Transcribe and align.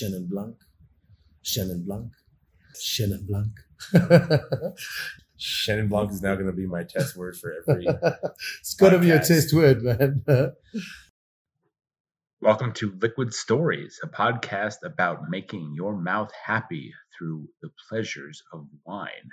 Chenin 0.00 0.30
Blanc, 0.30 0.56
Shannon 1.42 1.84
Blanc, 1.84 2.10
Shannon 2.80 3.26
Blanc. 3.28 3.52
Shannon 5.36 5.88
Blanc 5.88 6.10
is 6.12 6.22
now 6.22 6.34
going 6.36 6.46
to 6.46 6.54
be 6.54 6.66
my 6.66 6.84
test 6.84 7.16
word 7.16 7.36
for 7.36 7.52
every. 7.68 7.86
it's 8.60 8.72
got 8.72 8.90
to 8.90 8.98
be 8.98 9.10
a 9.10 9.18
test 9.18 9.52
word, 9.52 9.82
man. 9.82 10.24
Welcome 12.40 12.72
to 12.74 12.96
Liquid 13.02 13.34
Stories, 13.34 14.00
a 14.02 14.08
podcast 14.08 14.76
about 14.84 15.28
making 15.28 15.74
your 15.74 15.94
mouth 15.94 16.30
happy 16.46 16.94
through 17.18 17.50
the 17.60 17.68
pleasures 17.86 18.42
of 18.54 18.66
wine. 18.86 19.28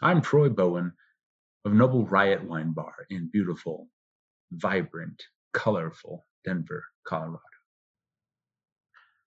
I'm 0.00 0.22
Troy 0.22 0.48
Bowen 0.48 0.94
of 1.66 1.74
Noble 1.74 2.06
Riot 2.06 2.44
Wine 2.44 2.72
Bar 2.72 2.94
in 3.10 3.28
beautiful, 3.30 3.88
vibrant, 4.52 5.22
colorful 5.52 6.24
Denver, 6.46 6.84
Colorado. 7.06 7.53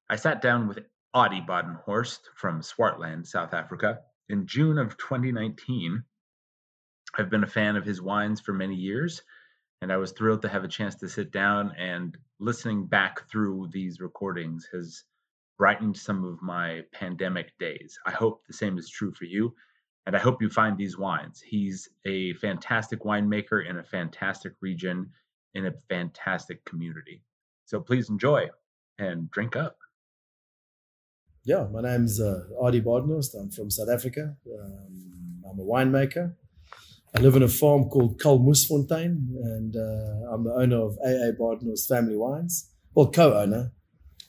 I 0.09 0.15
sat 0.15 0.41
down 0.41 0.69
with 0.69 0.79
Adi 1.13 1.41
Badenhorst 1.41 2.19
from 2.35 2.61
Swartland, 2.61 3.27
South 3.27 3.53
Africa, 3.53 3.99
in 4.29 4.47
June 4.47 4.77
of 4.77 4.95
2019. 4.97 6.01
I've 7.17 7.29
been 7.29 7.43
a 7.43 7.47
fan 7.47 7.75
of 7.75 7.83
his 7.83 8.01
wines 8.01 8.39
for 8.39 8.53
many 8.53 8.75
years, 8.75 9.21
and 9.81 9.91
I 9.91 9.97
was 9.97 10.13
thrilled 10.13 10.43
to 10.43 10.49
have 10.49 10.63
a 10.63 10.69
chance 10.69 10.95
to 10.95 11.09
sit 11.09 11.31
down 11.31 11.73
and 11.77 12.17
listening 12.39 12.87
back 12.87 13.29
through 13.29 13.67
these 13.73 13.99
recordings 13.99 14.65
has 14.71 15.03
brightened 15.57 15.97
some 15.97 16.23
of 16.23 16.41
my 16.41 16.83
pandemic 16.93 17.57
days. 17.57 17.99
I 18.05 18.11
hope 18.11 18.47
the 18.47 18.53
same 18.53 18.77
is 18.77 18.89
true 18.89 19.11
for 19.11 19.25
you, 19.25 19.53
and 20.05 20.15
I 20.15 20.19
hope 20.19 20.41
you 20.41 20.49
find 20.49 20.77
these 20.77 20.97
wines. 20.97 21.41
He's 21.41 21.89
a 22.05 22.33
fantastic 22.35 23.01
winemaker 23.03 23.69
in 23.69 23.77
a 23.77 23.83
fantastic 23.83 24.53
region 24.61 25.11
in 25.53 25.65
a 25.65 25.73
fantastic 25.89 26.63
community. 26.63 27.23
So 27.65 27.81
please 27.81 28.09
enjoy 28.09 28.47
and 28.99 29.29
drink 29.31 29.57
up. 29.57 29.77
Yeah, 31.47 31.65
my 31.71 31.81
name's 31.81 32.19
uh, 32.19 32.41
Adi 32.61 32.81
Badenhorst. 32.81 33.33
I'm 33.39 33.49
from 33.49 33.71
South 33.71 33.89
Africa. 33.89 34.35
Um, 34.45 35.41
I'm 35.49 35.59
a 35.59 35.63
winemaker. 35.63 36.35
I 37.15 37.21
live 37.21 37.35
in 37.37 37.43
a 37.43 37.47
farm 37.47 37.85
called 37.85 38.19
Kalmoesfontein, 38.21 39.15
and 39.53 39.75
uh, 39.75 40.31
I'm 40.33 40.43
the 40.43 40.53
owner 40.53 40.81
of 40.83 40.97
AA 40.99 41.31
Badenhorst 41.39 41.87
Family 41.87 42.17
Wines. 42.17 42.69
Well, 42.93 43.09
co-owner. 43.09 43.71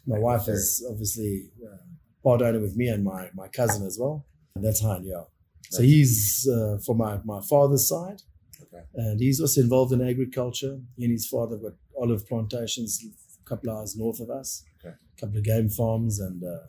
My 0.06 0.19
wife 0.19 0.48
is 0.48 0.87
obviously 0.89 1.51
uh, 1.62 1.77
part 2.23 2.41
owner 2.41 2.61
with 2.61 2.77
me 2.77 2.87
and 2.89 3.05
my, 3.05 3.28
my 3.34 3.48
cousin 3.48 3.84
as 3.87 3.98
well. 4.00 4.25
And 4.55 4.65
that's 4.65 4.81
Hein, 4.81 5.03
yeah. 5.05 5.25
So 5.71 5.83
he's 5.83 6.48
uh, 6.50 6.78
from 6.87 6.98
my, 6.98 7.19
my 7.25 7.41
father's 7.43 7.89
side. 7.89 8.23
Okay. 8.62 8.84
And 8.95 9.21
he's 9.21 9.41
also 9.41 9.61
involved 9.61 9.93
in 9.93 10.00
agriculture. 10.09 10.78
He 10.97 11.05
and 11.05 11.12
his 11.12 11.27
father 11.27 11.56
have 11.56 11.62
got 11.62 11.73
olive 12.00 12.27
plantations 12.27 12.98
a 13.05 13.48
couple 13.48 13.71
hours 13.71 13.97
north 13.97 14.21
of 14.21 14.31
us, 14.31 14.65
Okay. 14.81 14.95
a 14.95 15.21
couple 15.21 15.37
of 15.39 15.45
game 15.45 15.69
farms. 15.69 16.21
And 16.21 16.43
uh, 16.43 16.69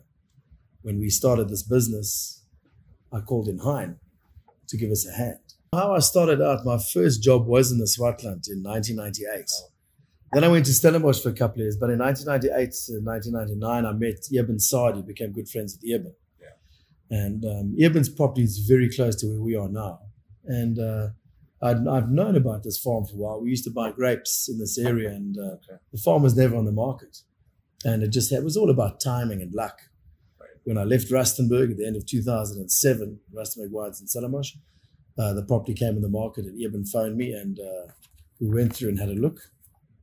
when 0.82 0.98
we 0.98 1.10
started 1.10 1.48
this 1.48 1.62
business, 1.62 2.44
I 3.12 3.20
called 3.20 3.48
in 3.48 3.58
Hein 3.58 3.98
to 4.68 4.76
give 4.76 4.90
us 4.90 5.06
a 5.06 5.12
hand. 5.12 5.38
How 5.72 5.94
I 5.94 6.00
started 6.00 6.40
out, 6.40 6.64
my 6.64 6.78
first 6.78 7.22
job 7.22 7.46
was 7.46 7.70
in 7.70 7.78
the 7.78 7.84
Swartland 7.84 8.48
in 8.50 8.62
1998. 8.62 9.44
Then 10.32 10.44
I 10.44 10.48
went 10.48 10.66
to 10.66 10.72
Stellenbosch 10.72 11.20
for 11.22 11.28
a 11.30 11.32
couple 11.32 11.54
of 11.60 11.64
years, 11.64 11.76
but 11.76 11.90
in 11.90 11.98
1998 11.98 12.72
to 12.86 13.00
1999, 13.04 13.86
I 13.86 13.92
met 13.92 14.26
Eben 14.36 14.58
Sadie, 14.60 15.02
became 15.02 15.32
good 15.32 15.48
friends 15.48 15.76
with 15.76 15.90
Eben. 15.90 16.14
Yeah. 16.40 17.16
And 17.18 17.44
um, 17.44 17.74
Eben's 17.78 18.08
property 18.08 18.42
is 18.44 18.58
very 18.58 18.88
close 18.88 19.16
to 19.16 19.26
where 19.26 19.40
we 19.40 19.56
are 19.56 19.68
now. 19.68 20.00
And 20.44 20.78
uh, 20.78 21.08
I'd, 21.62 21.86
I've 21.86 22.10
known 22.10 22.36
about 22.36 22.62
this 22.62 22.78
farm 22.78 23.04
for 23.06 23.14
a 23.14 23.18
while. 23.18 23.40
We 23.40 23.50
used 23.50 23.64
to 23.64 23.70
buy 23.70 23.90
grapes 23.90 24.48
in 24.48 24.58
this 24.58 24.78
area, 24.78 25.10
and 25.10 25.36
uh, 25.36 25.42
Okay. 25.54 25.78
the 25.92 25.98
farm 25.98 26.22
was 26.22 26.36
never 26.36 26.56
on 26.56 26.64
the 26.64 26.72
market. 26.72 27.18
And 27.84 28.02
it 28.02 28.08
just 28.08 28.30
it 28.32 28.44
was 28.44 28.56
all 28.56 28.70
about 28.70 29.00
timing 29.00 29.40
and 29.42 29.52
luck. 29.54 29.80
When 30.64 30.78
I 30.78 30.84
left 30.84 31.10
Rustenburg 31.10 31.70
at 31.70 31.78
the 31.78 31.86
end 31.86 31.96
of 31.96 32.06
2007, 32.06 33.20
Rustenburg 33.34 33.70
Wines 33.70 34.00
in 34.00 34.06
Stellenbosch, 34.06 34.52
uh, 35.18 35.32
the 35.32 35.42
property 35.42 35.74
came 35.74 35.96
on 35.96 36.02
the 36.02 36.08
market, 36.08 36.44
and 36.44 36.60
Eben 36.62 36.84
phoned 36.84 37.16
me, 37.16 37.32
and 37.32 37.58
uh, 37.58 37.92
we 38.40 38.48
went 38.48 38.74
through 38.74 38.90
and 38.90 38.98
had 38.98 39.08
a 39.08 39.14
look. 39.14 39.40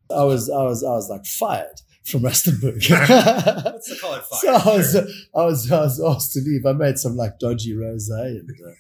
I 0.09 0.23
was 0.23 0.49
I 0.49 0.63
was 0.63 0.83
I 0.83 0.91
was 0.91 1.09
like 1.09 1.25
fired 1.25 1.81
from 2.05 2.21
Rustenburg. 2.21 2.89
Let's 3.65 3.99
call 4.01 4.15
it 4.15 4.23
fire. 4.23 4.39
So 4.39 4.53
I 4.53 4.77
was. 4.77 4.95
I 4.95 5.45
was, 5.45 5.71
I 5.71 5.81
was 5.81 6.01
asked 6.01 6.33
to 6.33 6.39
leave. 6.39 6.65
I 6.65 6.73
made 6.73 6.97
some 6.97 7.15
like 7.15 7.39
dodgy 7.39 7.73
rosé, 7.73 8.39
and 8.39 8.49
uh, 8.49 8.71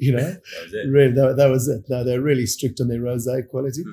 you 0.00 0.12
know, 0.12 0.18
That 0.32 0.62
was 0.64 0.74
it. 0.74 0.88
really, 0.88 1.12
that, 1.12 1.36
that 1.36 1.50
was 1.50 1.68
it. 1.68 1.84
No, 1.88 2.02
they're 2.02 2.22
really 2.22 2.46
strict 2.46 2.80
on 2.80 2.88
their 2.88 3.00
rosé 3.00 3.48
quality. 3.48 3.84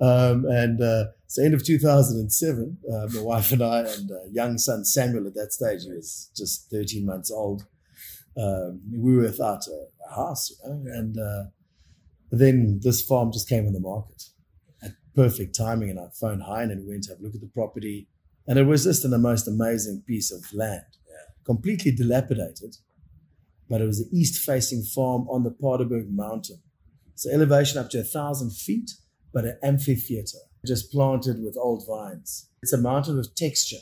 Um, 0.00 0.44
and 0.46 0.82
uh, 0.82 1.04
so, 1.28 1.42
end 1.42 1.54
of 1.54 1.64
2007, 1.64 2.78
uh, 2.92 3.08
my 3.14 3.20
wife 3.22 3.52
and 3.52 3.62
I 3.62 3.80
and 3.80 4.10
uh, 4.10 4.24
young 4.30 4.58
son 4.58 4.84
Samuel 4.84 5.26
at 5.28 5.34
that 5.34 5.52
stage, 5.52 5.84
he 5.84 5.92
was 5.92 6.30
just 6.36 6.68
13 6.70 7.06
months 7.06 7.30
old. 7.30 7.64
Um, 8.36 8.80
we 8.92 9.14
were 9.16 9.22
without 9.22 9.62
a, 9.68 9.86
a 10.10 10.14
house, 10.14 10.50
you 10.50 10.56
know, 10.68 10.82
and 10.92 11.18
uh, 11.18 11.44
then 12.30 12.80
this 12.82 13.02
farm 13.02 13.30
just 13.30 13.48
came 13.48 13.66
on 13.66 13.72
the 13.72 13.80
market 13.80 14.24
at 14.82 14.92
perfect 15.14 15.54
timing. 15.54 15.90
And 15.90 16.00
I 16.00 16.06
phoned 16.18 16.42
Hein 16.42 16.70
and 16.70 16.84
we 16.84 16.92
went 16.92 17.04
to 17.04 17.12
have 17.12 17.20
a 17.20 17.22
look 17.22 17.34
at 17.34 17.40
the 17.40 17.50
property. 17.54 18.08
And 18.48 18.58
it 18.58 18.64
was 18.64 18.84
just 18.84 19.08
the 19.08 19.18
most 19.18 19.46
amazing 19.46 20.02
piece 20.06 20.32
of 20.32 20.52
land, 20.52 20.82
completely 21.44 21.92
dilapidated, 21.92 22.76
but 23.72 23.80
it 23.80 23.86
was 23.86 24.00
an 24.00 24.10
east 24.12 24.44
facing 24.44 24.82
farm 24.82 25.26
on 25.30 25.44
the 25.44 25.50
Paardeberg 25.50 26.10
Mountain. 26.10 26.60
So 27.14 27.30
elevation 27.30 27.78
up 27.78 27.88
to 27.90 28.00
a 28.00 28.04
thousand 28.04 28.50
feet, 28.50 28.90
but 29.32 29.46
an 29.46 29.58
amphitheater 29.62 30.36
just 30.66 30.92
planted 30.92 31.42
with 31.42 31.56
old 31.56 31.86
vines. 31.88 32.50
It's 32.62 32.74
a 32.74 32.78
mountain 32.78 33.16
with 33.16 33.34
texture. 33.34 33.78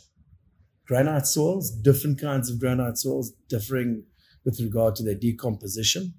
Granite 0.86 1.26
soils, 1.26 1.72
different 1.72 2.20
kinds 2.20 2.48
of 2.48 2.60
granite 2.60 2.98
soils, 2.98 3.32
differing 3.48 4.04
with 4.44 4.60
regard 4.60 4.94
to 4.94 5.02
their 5.02 5.16
decomposition, 5.16 6.14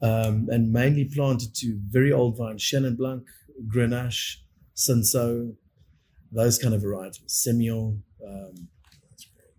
um, 0.00 0.46
and 0.48 0.72
mainly 0.72 1.06
planted 1.06 1.56
to 1.56 1.80
very 1.90 2.12
old 2.12 2.38
vines, 2.38 2.62
Chenin 2.62 2.96
Blanc, 2.96 3.24
Grenache, 3.66 4.36
Cinsault, 4.76 5.56
those 6.30 6.56
kind 6.56 6.72
of 6.72 6.82
varieties, 6.82 7.44
Semillon. 7.48 8.02
Um, 8.24 8.68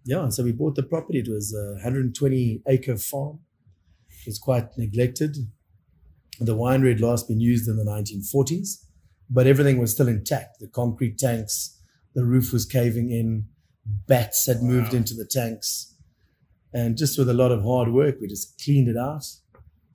yeah, 0.07 0.29
so 0.29 0.41
we 0.41 0.53
bought 0.53 0.75
the 0.75 0.83
property. 0.83 1.19
It 1.19 1.27
was 1.27 1.53
a 1.53 1.73
120 1.73 2.61
acre 2.65 2.95
farm. 2.95 3.39
It 4.21 4.27
was 4.27 4.39
quite 4.39 4.69
neglected. 4.77 5.35
The 6.39 6.55
winery 6.55 6.89
had 6.89 7.01
last 7.01 7.27
been 7.27 7.41
used 7.41 7.67
in 7.67 7.75
the 7.75 7.83
1940s, 7.83 8.85
but 9.29 9.47
everything 9.47 9.79
was 9.79 9.91
still 9.91 10.07
intact. 10.07 10.59
The 10.61 10.69
concrete 10.69 11.17
tanks, 11.17 11.77
the 12.15 12.23
roof 12.23 12.53
was 12.53 12.65
caving 12.65 13.11
in, 13.11 13.47
bats 13.85 14.47
had 14.47 14.61
moved 14.61 14.93
into 14.93 15.13
the 15.13 15.25
tanks. 15.29 15.93
And 16.73 16.97
just 16.97 17.19
with 17.19 17.29
a 17.29 17.33
lot 17.33 17.51
of 17.51 17.63
hard 17.63 17.91
work, 17.91 18.15
we 18.21 18.27
just 18.27 18.61
cleaned 18.63 18.87
it 18.87 18.97
out, 18.97 19.25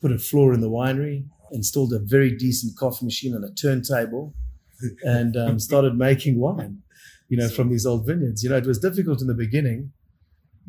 put 0.02 0.12
a 0.12 0.18
floor 0.18 0.52
in 0.52 0.60
the 0.60 0.70
winery, 0.70 1.24
installed 1.52 1.94
a 1.94 1.98
very 1.98 2.36
decent 2.36 2.76
coffee 2.76 3.06
machine 3.06 3.34
and 3.34 3.46
a 3.46 3.54
turntable, 3.54 4.34
and 5.04 5.38
um, 5.38 5.58
started 5.58 5.96
making 5.96 6.38
wine, 6.38 6.82
you 7.30 7.38
know, 7.38 7.48
from 7.48 7.70
these 7.70 7.86
old 7.86 8.06
vineyards. 8.06 8.42
You 8.42 8.50
know, 8.50 8.58
it 8.58 8.66
was 8.66 8.78
difficult 8.78 9.22
in 9.22 9.26
the 9.26 9.34
beginning 9.34 9.92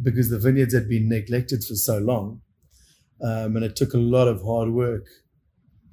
because 0.01 0.29
the 0.29 0.39
vineyards 0.39 0.73
had 0.73 0.89
been 0.89 1.07
neglected 1.09 1.63
for 1.63 1.75
so 1.75 1.97
long. 1.99 2.41
Um, 3.21 3.55
and 3.55 3.63
it 3.63 3.75
took 3.75 3.93
a 3.93 3.97
lot 3.97 4.27
of 4.27 4.41
hard 4.43 4.71
work 4.71 5.05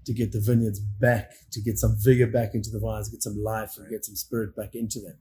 to 0.07 0.13
get 0.13 0.33
the 0.33 0.41
vineyards 0.41 0.81
back, 0.81 1.31
to 1.53 1.61
get 1.61 1.79
some 1.79 1.97
vigor 2.03 2.27
back 2.27 2.55
into 2.55 2.71
the 2.71 2.81
vines, 2.81 3.09
get 3.11 3.23
some 3.23 3.37
life 3.43 3.73
and 3.77 3.89
get 3.91 4.05
some 4.05 4.17
spirit 4.17 4.57
back 4.57 4.75
into 4.75 4.99
them. 5.01 5.17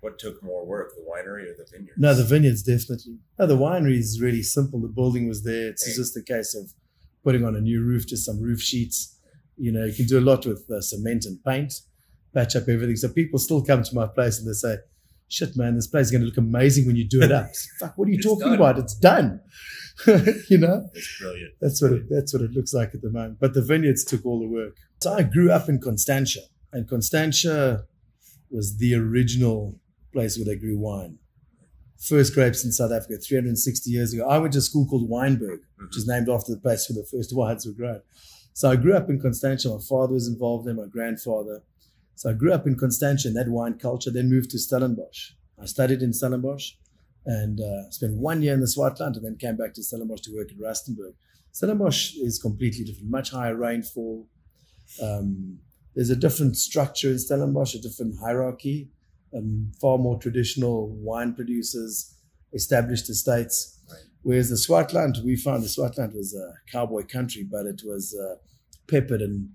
What 0.00 0.18
took 0.18 0.42
more 0.42 0.66
work, 0.66 0.90
the 0.96 1.02
winery 1.02 1.44
or 1.44 1.54
the 1.56 1.66
vineyard? 1.70 1.94
No, 1.96 2.14
the 2.14 2.24
vineyards 2.24 2.62
definitely. 2.62 3.18
No, 3.38 3.46
the 3.46 3.56
winery 3.56 3.98
is 3.98 4.20
really 4.20 4.42
simple. 4.42 4.80
The 4.80 4.88
building 4.88 5.28
was 5.28 5.44
there. 5.44 5.68
It's 5.68 5.86
Hey. 5.86 5.94
just 5.94 6.16
a 6.16 6.22
case 6.22 6.54
of 6.56 6.72
putting 7.22 7.44
on 7.44 7.54
a 7.54 7.60
new 7.60 7.82
roof, 7.82 8.06
just 8.08 8.24
some 8.24 8.40
roof 8.40 8.60
sheets. 8.60 9.16
You 9.56 9.70
know, 9.70 9.84
you 9.84 9.92
can 9.92 10.06
do 10.06 10.18
a 10.18 10.20
lot 10.20 10.44
with 10.44 10.68
uh, 10.70 10.80
cement 10.80 11.24
and 11.26 11.38
paint, 11.44 11.74
patch 12.34 12.56
up 12.56 12.68
everything. 12.68 12.96
So 12.96 13.10
people 13.10 13.38
still 13.38 13.62
come 13.62 13.84
to 13.84 13.94
my 13.94 14.08
place 14.08 14.40
and 14.40 14.48
they 14.48 14.54
say, 14.54 14.78
"Shit, 15.32 15.56
man, 15.56 15.74
this 15.74 15.86
place 15.86 16.06
is 16.06 16.10
going 16.12 16.20
to 16.22 16.26
look 16.26 16.36
amazing 16.36 16.86
when 16.86 16.96
you 16.96 17.08
do 17.08 17.22
it 17.22 17.32
up." 17.32 17.48
Fuck, 17.80 17.96
what 17.96 18.06
are 18.08 18.10
you 18.10 18.18
It's 18.18 18.26
talking 18.26 18.48
done. 18.48 18.54
about? 18.54 18.78
It's 18.78 18.94
done. 18.94 19.40
you 20.48 20.58
know, 20.58 20.88
It's 20.94 21.18
brilliant. 21.20 21.52
that's 21.60 21.82
what 21.82 21.92
it, 21.92 22.02
that's 22.08 22.32
what 22.32 22.42
it 22.42 22.52
looks 22.52 22.72
like 22.72 22.94
at 22.94 23.02
the 23.02 23.10
moment. 23.10 23.38
But 23.40 23.54
the 23.54 23.62
vineyards 23.62 24.04
took 24.04 24.24
all 24.24 24.40
the 24.40 24.48
work. 24.48 24.76
So 25.00 25.12
I 25.12 25.22
grew 25.22 25.50
up 25.50 25.68
in 25.68 25.80
Constantia, 25.80 26.40
and 26.72 26.88
Constantia 26.88 27.84
was 28.50 28.76
the 28.78 28.94
original 28.94 29.78
place 30.12 30.36
where 30.36 30.44
they 30.44 30.56
grew 30.56 30.78
wine. 30.78 31.18
First 31.98 32.34
grapes 32.34 32.64
in 32.64 32.72
South 32.72 32.90
Africa, 32.90 33.16
360 33.18 33.90
years 33.90 34.12
ago. 34.12 34.26
I 34.28 34.38
went 34.38 34.52
to 34.54 34.58
a 34.58 34.62
school 34.62 34.86
called 34.86 35.08
Wynberg, 35.08 35.60
which 35.60 35.90
mm-hmm. 35.90 35.98
is 35.98 36.06
named 36.08 36.28
after 36.28 36.52
the 36.52 36.60
place 36.60 36.88
where 36.88 37.00
the 37.00 37.08
first 37.08 37.34
wines 37.34 37.64
were 37.64 37.72
grown. 37.72 38.00
So 38.54 38.70
I 38.70 38.76
grew 38.76 38.94
up 38.94 39.08
in 39.08 39.20
Constantia. 39.20 39.68
My 39.68 39.78
father 39.88 40.14
was 40.14 40.28
involved 40.28 40.66
there, 40.66 40.74
my 40.74 40.86
grandfather. 40.86 41.62
So 42.22 42.30
I 42.30 42.34
grew 42.34 42.52
up 42.52 42.68
in 42.68 42.76
Constantia 42.76 43.26
in 43.26 43.34
that 43.34 43.48
wine 43.48 43.80
culture, 43.80 44.08
then 44.08 44.30
moved 44.30 44.50
to 44.50 44.56
Stellenbosch. 44.56 45.32
I 45.60 45.66
studied 45.66 46.02
in 46.02 46.12
Stellenbosch 46.12 46.74
and 47.26 47.60
uh, 47.60 47.90
spent 47.90 48.14
one 48.16 48.42
year 48.42 48.54
in 48.54 48.60
the 48.60 48.66
Swartland 48.66 49.16
and 49.16 49.24
then 49.24 49.34
came 49.40 49.56
back 49.56 49.74
to 49.74 49.82
Stellenbosch 49.82 50.20
to 50.20 50.36
work 50.36 50.52
at 50.52 50.56
Rustenburg. 50.56 51.14
Stellenbosch 51.50 52.14
is 52.14 52.38
completely 52.38 52.84
different, 52.84 53.10
much 53.10 53.32
higher 53.32 53.56
rainfall. 53.56 54.28
Um, 55.02 55.58
there's 55.96 56.10
a 56.10 56.14
different 56.14 56.56
structure 56.56 57.10
in 57.10 57.18
Stellenbosch, 57.18 57.74
a 57.74 57.80
different 57.80 58.14
hierarchy, 58.20 58.92
um, 59.36 59.72
far 59.80 59.98
more 59.98 60.16
traditional 60.16 60.90
wine 60.90 61.34
producers, 61.34 62.14
established 62.52 63.10
estates. 63.10 63.80
Right. 63.90 63.98
Whereas 64.22 64.48
the 64.48 64.54
Swartland, 64.54 65.24
we 65.24 65.34
found 65.34 65.64
the 65.64 65.66
Swartland 65.66 66.14
was 66.14 66.36
a 66.36 66.54
cowboy 66.70 67.02
country, 67.02 67.42
but 67.42 67.66
it 67.66 67.82
was 67.84 68.14
uh, 68.14 68.36
peppered 68.86 69.22
and 69.22 69.48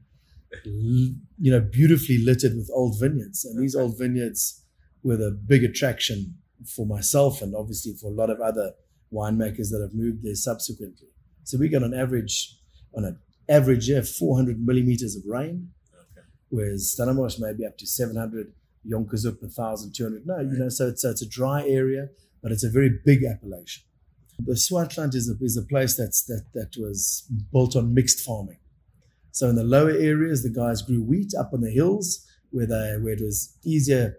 you 0.64 1.52
know 1.52 1.60
beautifully 1.60 2.18
littered 2.24 2.56
with 2.56 2.70
old 2.74 3.00
vineyards, 3.00 3.46
and 3.46 3.62
these 3.62 3.76
old 3.76 3.98
vineyards 3.98 4.64
were 5.04 5.18
the 5.18 5.32
big 5.32 5.64
attraction 5.64 6.36
for 6.76 6.86
myself 6.86 7.42
and 7.42 7.56
obviously 7.56 7.94
for 7.94 8.08
a 8.08 8.14
lot 8.16 8.30
of 8.30 8.40
other 8.42 8.74
winemakers 9.14 9.70
that 9.72 9.80
have 9.82 9.94
moved 9.94 10.24
there 10.24 10.36
subsequently. 10.36 11.08
So 11.44 11.58
we 11.58 11.70
got 11.70 11.84
on 11.84 11.94
average 11.94 12.58
on 12.96 13.06
an 13.06 13.20
average 13.50 13.88
year 13.88 14.04
400 14.04 14.60
millimeters 14.66 15.16
of 15.16 15.24
rain, 15.26 15.70
Okay. 15.94 16.26
whereas 16.50 16.92
Stellenbosch 16.92 17.40
maybe 17.40 17.66
up 17.66 17.78
to 17.78 17.86
700, 17.86 18.52
Jonkershoek 18.90 19.42
1,200. 19.42 20.26
No, 20.26 20.40
you 20.40 20.58
know, 20.58 20.70
so 20.70 20.88
it's, 20.88 21.02
so 21.04 21.12
it's 21.12 21.22
a 21.22 21.30
dry 21.30 21.66
area, 21.68 22.10
but 22.42 22.52
it's 22.52 22.64
a 22.64 22.70
very 22.70 22.90
big 23.06 23.24
appellation. 23.24 23.84
The 24.40 24.54
Swartland 24.54 25.16
is 25.16 25.30
a, 25.30 25.36
is 25.44 25.58
a 25.58 25.64
place 25.64 25.96
that's 25.96 26.24
that 26.26 26.46
that 26.54 26.76
was 26.78 27.28
built 27.52 27.76
on 27.76 27.94
mixed 27.94 28.20
farming. 28.20 28.58
So 29.38 29.48
in 29.50 29.56
the 29.56 29.64
lower 29.64 29.92
areas, 29.92 30.42
the 30.42 30.50
guys 30.50 30.82
grew 30.82 31.04
wheat 31.04 31.34
up 31.40 31.54
on 31.54 31.62
the 31.62 31.70
hills 31.70 32.26
where 32.50 32.66
they 32.66 32.98
where 33.00 33.14
it 33.14 33.22
was 33.22 33.56
easier, 33.64 34.18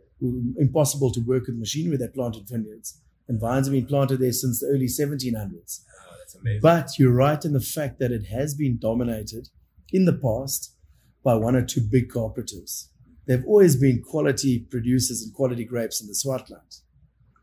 impossible 0.56 1.10
to 1.10 1.20
work 1.20 1.48
with 1.48 1.56
machinery. 1.56 1.96
They 1.96 2.06
planted 2.06 2.48
vineyards, 2.48 3.00
and 3.26 3.40
vines 3.40 3.66
have 3.66 3.72
been 3.72 3.86
planted 3.86 4.20
there 4.20 4.30
since 4.30 4.60
the 4.60 4.68
early 4.68 4.86
1700s. 4.86 5.80
Oh, 5.82 6.14
that's 6.20 6.36
amazing. 6.36 6.60
But 6.62 7.00
you're 7.00 7.12
right 7.12 7.44
in 7.44 7.52
the 7.52 7.60
fact 7.60 7.98
that 7.98 8.12
it 8.12 8.26
has 8.26 8.54
been 8.54 8.78
dominated 8.78 9.48
in 9.92 10.04
the 10.04 10.12
past 10.12 10.76
by 11.24 11.34
one 11.34 11.56
or 11.56 11.64
two 11.64 11.80
big 11.80 12.10
cooperatives. 12.10 12.86
There've 13.26 13.44
always 13.44 13.74
been 13.74 14.00
quality 14.00 14.60
producers 14.60 15.22
and 15.22 15.34
quality 15.34 15.64
grapes 15.64 16.00
in 16.00 16.06
the 16.06 16.14
Swartland, 16.14 16.82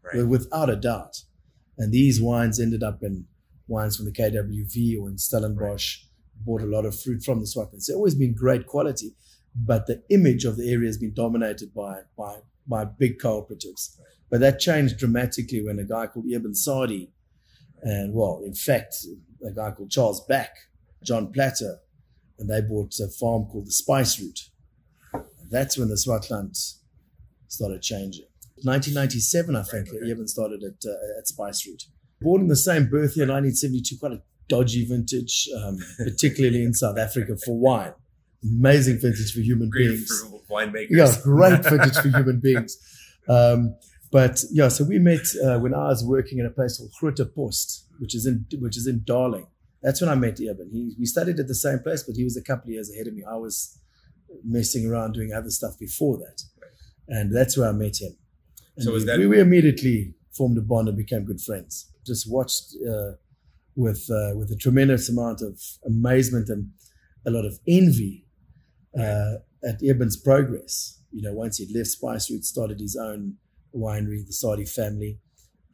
right. 0.01 0.25
without 0.25 0.69
a 0.69 0.77
doubt. 0.77 1.23
And 1.77 1.91
these 1.91 2.21
wines 2.21 2.57
ended 2.57 2.83
up 2.83 3.03
in 3.03 3.25
wines 3.67 3.97
from 3.97 4.05
the 4.05 4.13
KWV 4.13 4.97
or 4.97 5.09
in 5.09 5.17
Stellenbosch, 5.17 6.04
bought 6.43 6.61
a 6.61 6.65
lot 6.65 6.85
of 6.85 6.99
fruit 6.99 7.23
from 7.23 7.39
the 7.39 7.45
Swartland. 7.45 7.81
So 7.81 7.91
it's 7.91 7.95
always 7.95 8.15
been 8.15 8.33
great 8.33 8.67
quality, 8.67 9.15
but 9.55 9.87
the 9.87 10.03
image 10.09 10.45
of 10.45 10.57
the 10.57 10.71
area 10.71 10.87
has 10.87 10.97
been 10.97 11.13
dominated 11.13 11.73
by, 11.73 12.01
by, 12.17 12.39
by 12.67 12.85
big 12.85 13.19
cooperatives. 13.19 13.97
But 14.29 14.39
that 14.41 14.59
changed 14.59 14.97
dramatically 14.97 15.63
when 15.63 15.79
a 15.79 15.85
guy 15.85 16.07
called 16.07 16.25
Eben 16.31 16.55
Sadie 16.55 17.11
and 17.81 18.13
well, 18.13 18.41
in 18.43 18.55
fact, 18.55 18.95
a 19.45 19.51
guy 19.51 19.71
called 19.71 19.91
Charles 19.91 20.25
Back, 20.25 20.55
John 21.03 21.31
Platter, 21.31 21.77
and 22.39 22.49
they 22.49 22.61
bought 22.61 22.99
a 22.99 23.07
farm 23.07 23.45
called 23.45 23.67
the 23.67 23.71
Spice 23.71 24.19
Route. 24.19 24.49
That's 25.51 25.77
when 25.77 25.89
the 25.89 25.95
Swartland 25.95 26.57
started 27.47 27.81
changing. 27.83 28.25
1997, 28.63 29.55
I 29.55 29.61
think, 29.61 29.87
Right, 29.91 30.01
okay. 30.01 30.11
Eben 30.11 30.27
started 30.27 30.63
at, 30.63 30.89
uh, 30.89 31.19
at 31.19 31.27
Spice 31.27 31.67
Route. 31.67 31.83
Born 32.21 32.41
in 32.41 32.47
the 32.47 32.55
same 32.55 32.89
birth 32.89 33.15
year, 33.15 33.27
1972, 33.27 33.97
quite 33.99 34.13
a 34.13 34.21
dodgy 34.47 34.85
vintage, 34.85 35.47
um, 35.63 35.77
particularly 35.97 36.63
in 36.63 36.73
South 36.73 36.97
Africa 36.97 37.35
for 37.45 37.57
wine. 37.57 37.93
Amazing 38.43 38.99
vintage 38.99 39.33
for 39.33 39.39
human 39.39 39.69
Great 39.69 39.87
beings. 39.89 40.23
for 40.29 40.39
winemakers. 40.53 40.87
Yeah, 40.91 41.15
great 41.23 41.63
vintage 41.69 41.95
for 41.97 42.09
human 42.09 42.39
beings. 42.39 42.77
Um, 43.27 43.75
but 44.11 44.43
yeah, 44.51 44.67
so 44.67 44.83
we 44.83 44.99
met 44.99 45.25
uh, 45.43 45.57
when 45.59 45.73
I 45.73 45.87
was 45.87 46.05
working 46.05 46.37
in 46.39 46.45
a 46.45 46.49
place 46.51 46.77
called 46.77 46.91
Groote 47.01 47.33
Post, 47.33 47.85
which 47.99 48.13
is 48.13 48.25
in 48.27 48.45
which 48.59 48.77
is 48.77 48.85
in 48.87 49.01
Darling. 49.03 49.47
That's 49.81 49.99
when 50.01 50.09
I 50.09 50.15
met 50.15 50.39
Eben. 50.39 50.69
He, 50.71 50.95
we 50.99 51.05
studied 51.05 51.39
at 51.39 51.47
the 51.47 51.55
same 51.55 51.79
place, 51.79 52.03
but 52.03 52.15
he 52.15 52.23
was 52.23 52.37
a 52.37 52.43
couple 52.43 52.69
of 52.69 52.73
years 52.73 52.91
ahead 52.91 53.07
of 53.07 53.13
me. 53.13 53.23
I 53.29 53.35
was 53.35 53.79
messing 54.43 54.85
around 54.89 55.13
doing 55.13 55.33
other 55.33 55.49
stuff 55.49 55.77
before 55.79 56.17
that, 56.17 56.43
and 57.07 57.35
that's 57.35 57.57
where 57.57 57.69
I 57.69 57.71
met 57.71 57.99
him. 57.99 58.15
And 58.77 58.85
So 58.85 58.91
was 58.91 59.03
we, 59.03 59.07
that- 59.07 59.19
we, 59.19 59.27
we 59.27 59.39
immediately 59.39 60.13
formed 60.31 60.57
a 60.57 60.61
bond 60.61 60.87
and 60.87 60.97
became 60.97 61.23
good 61.25 61.41
friends. 61.41 61.91
Just 62.05 62.29
watched 62.31 62.75
uh, 62.87 63.13
with 63.75 64.09
uh, 64.09 64.35
with 64.35 64.51
a 64.51 64.55
tremendous 64.55 65.09
amount 65.09 65.41
of 65.41 65.59
amazement 65.85 66.49
and 66.49 66.71
a 67.25 67.31
lot 67.31 67.45
of 67.45 67.59
envy 67.67 68.25
uh, 68.97 69.35
at 69.63 69.83
Eben's 69.83 70.17
progress. 70.17 71.01
You 71.11 71.21
know, 71.21 71.33
once 71.33 71.57
he'd 71.57 71.75
left 71.75 71.89
Spice 71.89 72.29
Route, 72.29 72.45
started 72.45 72.79
his 72.79 72.95
own 72.95 73.35
winery, 73.75 74.25
the 74.25 74.33
Sadie 74.33 74.65
family, 74.65 75.19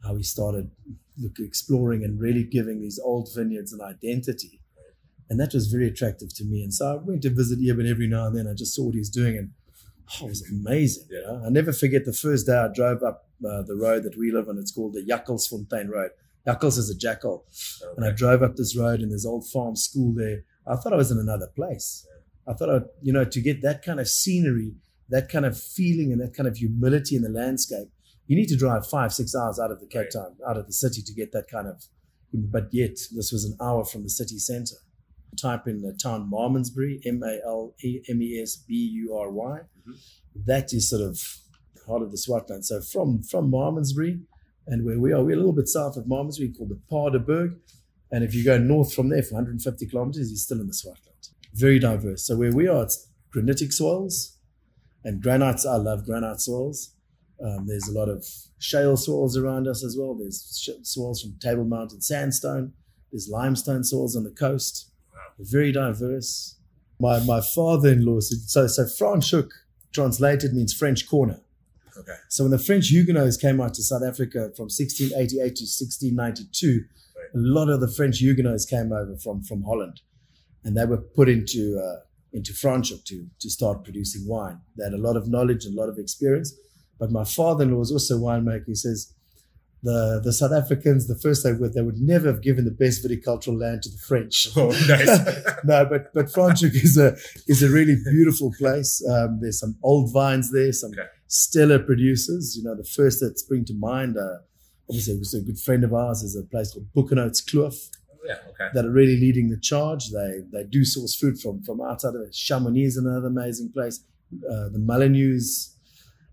how 0.04 0.16
he 0.16 0.22
started 0.22 0.70
look, 1.18 1.36
exploring 1.38 2.04
and 2.04 2.20
really 2.20 2.44
giving 2.44 2.80
these 2.80 3.00
old 3.02 3.28
vineyards 3.34 3.72
an 3.72 3.80
identity. 3.80 4.60
And 5.30 5.40
that 5.40 5.54
was 5.54 5.68
very 5.68 5.88
attractive 5.88 6.34
to 6.34 6.44
me. 6.44 6.62
And 6.62 6.74
so 6.74 6.92
I 6.92 6.94
went 6.96 7.22
to 7.22 7.30
visit 7.30 7.58
Eben 7.58 7.86
every 7.86 8.06
now 8.06 8.26
and 8.26 8.36
then. 8.36 8.46
I 8.46 8.54
just 8.54 8.74
saw 8.74 8.84
what 8.84 8.94
he 8.94 8.98
was 8.98 9.08
doing 9.08 9.36
and 9.38 9.50
oh, 10.20 10.26
it 10.26 10.28
was 10.28 10.50
amazing. 10.50 11.06
You 11.10 11.22
know? 11.22 11.42
I 11.46 11.48
never 11.48 11.72
forget 11.72 12.04
the 12.04 12.12
first 12.12 12.46
day 12.46 12.56
I 12.56 12.68
drove 12.68 13.02
up 13.02 13.28
uh, 13.46 13.62
the 13.62 13.76
road 13.76 14.02
that 14.02 14.18
we 14.18 14.30
live 14.30 14.48
on. 14.48 14.58
It's 14.58 14.72
called 14.72 14.94
the 14.94 15.04
Jakkalsfontein 15.04 15.88
Road. 15.88 16.10
Jakkels 16.46 16.78
is 16.78 16.90
a 16.90 16.96
jackal. 16.96 17.44
And 17.96 18.04
I 18.06 18.10
drove 18.10 18.42
up 18.42 18.56
this 18.56 18.76
road 18.76 19.00
and 19.00 19.10
there's 19.10 19.26
old 19.26 19.46
farm 19.48 19.76
school 19.76 20.12
there. 20.14 20.44
I 20.66 20.76
thought 20.76 20.92
I 20.92 20.96
was 20.96 21.10
in 21.10 21.18
another 21.18 21.48
place. 21.54 22.06
I 22.46 22.54
thought, 22.54 22.70
I, 22.70 22.80
you 23.00 23.12
know, 23.12 23.24
to 23.24 23.40
get 23.40 23.62
that 23.62 23.82
kind 23.84 24.00
of 24.00 24.08
scenery, 24.08 24.74
that 25.08 25.28
kind 25.28 25.44
of 25.46 25.60
feeling 25.60 26.12
and 26.12 26.20
that 26.20 26.34
kind 26.34 26.48
of 26.48 26.56
humility 26.56 27.14
in 27.16 27.22
the 27.22 27.28
landscape, 27.28 27.88
you 28.26 28.36
need 28.36 28.48
to 28.48 28.56
drive 28.56 28.86
five, 28.86 29.12
six 29.12 29.34
hours 29.34 29.58
out 29.60 29.70
of 29.70 29.80
the 29.80 29.86
Cape 29.86 30.02
Right. 30.02 30.10
Town, 30.12 30.36
out 30.48 30.56
of 30.56 30.66
the 30.66 30.72
city 30.72 31.02
to 31.02 31.12
get 31.12 31.32
that 31.32 31.48
kind 31.48 31.68
of, 31.68 31.84
but 32.32 32.68
yet 32.72 32.96
this 33.14 33.30
was 33.32 33.44
an 33.44 33.56
hour 33.60 33.84
from 33.84 34.02
the 34.02 34.10
city 34.10 34.38
center. 34.38 34.76
Type 35.40 35.66
in 35.66 35.82
the 35.82 35.92
town 35.92 36.28
Malmesbury, 36.30 37.00
M-A-L-M-E-S-B-U-R-Y. 37.06 39.60
Mhm. 39.86 39.94
That 40.46 40.72
is 40.72 40.88
sort 40.90 41.02
of 41.02 41.20
heart 41.86 42.02
of 42.02 42.10
the 42.10 42.16
Swartland. 42.16 42.64
So 42.64 42.80
from, 42.80 43.22
from 43.22 43.50
Malmesbury, 43.50 44.20
and 44.72 44.86
where 44.86 44.98
we 44.98 45.12
are, 45.12 45.22
we're 45.22 45.34
a 45.34 45.36
little 45.36 45.52
bit 45.52 45.68
south 45.68 45.98
of 45.98 46.06
Malmesbury 46.06 46.56
called 46.56 46.70
the 46.70 46.80
Paardeberg. 46.88 47.58
And 48.10 48.24
if 48.24 48.34
you 48.34 48.42
go 48.42 48.56
north 48.56 48.94
from 48.94 49.10
there 49.10 49.22
for 49.22 49.34
150 49.34 49.86
kilometers, 49.86 50.30
you're 50.30 50.38
still 50.38 50.62
in 50.62 50.66
the 50.66 50.72
Swartland. 50.72 51.28
Very 51.52 51.78
diverse. 51.78 52.24
So 52.26 52.36
where 52.36 52.52
we 52.52 52.66
are, 52.68 52.84
it's 52.84 53.08
granitic 53.30 53.70
soils 53.70 54.38
and 55.04 55.22
granites. 55.22 55.66
I 55.66 55.76
love 55.76 56.06
granite 56.06 56.40
soils. 56.40 56.94
Um, 57.44 57.66
there's 57.66 57.86
a 57.86 57.92
lot 57.92 58.08
of 58.08 58.26
shale 58.60 58.96
soils 58.96 59.36
around 59.36 59.68
us 59.68 59.84
as 59.84 59.94
well. 59.98 60.14
There's 60.14 60.66
soils 60.84 61.20
from 61.20 61.38
Table 61.38 61.64
Mountain 61.64 62.00
sandstone. 62.00 62.72
There's 63.10 63.28
limestone 63.28 63.84
soils 63.84 64.16
on 64.16 64.24
the 64.24 64.30
coast. 64.30 64.90
Wow. 65.12 65.20
Very 65.38 65.72
diverse. 65.72 66.56
My 66.98 67.18
my 67.20 67.42
father-in-law 67.42 68.20
said 68.20 68.38
so. 68.48 68.66
So 68.68 68.84
Franschhoek 68.84 69.50
translated 69.92 70.54
means 70.54 70.72
French 70.72 71.06
corner. 71.06 71.40
Okay. 71.98 72.14
So 72.28 72.44
when 72.44 72.50
the 72.50 72.58
French 72.58 72.88
Huguenots 72.88 73.36
came 73.36 73.60
out 73.60 73.74
to 73.74 73.82
South 73.82 74.02
Africa 74.02 74.50
from 74.56 74.68
1688 74.70 75.56
to 75.56 75.64
1692, 75.64 76.84
Right. 77.14 77.26
a 77.34 77.38
lot 77.38 77.68
of 77.68 77.80
the 77.80 77.88
French 77.88 78.18
Huguenots 78.18 78.64
came 78.64 78.92
over 78.92 79.16
from, 79.16 79.42
from 79.42 79.62
Holland, 79.64 80.00
and 80.64 80.76
they 80.76 80.86
were 80.86 80.96
put 80.98 81.28
into 81.28 81.78
uh, 81.78 82.00
into 82.32 82.52
Franschhoek 82.52 83.04
to 83.04 83.26
to 83.40 83.50
start 83.50 83.84
producing 83.84 84.26
wine. 84.26 84.60
They 84.76 84.84
had 84.84 84.94
a 84.94 84.98
lot 84.98 85.16
of 85.16 85.28
knowledge 85.28 85.64
and 85.66 85.76
a 85.76 85.80
lot 85.80 85.88
of 85.90 85.98
experience. 85.98 86.54
But 86.98 87.10
my 87.10 87.24
father-in-law 87.24 87.78
was 87.78 87.92
also 87.92 88.16
a 88.16 88.20
winemaker. 88.20 88.66
He 88.66 88.74
says 88.74 89.12
the 89.82 90.20
the 90.22 90.32
South 90.32 90.52
Africans, 90.52 91.08
the 91.08 91.18
first 91.18 91.42
they 91.44 91.52
would 91.52 91.72
they 91.74 91.82
would 91.82 92.00
never 92.00 92.28
have 92.28 92.40
given 92.42 92.64
the 92.64 92.70
best 92.70 93.04
viticultural 93.04 93.58
land 93.60 93.82
to 93.82 93.90
the 93.90 93.98
French. 93.98 94.48
Oh, 94.56 94.68
nice. 94.88 95.08
no, 95.64 95.84
but 95.86 96.12
but 96.14 96.26
Franschhoek 96.26 96.74
is 96.74 96.96
a 96.96 97.16
is 97.48 97.62
a 97.62 97.68
really 97.70 97.96
beautiful 98.10 98.52
place. 98.58 99.02
Um, 99.08 99.38
there's 99.40 99.58
some 99.60 99.76
old 99.82 100.12
vines 100.12 100.52
there, 100.52 100.72
some 100.72 100.92
Okay. 100.92 101.08
stellar 101.26 101.78
producers. 101.80 102.56
You 102.56 102.62
know, 102.64 102.76
the 102.76 102.84
first 102.84 103.20
that 103.20 103.38
spring 103.38 103.64
to 103.66 103.74
mind, 103.74 104.16
uh, 104.16 104.38
obviously, 104.88 105.18
was 105.18 105.34
a 105.34 105.40
good 105.40 105.58
friend 105.58 105.82
of 105.84 105.92
ours. 105.92 106.22
Is 106.22 106.36
a 106.36 106.44
place 106.44 106.72
called 106.72 106.86
Boekenhoutskloof 106.94 107.76
yeah. 108.24 108.34
Okay. 108.50 108.68
that 108.74 108.84
are 108.84 108.90
really 108.92 109.18
leading 109.18 109.50
the 109.50 109.58
charge. 109.58 110.10
They 110.10 110.42
they 110.52 110.64
do 110.64 110.84
source 110.84 111.14
fruit 111.16 111.38
from 111.40 111.62
from 111.64 111.80
outside 111.80 112.14
of 112.14 112.20
it. 112.22 112.34
Chamonix 112.34 112.84
is 112.86 112.96
another 112.96 113.26
amazing 113.26 113.72
place. 113.72 114.04
Uh, 114.48 114.68
the 114.70 114.78
Mullineux 114.78 115.40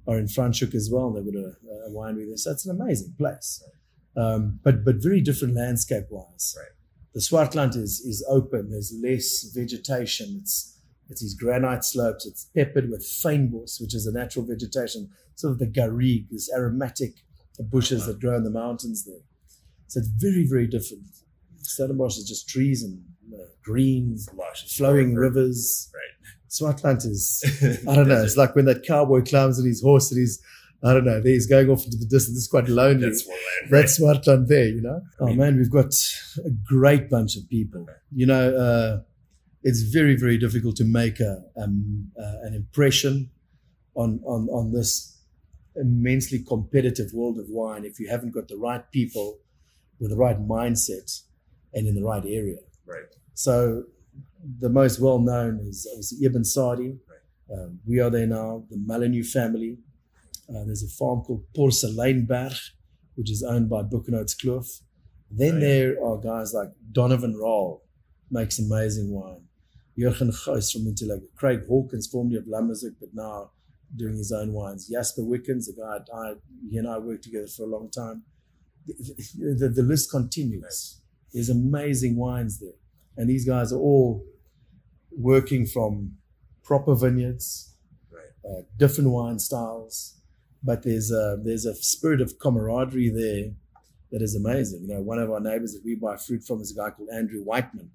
are 0.10 0.18
in 0.18 0.26
Franschhoek 0.26 0.74
as 0.74 0.90
well. 0.92 1.12
They've 1.12 1.26
got 1.32 1.40
a, 1.40 1.54
a 1.88 1.92
winery 1.92 2.26
there, 2.28 2.38
so 2.38 2.52
it's 2.52 2.66
an 2.66 2.76
amazing 2.80 3.14
place. 3.18 3.64
Um, 4.18 4.60
but 4.64 4.84
but 4.84 4.96
very 5.10 5.22
different 5.22 5.56
landscape 5.56 6.06
wise. 6.10 6.56
Right. 6.58 6.74
The 7.14 7.20
Swartland 7.22 7.76
is 7.76 8.00
is 8.02 8.26
open. 8.28 8.72
There's 8.72 8.94
less 9.02 9.44
vegetation. 9.54 10.38
It's 10.42 10.78
it's 11.10 11.22
these 11.22 11.36
granite 11.36 11.84
slopes. 11.84 12.26
It's 12.26 12.46
peppered 12.56 12.90
with 12.90 13.02
fynbos, 13.02 13.82
which 13.82 13.96
is 13.96 14.06
a 14.08 14.12
natural 14.12 14.46
vegetation, 14.46 15.10
sort 15.36 15.54
of 15.54 15.60
the 15.60 15.66
garrigue, 15.68 16.28
this 16.32 16.52
aromatic 16.54 17.14
bushes 17.60 18.06
that 18.06 18.20
grow 18.20 18.38
in 18.38 18.44
the 18.44 18.50
mountains 18.52 19.06
there. 19.06 19.24
So 19.88 20.00
it's 20.00 20.10
very 20.10 20.46
very 20.48 20.68
different. 20.68 21.04
Stellenbosch 21.62 22.18
is 22.18 22.28
just 22.28 22.50
trees 22.50 22.84
and 22.84 23.04
uh, 23.34 23.46
greens, 23.64 24.28
Lush. 24.36 24.76
flowing 24.76 25.14
rivers. 25.16 25.92
Right. 25.94 26.19
Swartland 26.50 27.06
is 27.06 27.44
I 27.88 27.96
don't 27.96 28.08
know. 28.08 28.22
It's 28.22 28.38
like 28.38 28.56
when 28.56 28.66
that 28.66 28.84
cowboy 28.84 29.24
climbs 29.24 29.60
on 29.60 29.66
his 29.66 29.82
horse 29.82 30.12
and 30.12 30.20
he's, 30.20 30.42
I 30.84 30.94
don't 30.94 31.06
know, 31.06 31.22
he's 31.22 31.48
going 31.48 31.70
off 31.70 31.86
into 31.86 31.98
the 31.98 32.06
distance. 32.06 32.38
It's 32.38 32.48
quite 32.48 32.68
lonely. 32.68 33.06
That's 33.06 33.28
land. 33.28 33.40
That's 33.70 34.00
Swartland 34.00 34.48
there, 34.48 34.68
you 34.68 34.82
know. 34.82 35.02
I 35.22 35.24
Oh 35.24 35.34
man, 35.34 35.58
we've 35.58 35.72
got 35.72 35.94
a 36.44 36.50
great 36.50 37.10
bunch 37.10 37.36
of 37.36 37.48
people. 37.50 37.88
You 38.12 38.26
know, 38.26 38.56
uh, 38.56 39.02
it's 39.64 39.82
very, 39.82 40.16
very 40.16 40.38
difficult 40.38 40.76
to 40.78 40.86
make 40.86 41.20
a 41.20 41.44
um, 41.58 42.12
uh, 42.20 42.38
an 42.44 42.54
impression 42.54 43.30
on 43.96 44.22
on 44.26 44.48
on 44.50 44.72
this 44.72 45.18
immensely 45.76 46.40
competitive 46.40 47.14
world 47.14 47.38
of 47.38 47.46
wine 47.50 47.86
if 47.86 48.00
you 48.00 48.10
haven't 48.10 48.32
got 48.32 48.48
the 48.48 48.58
right 48.58 48.92
people 48.92 49.38
with 50.00 50.10
the 50.10 50.18
right 50.18 50.40
mindset 50.40 51.22
and 51.74 51.88
in 51.88 51.96
the 51.96 52.04
right 52.04 52.24
area. 52.26 52.58
Right. 52.86 53.04
So 53.34 53.84
the 54.60 54.70
most 54.70 55.00
well 55.00 55.20
known 55.20 55.60
is 55.60 55.88
obviously 55.92 56.26
Eben 56.26 56.44
Sadie. 56.44 56.98
Right. 57.08 57.60
Um, 57.60 57.80
we 57.86 58.00
are 58.00 58.10
there 58.10 58.28
now, 58.28 58.64
the 58.70 58.78
Mullineux 58.78 59.24
family. 59.24 59.78
Uh, 60.50 60.64
there's 60.66 60.84
a 60.84 60.88
farm 60.88 61.22
called 61.22 61.44
Porseleinberg, 61.56 62.58
which 63.16 63.30
is 63.32 63.44
owned 63.44 63.70
by 63.70 63.84
Boekenhoutskloof. 63.84 64.82
Then 65.32 65.54
Right. 65.56 65.60
there 65.62 66.04
are 66.04 66.18
guys 66.18 66.54
like 66.54 66.70
Donovan 66.92 67.36
Rall, 67.36 67.84
makes 68.32 68.60
amazing 68.60 69.12
wine. 69.12 69.44
Jurgen 69.98 70.32
Gouws 70.32 70.72
from 70.72 70.86
Intellego. 70.86 71.28
Craig 71.36 71.68
Hawkins, 71.68 72.08
formerly 72.08 72.38
of 72.38 72.46
Lammershoek, 72.46 72.96
but 73.00 73.10
now 73.14 73.52
doing 73.96 74.16
his 74.18 74.32
own 74.32 74.54
wines. 74.54 74.88
Jasper 74.88 75.24
Wickens, 75.24 75.68
a 75.68 75.74
guy 75.74 76.00
I, 76.16 76.36
he 76.70 76.78
and 76.78 76.88
I 76.88 76.98
worked 77.00 77.24
together 77.26 77.48
for 77.48 77.64
a 77.64 77.66
long 77.68 77.90
time. 77.90 78.24
The, 78.88 79.56
the, 79.58 79.70
the 79.70 79.84
list 79.84 80.10
continues. 80.10 81.02
There's 81.34 81.50
amazing 81.50 82.16
wines 82.16 82.60
there. 82.60 82.80
And 83.20 83.30
these 83.30 83.46
guys 83.46 83.72
are 83.74 83.78
all 83.80 84.26
working 85.12 85.66
from 85.66 86.14
proper 86.64 86.96
vineyards, 86.96 87.76
Right. 88.12 88.50
uh, 88.50 88.62
different 88.78 89.10
wine 89.10 89.40
styles, 89.40 90.16
but 90.64 90.84
there's 90.84 91.12
a 91.12 91.38
there's 91.44 91.66
a 91.66 91.76
spirit 91.76 92.22
of 92.22 92.40
camaraderie 92.40 93.10
there 93.10 93.52
that 94.12 94.22
is 94.22 94.36
amazing. 94.36 94.82
You 94.84 94.88
know, 94.88 95.02
one 95.02 95.20
of 95.20 95.30
our 95.30 95.42
neighbors 95.42 95.74
that 95.74 95.84
we 95.84 95.96
buy 95.96 96.16
fruit 96.18 96.44
from 96.44 96.62
is 96.62 96.72
a 96.72 96.76
guy 96.76 96.90
called 96.92 97.10
Andrew 97.14 97.42
Whiteman, 97.44 97.92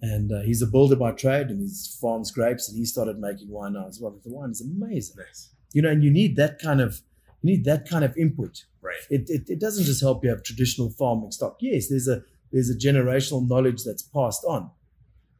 and 0.00 0.30
uh, 0.32 0.42
he's 0.42 0.62
a 0.62 0.66
builder 0.66 0.96
by 0.96 1.10
trade, 1.12 1.48
and 1.48 1.60
he 1.60 1.68
farms 2.00 2.30
grapes, 2.30 2.68
and 2.68 2.78
he 2.78 2.84
started 2.84 3.18
making 3.18 3.50
wine 3.50 3.72
now 3.74 3.88
as 3.88 3.98
well. 4.00 4.12
The 4.24 4.30
wine 4.32 4.50
is 4.50 4.60
amazing, 4.60 5.16
Nice. 5.18 5.50
you 5.72 5.82
know, 5.82 5.90
and 5.90 6.04
you 6.04 6.10
need 6.10 6.36
that 6.36 6.58
kind 6.60 6.80
of 6.80 7.00
you 7.42 7.50
need 7.50 7.64
that 7.64 7.88
kind 7.88 8.04
of 8.04 8.16
input. 8.16 8.64
Right. 8.80 8.96
It, 9.10 9.28
it, 9.28 9.42
it 9.50 9.58
doesn't 9.60 9.84
just 9.84 10.00
help 10.00 10.22
you 10.24 10.30
have 10.30 10.42
traditional 10.44 10.90
farming 10.90 11.32
stock. 11.32 11.56
Yes, 11.60 11.88
there's 11.88 12.06
a 12.08 12.22
there's 12.54 12.70
a 12.70 12.78
generational 12.88 13.46
knowledge 13.48 13.82
that's 13.84 14.02
passed 14.02 14.44
on, 14.46 14.70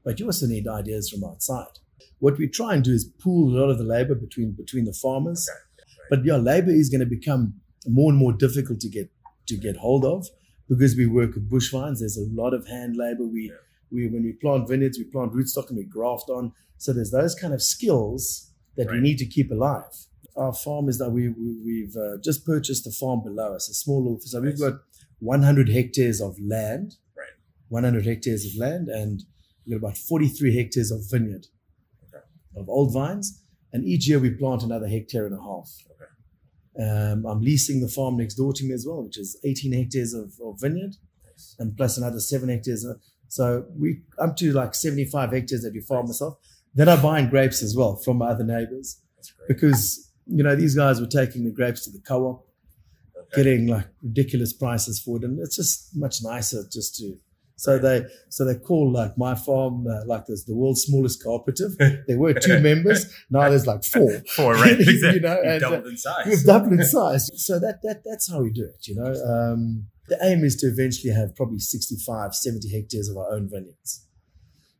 but 0.04 0.18
you 0.20 0.26
also 0.26 0.46
need 0.46 0.66
ideas 0.68 1.08
from 1.08 1.22
outside. 1.24 1.74
What 2.18 2.38
we 2.38 2.48
try 2.48 2.74
and 2.74 2.82
do 2.84 2.92
is 2.92 3.04
pool 3.22 3.56
a 3.56 3.58
lot 3.60 3.70
of 3.70 3.78
the 3.78 3.84
labor 3.84 4.14
between 4.16 4.52
between 4.52 4.84
the 4.84 4.92
farmers. 5.00 5.46
Okay. 5.48 5.58
Right. 6.00 6.08
But 6.10 6.24
yeah, 6.26 6.36
labor 6.36 6.70
is 6.72 6.90
going 6.90 7.00
to 7.08 7.14
become 7.18 7.54
more 7.86 8.10
and 8.10 8.18
more 8.18 8.32
difficult 8.32 8.80
to 8.80 8.88
get 8.88 9.10
to 9.46 9.56
get 9.56 9.76
hold 9.76 10.04
of 10.04 10.26
because 10.68 10.96
we 10.96 11.06
work 11.06 11.34
with 11.34 11.48
bush 11.48 11.70
vines. 11.70 12.00
There's 12.00 12.16
a 12.16 12.26
lot 12.42 12.52
of 12.54 12.66
hand 12.66 12.96
labor. 12.96 13.26
We 13.36 13.42
Yeah. 13.52 13.62
we 13.92 14.08
when 14.08 14.24
we 14.24 14.32
plant 14.32 14.68
vineyards, 14.68 14.98
we 14.98 15.04
plant 15.04 15.32
rootstock 15.32 15.68
and 15.68 15.78
we 15.78 15.84
graft 15.84 16.28
on. 16.28 16.52
So 16.78 16.92
there's 16.92 17.12
those 17.12 17.34
kind 17.42 17.54
of 17.54 17.62
skills 17.62 18.50
that 18.76 18.90
we 18.90 19.00
need 19.00 19.18
to 19.18 19.26
keep 19.36 19.50
alive. 19.52 19.94
Our 20.36 20.52
farm 20.52 20.88
is 20.88 20.98
that 20.98 21.10
we, 21.10 21.28
we 21.28 21.50
we've 21.68 21.96
uh, 21.96 22.16
just 22.28 22.44
purchased 22.44 22.84
a 22.88 22.90
farm 22.90 23.22
below 23.22 23.54
us, 23.54 23.68
a 23.68 23.74
small 23.74 24.02
little. 24.02 24.20
So 24.20 24.40
we've 24.40 24.58
got 24.58 24.74
100 25.20 25.68
hectares 25.68 26.20
of 26.20 26.36
land, 26.40 26.88
Right. 26.88 27.03
100 27.74 28.06
hectares 28.06 28.46
of 28.46 28.56
land, 28.56 28.88
and 28.88 29.24
we've 29.66 29.80
got 29.80 29.86
about 29.88 29.98
43 29.98 30.56
hectares 30.56 30.90
of 30.90 31.00
vineyard 31.10 31.46
Okay. 32.08 32.24
of 32.56 32.68
old 32.68 32.92
vines. 32.92 33.40
And 33.72 33.84
each 33.84 34.08
year 34.08 34.20
we 34.20 34.30
plant 34.30 34.62
another 34.62 34.86
hectare 34.86 35.26
and 35.26 35.34
a 35.34 35.42
half. 35.42 35.68
Um, 36.80 37.24
I'm 37.26 37.40
leasing 37.40 37.80
the 37.80 37.88
farm 37.88 38.16
next 38.16 38.34
door 38.34 38.52
to 38.52 38.64
me 38.64 38.72
as 38.72 38.84
well, 38.86 39.02
which 39.04 39.18
is 39.18 39.38
18 39.44 39.72
hectares 39.72 40.12
of, 40.12 40.32
of 40.44 40.60
vineyard 40.60 40.96
Nice. 41.24 41.54
and 41.60 41.76
plus 41.76 41.96
another 41.98 42.18
seven 42.20 42.48
hectares. 42.48 42.84
So 43.28 43.66
we 43.76 44.02
up 44.18 44.36
to 44.38 44.52
like 44.52 44.74
75 44.74 45.30
hectares 45.32 45.62
that 45.62 45.72
we 45.72 45.80
farm 45.80 46.06
myself. 46.06 46.38
Then 46.74 46.88
I'm 46.88 47.00
buying 47.02 47.28
grapes 47.30 47.62
as 47.62 47.76
well 47.76 47.94
from 47.96 48.18
my 48.18 48.26
other 48.28 48.44
neighbors 48.44 49.00
because 49.48 50.10
you 50.26 50.42
know 50.42 50.56
these 50.56 50.74
guys 50.74 51.00
were 51.00 51.06
taking 51.06 51.44
the 51.44 51.50
grapes 51.50 51.84
to 51.84 51.90
the 51.90 52.00
co-op, 52.00 52.44
Okay. 53.16 53.42
getting 53.42 53.66
like 53.68 53.86
ridiculous 54.02 54.52
prices 54.52 54.98
for 55.00 55.16
it, 55.18 55.24
and 55.24 55.38
it's 55.40 55.56
just 55.56 55.96
much 55.96 56.22
nicer 56.22 56.62
just 56.72 56.96
to. 56.96 57.16
So 57.56 57.78
they 57.78 58.04
so 58.30 58.44
they 58.44 58.56
call 58.56 58.92
like 58.92 59.16
my 59.16 59.34
farm 59.34 59.86
uh, 59.86 60.04
like 60.06 60.26
this 60.26 60.44
the 60.44 60.56
world's 60.56 60.82
smallest 60.82 61.22
cooperative. 61.22 61.70
There 62.08 62.18
were 62.18 62.34
two 62.34 62.60
members, 62.60 63.06
now 63.30 63.48
there's 63.48 63.66
like 63.66 63.84
four. 63.84 64.22
Four, 64.36 64.54
right? 64.54 64.78
You 64.78 64.90
Exactly. 64.90 65.20
know, 65.20 65.36
You've 65.36 65.46
and, 65.46 65.60
doubled 65.60 65.86
in 65.86 65.96
size. 65.96 66.26
We've 66.26 66.44
doubled 66.44 66.72
in 66.72 66.84
size. 66.84 67.30
So 67.36 67.58
that 67.60 67.80
that 67.82 68.02
that's 68.04 68.30
how 68.30 68.42
we 68.42 68.50
do 68.50 68.64
it, 68.64 68.86
you 68.88 68.96
know. 68.96 69.12
Um, 69.12 69.86
the 70.08 70.18
aim 70.22 70.44
is 70.44 70.56
to 70.56 70.66
eventually 70.66 71.14
have 71.14 71.34
probably 71.34 71.58
65, 71.60 72.34
70 72.34 72.68
hectares 72.70 73.08
of 73.08 73.16
our 73.16 73.32
own 73.32 73.48
vineyards. 73.50 74.06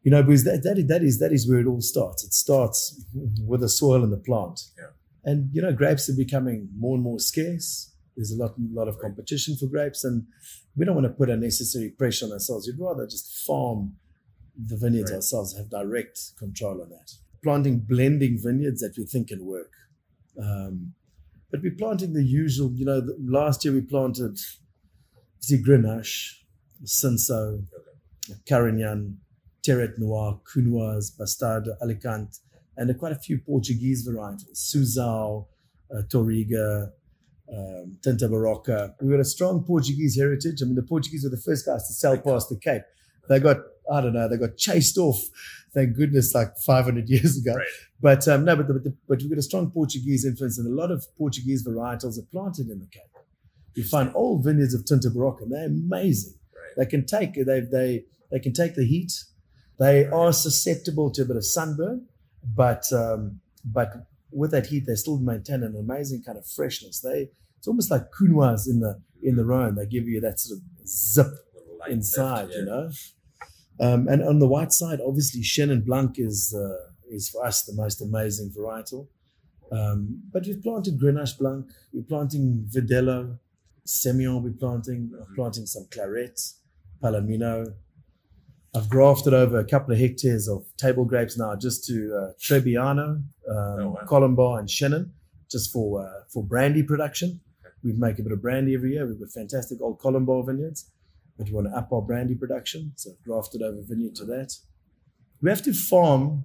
You 0.03 0.11
know, 0.11 0.23
because 0.23 0.45
that, 0.45 0.63
that, 0.65 0.77
is, 0.77 0.87
that 0.89 1.03
is 1.03 1.19
that 1.21 1.33
is 1.33 1.49
where 1.49 1.61
it 1.61 1.67
all 1.67 1.81
starts. 1.81 2.23
It 2.25 2.35
starts 2.35 3.03
with 3.47 3.61
the 3.61 3.71
soil 3.71 4.03
and 4.05 4.13
the 4.13 4.19
plant. 4.19 4.61
Yeah. 4.77 4.89
And 5.25 5.49
you 5.55 5.63
know, 5.63 5.73
grapes 5.73 6.11
are 6.11 6.17
becoming 6.17 6.69
more 6.77 6.95
and 6.97 7.03
more 7.03 7.19
scarce. 7.21 7.95
There's 8.17 8.31
a 8.33 8.37
lot 8.37 8.53
lot 8.73 8.87
of 8.89 8.99
competition 8.99 9.57
for 9.57 9.67
grapes, 9.67 10.05
and 10.05 10.27
we 10.77 10.85
don't 10.85 10.95
want 10.95 11.07
to 11.07 11.13
put 11.13 11.31
unnecessary 11.31 11.91
pressure 11.91 12.27
on 12.27 12.33
ourselves. 12.33 12.67
We'd 12.67 12.79
rather 12.81 13.07
just 13.07 13.45
farm 13.47 13.97
the 14.57 14.77
vineyards 14.77 15.11
Right. 15.11 15.17
ourselves, 15.17 15.57
have 15.57 15.71
direct 15.71 16.37
control 16.39 16.81
on 16.83 16.91
that. 16.91 17.13
Planting 17.43 17.81
blending 17.81 18.39
vineyards 18.39 18.81
that 18.81 18.97
we 18.97 19.05
think 19.05 19.29
can 19.29 19.45
work. 19.45 19.73
Um, 20.39 20.95
but 21.51 21.63
we're 21.63 21.75
planting 21.77 22.13
the 22.13 22.25
usual, 22.25 22.73
you 22.73 22.85
know, 22.85 23.01
the, 23.01 23.17
last 23.21 23.65
year 23.65 23.75
we 23.75 23.81
planted 23.83 24.39
the 25.49 25.63
Grenache, 25.63 26.41
Cinsault, 26.85 27.67
Carignan, 28.47 29.19
Terret 29.63 29.99
Noir, 29.99 30.41
Counoise, 30.45 31.17
Bastardo, 31.17 31.77
Alicante, 31.81 32.39
and 32.77 32.97
quite 32.99 33.13
a 33.13 33.17
few 33.19 33.39
Portuguese 33.39 34.07
varietals, 34.09 34.57
Souzão, 34.57 35.47
uh, 35.95 36.03
Touriga, 36.09 36.91
um, 37.53 37.99
Tinta 38.03 38.29
Barocca. 38.29 38.95
We've 39.01 39.11
got 39.11 39.21
a 39.21 39.25
strong 39.25 39.65
Portuguese 39.65 40.17
heritage. 40.17 40.63
I 40.63 40.67
mean, 40.67 40.75
the 40.75 40.83
Portuguese 40.83 41.25
were 41.25 41.31
the 41.31 41.37
first 41.37 41.67
guys 41.67 41.87
to 41.89 41.95
sail 41.95 42.19
past 42.19 42.49
the 42.49 42.57
Cape. 42.57 42.83
They 43.29 43.41
got, 43.41 43.59
I 43.91 44.01
don't 44.01 44.13
know, 44.13 44.29
they 44.29 44.37
got 44.37 44.57
chased 44.57 44.99
off, 44.99 45.19
thank 45.73 45.97
goodness, 45.97 46.35
like 46.35 46.57
500 46.59 47.09
years 47.09 47.39
ago. 47.39 47.55
Right. 47.55 47.67
But 48.01 48.29
um, 48.29 48.45
no, 48.45 48.57
but, 48.57 48.69
the, 48.69 48.75
but, 48.75 48.85
the, 48.85 48.97
but 49.09 49.19
we've 49.19 49.31
got 49.31 49.39
a 49.39 49.43
strong 49.43 49.71
Portuguese 49.71 50.25
influence, 50.25 50.59
and 50.59 50.67
a 50.67 50.75
lot 50.75 50.91
of 50.91 51.07
Portuguese 51.17 51.67
varietals 51.67 52.19
are 52.19 52.27
planted 52.31 52.69
in 52.69 52.79
the 52.81 52.87
Cape. 52.87 53.03
You 53.75 53.85
find 53.85 54.13
old 54.15 54.45
vineyards 54.45 54.75
of 54.75 54.85
Tinta 54.85 55.09
Barocca, 55.09 55.43
and 55.43 55.53
they're 55.53 55.67
amazing. 55.67 56.35
Right. 56.55 56.85
They 56.85 56.91
can 56.91 57.07
take 57.07 57.35
they 57.35 57.61
they 57.61 58.05
they 58.31 58.39
can 58.39 58.53
take 58.53 58.75
the 58.75 58.85
heat. 58.85 59.13
They 59.79 60.07
are 60.07 60.33
susceptible 60.33 61.11
to 61.13 61.23
a 61.23 61.25
bit 61.25 61.37
of 61.37 61.45
sunburn, 61.45 62.07
but 62.45 62.85
um, 62.93 63.41
but 63.65 64.07
with 64.35 64.51
that 64.51 64.67
heat, 64.67 64.87
they 64.87 64.95
still 64.95 65.19
maintain 65.19 65.63
an 65.63 65.77
amazing 65.77 66.23
kind 66.23 66.37
of 66.37 66.47
freshness. 66.47 67.01
They 67.01 67.31
it's 67.59 67.69
almost 67.69 67.91
like 67.91 68.11
Counoise 68.11 68.69
in 68.69 68.81
the 68.81 69.01
in 69.23 69.37
the 69.37 69.45
Rhone. 69.45 69.75
They 69.77 69.87
give 69.87 70.07
you 70.07 70.21
that 70.21 70.41
sort 70.41 70.59
of 70.59 70.89
zip 70.89 71.33
inside, 71.89 72.49
lift, 72.49 72.57
you 72.57 72.65
know. 72.67 72.91
Um, 73.81 74.09
and 74.09 74.23
on 74.23 74.39
the 74.39 74.47
white 74.47 74.73
side, 74.73 75.01
obviously, 75.07 75.41
Chenin 75.41 75.85
Blanc 75.85 76.19
is 76.19 76.55
uh, 76.55 76.91
is 77.09 77.29
for 77.29 77.45
us 77.45 77.63
the 77.63 77.75
most 77.75 78.03
amazing 78.03 78.51
varietal. 78.51 79.09
Um, 79.73 80.23
but 80.33 80.45
we've 80.47 80.63
planted 80.63 81.01
Grenache 81.01 81.39
Blanc, 81.39 81.67
we're 81.93 82.03
planting 82.03 82.69
Verdelho, 82.71 83.39
Semillon, 83.87 84.43
we're 84.43 84.53
planting, 84.53 85.11
I'm 85.19 85.35
planting 85.35 85.67
some 85.67 85.87
Clairette, 85.91 86.53
Palomino. 87.03 87.75
I've 88.77 88.89
grafted 88.89 89.33
over 89.35 89.59
a 89.59 89.65
couple 89.65 89.95
of 89.95 90.01
hectares 90.01 90.49
of 90.49 90.65
table 90.77 91.05
grapes 91.05 91.39
now 91.39 91.55
just 91.57 91.85
to 91.87 92.15
uh, 92.15 92.33
Trebbiano, 92.41 93.23
um, 93.49 93.57
Oh, 93.57 93.91
wow. 93.91 94.07
Colombard, 94.07 94.61
and 94.61 94.71
Shannon, 94.71 95.13
just 95.51 95.73
for 95.73 96.05
uh, 96.07 96.25
for 96.33 96.43
brandy 96.43 96.83
production. 96.83 97.41
We 97.83 97.93
make 97.93 98.19
a 98.19 98.23
bit 98.23 98.33
of 98.33 98.41
brandy 98.41 98.75
every 98.75 98.93
year. 98.93 99.07
We've 99.07 99.19
got 99.19 99.31
fantastic 99.31 99.81
old 99.83 99.99
Colombard 100.01 100.47
vineyards, 100.47 100.91
but 101.37 101.47
we 101.49 101.53
want 101.53 101.67
to 101.69 101.77
up 101.77 101.93
our 101.93 102.01
brandy 102.01 102.35
production, 102.35 102.93
so 102.97 103.11
I've 103.11 103.23
grafted 103.25 103.61
over 103.63 103.79
vineyard 103.87 104.15
to 104.17 104.25
that. 104.27 104.55
We 105.43 105.51
have 105.51 105.63
to 105.63 105.75
farm 105.75 106.45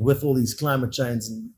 with 0.00 0.24
all 0.24 0.34
these 0.34 0.54
climate 0.54 0.90
change, 0.92 1.24
and 1.28 1.50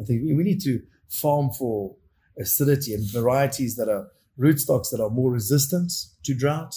I 0.00 0.04
think 0.04 0.22
we 0.24 0.34
we 0.34 0.44
need 0.44 0.60
to 0.62 0.80
farm 1.08 1.50
for 1.58 1.96
acidity 2.38 2.92
and 2.94 3.10
varieties 3.10 3.76
that 3.76 3.88
are 3.88 4.08
rootstocks 4.38 4.90
that 4.90 5.00
are 5.00 5.10
more 5.10 5.30
resistant 5.30 5.92
to 6.24 6.34
drought, 6.34 6.74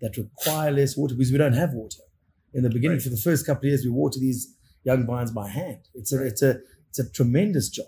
that 0.00 0.16
require 0.16 0.70
less 0.70 0.96
water 0.96 1.14
because 1.14 1.32
we 1.32 1.38
don't 1.38 1.54
have 1.54 1.72
water. 1.72 2.02
In 2.52 2.62
the 2.62 2.68
beginning, 2.70 2.96
Right. 2.98 3.02
for 3.02 3.10
the 3.10 3.16
first 3.16 3.46
couple 3.46 3.60
of 3.66 3.70
years, 3.70 3.84
we 3.84 3.90
water 3.90 4.18
these 4.20 4.54
young 4.84 5.06
vines 5.06 5.30
by 5.30 5.48
hand. 5.48 5.88
It's 5.94 6.12
a 6.12 6.24
it's 6.24 6.42
a 6.42 6.60
it's 6.88 6.98
a 6.98 7.10
tremendous 7.10 7.68
job. 7.68 7.86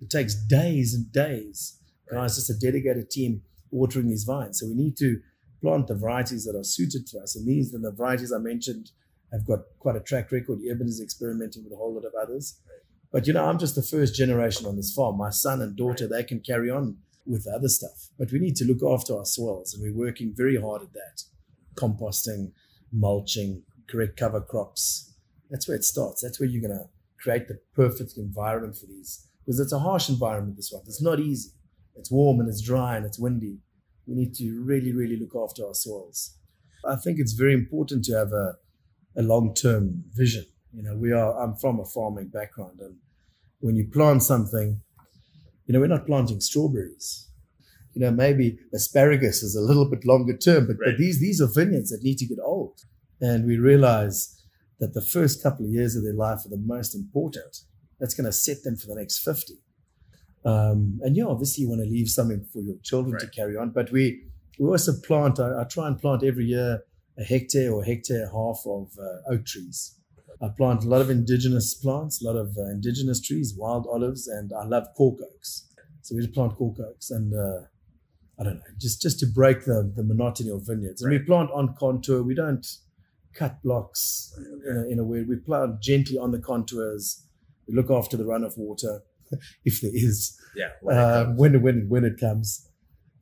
It 0.00 0.10
takes 0.10 0.34
days 0.34 0.94
and 0.94 1.10
days. 1.12 1.80
Guys, 2.10 2.36
just 2.36 2.50
a 2.50 2.54
dedicated 2.54 3.10
team 3.10 3.42
watering 3.70 4.08
these 4.08 4.24
vines. 4.24 4.60
So 4.60 4.66
we 4.66 4.74
need 4.74 4.96
to 4.98 5.20
plant 5.60 5.88
the 5.88 5.94
varieties 5.94 6.44
that 6.44 6.56
are 6.56 6.64
suited 6.64 7.06
to 7.08 7.18
us. 7.18 7.36
And 7.36 7.46
these 7.46 7.74
and 7.74 7.84
the 7.84 7.92
varieties 7.92 8.32
I 8.32 8.38
mentioned 8.38 8.92
have 9.32 9.46
got 9.46 9.60
quite 9.78 9.96
a 9.96 10.00
track 10.00 10.32
record. 10.32 10.60
Urban 10.70 10.88
is 10.88 11.00
experimenting 11.00 11.64
with 11.64 11.72
a 11.72 11.76
whole 11.76 11.94
lot 11.94 12.04
of 12.04 12.12
others. 12.20 12.60
But 13.12 13.26
you 13.26 13.32
know, 13.32 13.44
I'm 13.44 13.58
just 13.58 13.74
the 13.74 13.82
first 13.82 14.14
generation 14.14 14.66
on 14.66 14.76
this 14.76 14.92
farm. 14.92 15.16
My 15.18 15.30
son 15.30 15.60
and 15.60 15.76
daughter, 15.76 16.06
they 16.06 16.24
can 16.24 16.40
carry 16.40 16.70
on 16.70 16.98
with 17.26 17.44
the 17.44 17.52
other 17.52 17.68
stuff. 17.68 18.08
But 18.18 18.32
we 18.32 18.38
need 18.38 18.56
to 18.56 18.64
look 18.64 18.82
after 18.82 19.16
our 19.16 19.24
soils, 19.24 19.74
and 19.74 19.82
we're 19.82 20.06
working 20.06 20.32
very 20.34 20.60
hard 20.60 20.82
at 20.82 20.92
that. 20.92 21.22
Composting, 21.74 22.52
mulching, 22.92 23.62
correct 23.88 24.16
cover 24.16 24.40
crops. 24.40 25.07
That's 25.50 25.66
where 25.68 25.76
it 25.76 25.84
starts. 25.84 26.22
That's 26.22 26.38
where 26.40 26.48
you're 26.48 26.66
gonna 26.66 26.88
create 27.20 27.48
the 27.48 27.58
perfect 27.74 28.16
environment 28.16 28.76
for 28.76 28.86
these. 28.86 29.26
Because 29.44 29.60
it's 29.60 29.72
a 29.72 29.78
harsh 29.78 30.08
environment, 30.08 30.56
this 30.56 30.70
one. 30.72 30.82
It's 30.86 31.02
not 31.02 31.20
easy. 31.20 31.50
it's 31.96 32.12
warm 32.12 32.38
and 32.38 32.48
it's 32.48 32.60
dry 32.62 32.96
and 32.96 33.04
it's 33.04 33.18
windy. 33.18 33.58
We 34.06 34.14
need 34.14 34.34
to 34.36 34.62
really, 34.64 34.92
really 34.92 35.16
look 35.18 35.34
after 35.34 35.66
our 35.66 35.74
soils. 35.74 36.36
I 36.84 36.94
think 36.96 37.18
it's 37.18 37.32
very 37.32 37.54
important 37.54 38.04
to 38.04 38.14
have 38.14 38.32
a, 38.32 38.54
a 39.16 39.22
long 39.22 39.52
term 39.54 40.04
vision. 40.14 40.44
You 40.72 40.82
know, 40.84 40.96
we 40.96 41.12
are, 41.12 41.36
I'm 41.42 41.56
from 41.56 41.80
a 41.80 41.84
farming 41.84 42.28
background, 42.28 42.78
and 42.80 42.96
when 43.60 43.74
you 43.74 43.88
plant 43.92 44.22
something, 44.22 44.80
you 45.66 45.72
know, 45.72 45.80
we're 45.80 45.88
not 45.88 46.06
planting 46.06 46.40
strawberries. 46.40 47.28
You 47.94 48.02
know, 48.02 48.10
maybe 48.12 48.58
asparagus 48.72 49.42
is 49.42 49.56
a 49.56 49.60
little 49.60 49.90
bit 49.90 50.04
longer 50.06 50.36
term, 50.36 50.66
but, 50.68 50.76
Right. 50.78 50.90
but 50.92 50.98
these, 50.98 51.18
these 51.20 51.40
are 51.40 51.48
vineyards 51.52 51.90
that 51.90 52.02
need 52.04 52.18
to 52.18 52.26
get 52.26 52.38
old. 52.44 52.78
And 53.20 53.44
we 53.44 53.56
realize 53.58 54.37
that 54.78 54.94
the 54.94 55.02
first 55.02 55.42
couple 55.42 55.64
of 55.64 55.72
years 55.72 55.96
of 55.96 56.04
their 56.04 56.14
life 56.14 56.44
are 56.44 56.50
the 56.50 56.62
most 56.64 56.94
important. 56.94 57.62
That's 57.98 58.14
going 58.14 58.26
to 58.26 58.32
set 58.32 58.62
them 58.62 58.76
for 58.76 58.86
the 58.86 58.94
next 58.94 59.18
50. 59.18 59.54
Um, 60.44 61.00
and 61.02 61.16
yeah, 61.16 61.24
obviously 61.24 61.62
you 61.62 61.68
want 61.68 61.82
to 61.82 61.88
leave 61.88 62.08
something 62.08 62.44
for 62.52 62.60
your 62.60 62.76
children 62.82 63.18
to 63.18 63.26
carry 63.28 63.56
on. 63.56 63.70
But 63.70 63.90
we, 63.90 64.22
we 64.58 64.68
also 64.68 64.92
plant, 65.04 65.40
I, 65.40 65.62
I 65.62 65.64
try 65.64 65.88
and 65.88 65.98
plant 65.98 66.22
every 66.22 66.44
year 66.44 66.82
a 67.18 67.24
hectare 67.24 67.72
or 67.72 67.82
hectare 67.82 68.30
half 68.32 68.60
of 68.66 68.92
uh, 68.98 69.32
oak 69.32 69.44
trees. 69.44 69.96
I 70.40 70.48
plant 70.56 70.84
a 70.84 70.88
lot 70.88 71.00
of 71.00 71.10
indigenous 71.10 71.74
plants, 71.74 72.22
a 72.22 72.26
lot 72.26 72.36
of 72.36 72.56
uh, 72.56 72.70
indigenous 72.70 73.20
trees, 73.20 73.54
wild 73.56 73.88
olives, 73.90 74.28
and 74.28 74.52
I 74.52 74.64
love 74.64 74.86
cork 74.96 75.18
oaks. 75.20 75.68
So 76.02 76.14
we 76.14 76.22
just 76.22 76.32
plant 76.32 76.54
cork 76.54 76.76
oaks 76.78 77.10
and 77.10 77.34
uh, 77.34 77.62
I 78.38 78.44
don't 78.44 78.54
know, 78.54 78.62
just 78.78 79.02
just 79.02 79.18
to 79.20 79.26
break 79.26 79.64
the, 79.64 79.92
the 79.96 80.04
monotony 80.04 80.50
of 80.50 80.64
vineyards. 80.64 81.02
And 81.02 81.10
we 81.10 81.18
plant 81.18 81.50
on 81.52 81.74
contour. 81.78 82.22
We 82.22 82.34
don't 82.34 82.64
cut 83.34 83.62
blocks 83.62 84.32
in 84.68 84.76
a, 84.76 84.92
in 84.92 84.98
a 84.98 85.04
way. 85.04 85.22
We 85.22 85.36
plant 85.36 85.80
gently 85.80 86.18
on 86.18 86.30
the 86.32 86.38
contours. 86.38 87.24
We 87.66 87.74
look 87.74 87.90
after 87.90 88.16
the 88.16 88.24
runoff 88.24 88.56
water, 88.56 89.02
if 89.64 89.80
there 89.80 89.90
is, 89.94 90.38
Yeah. 90.56 90.68
when 90.80 90.96
it 90.96 91.00
uh, 91.00 91.24
comes. 91.24 91.38
when 91.40 91.62
when 91.62 91.88
when 91.88 92.04
it 92.04 92.18
comes. 92.18 92.64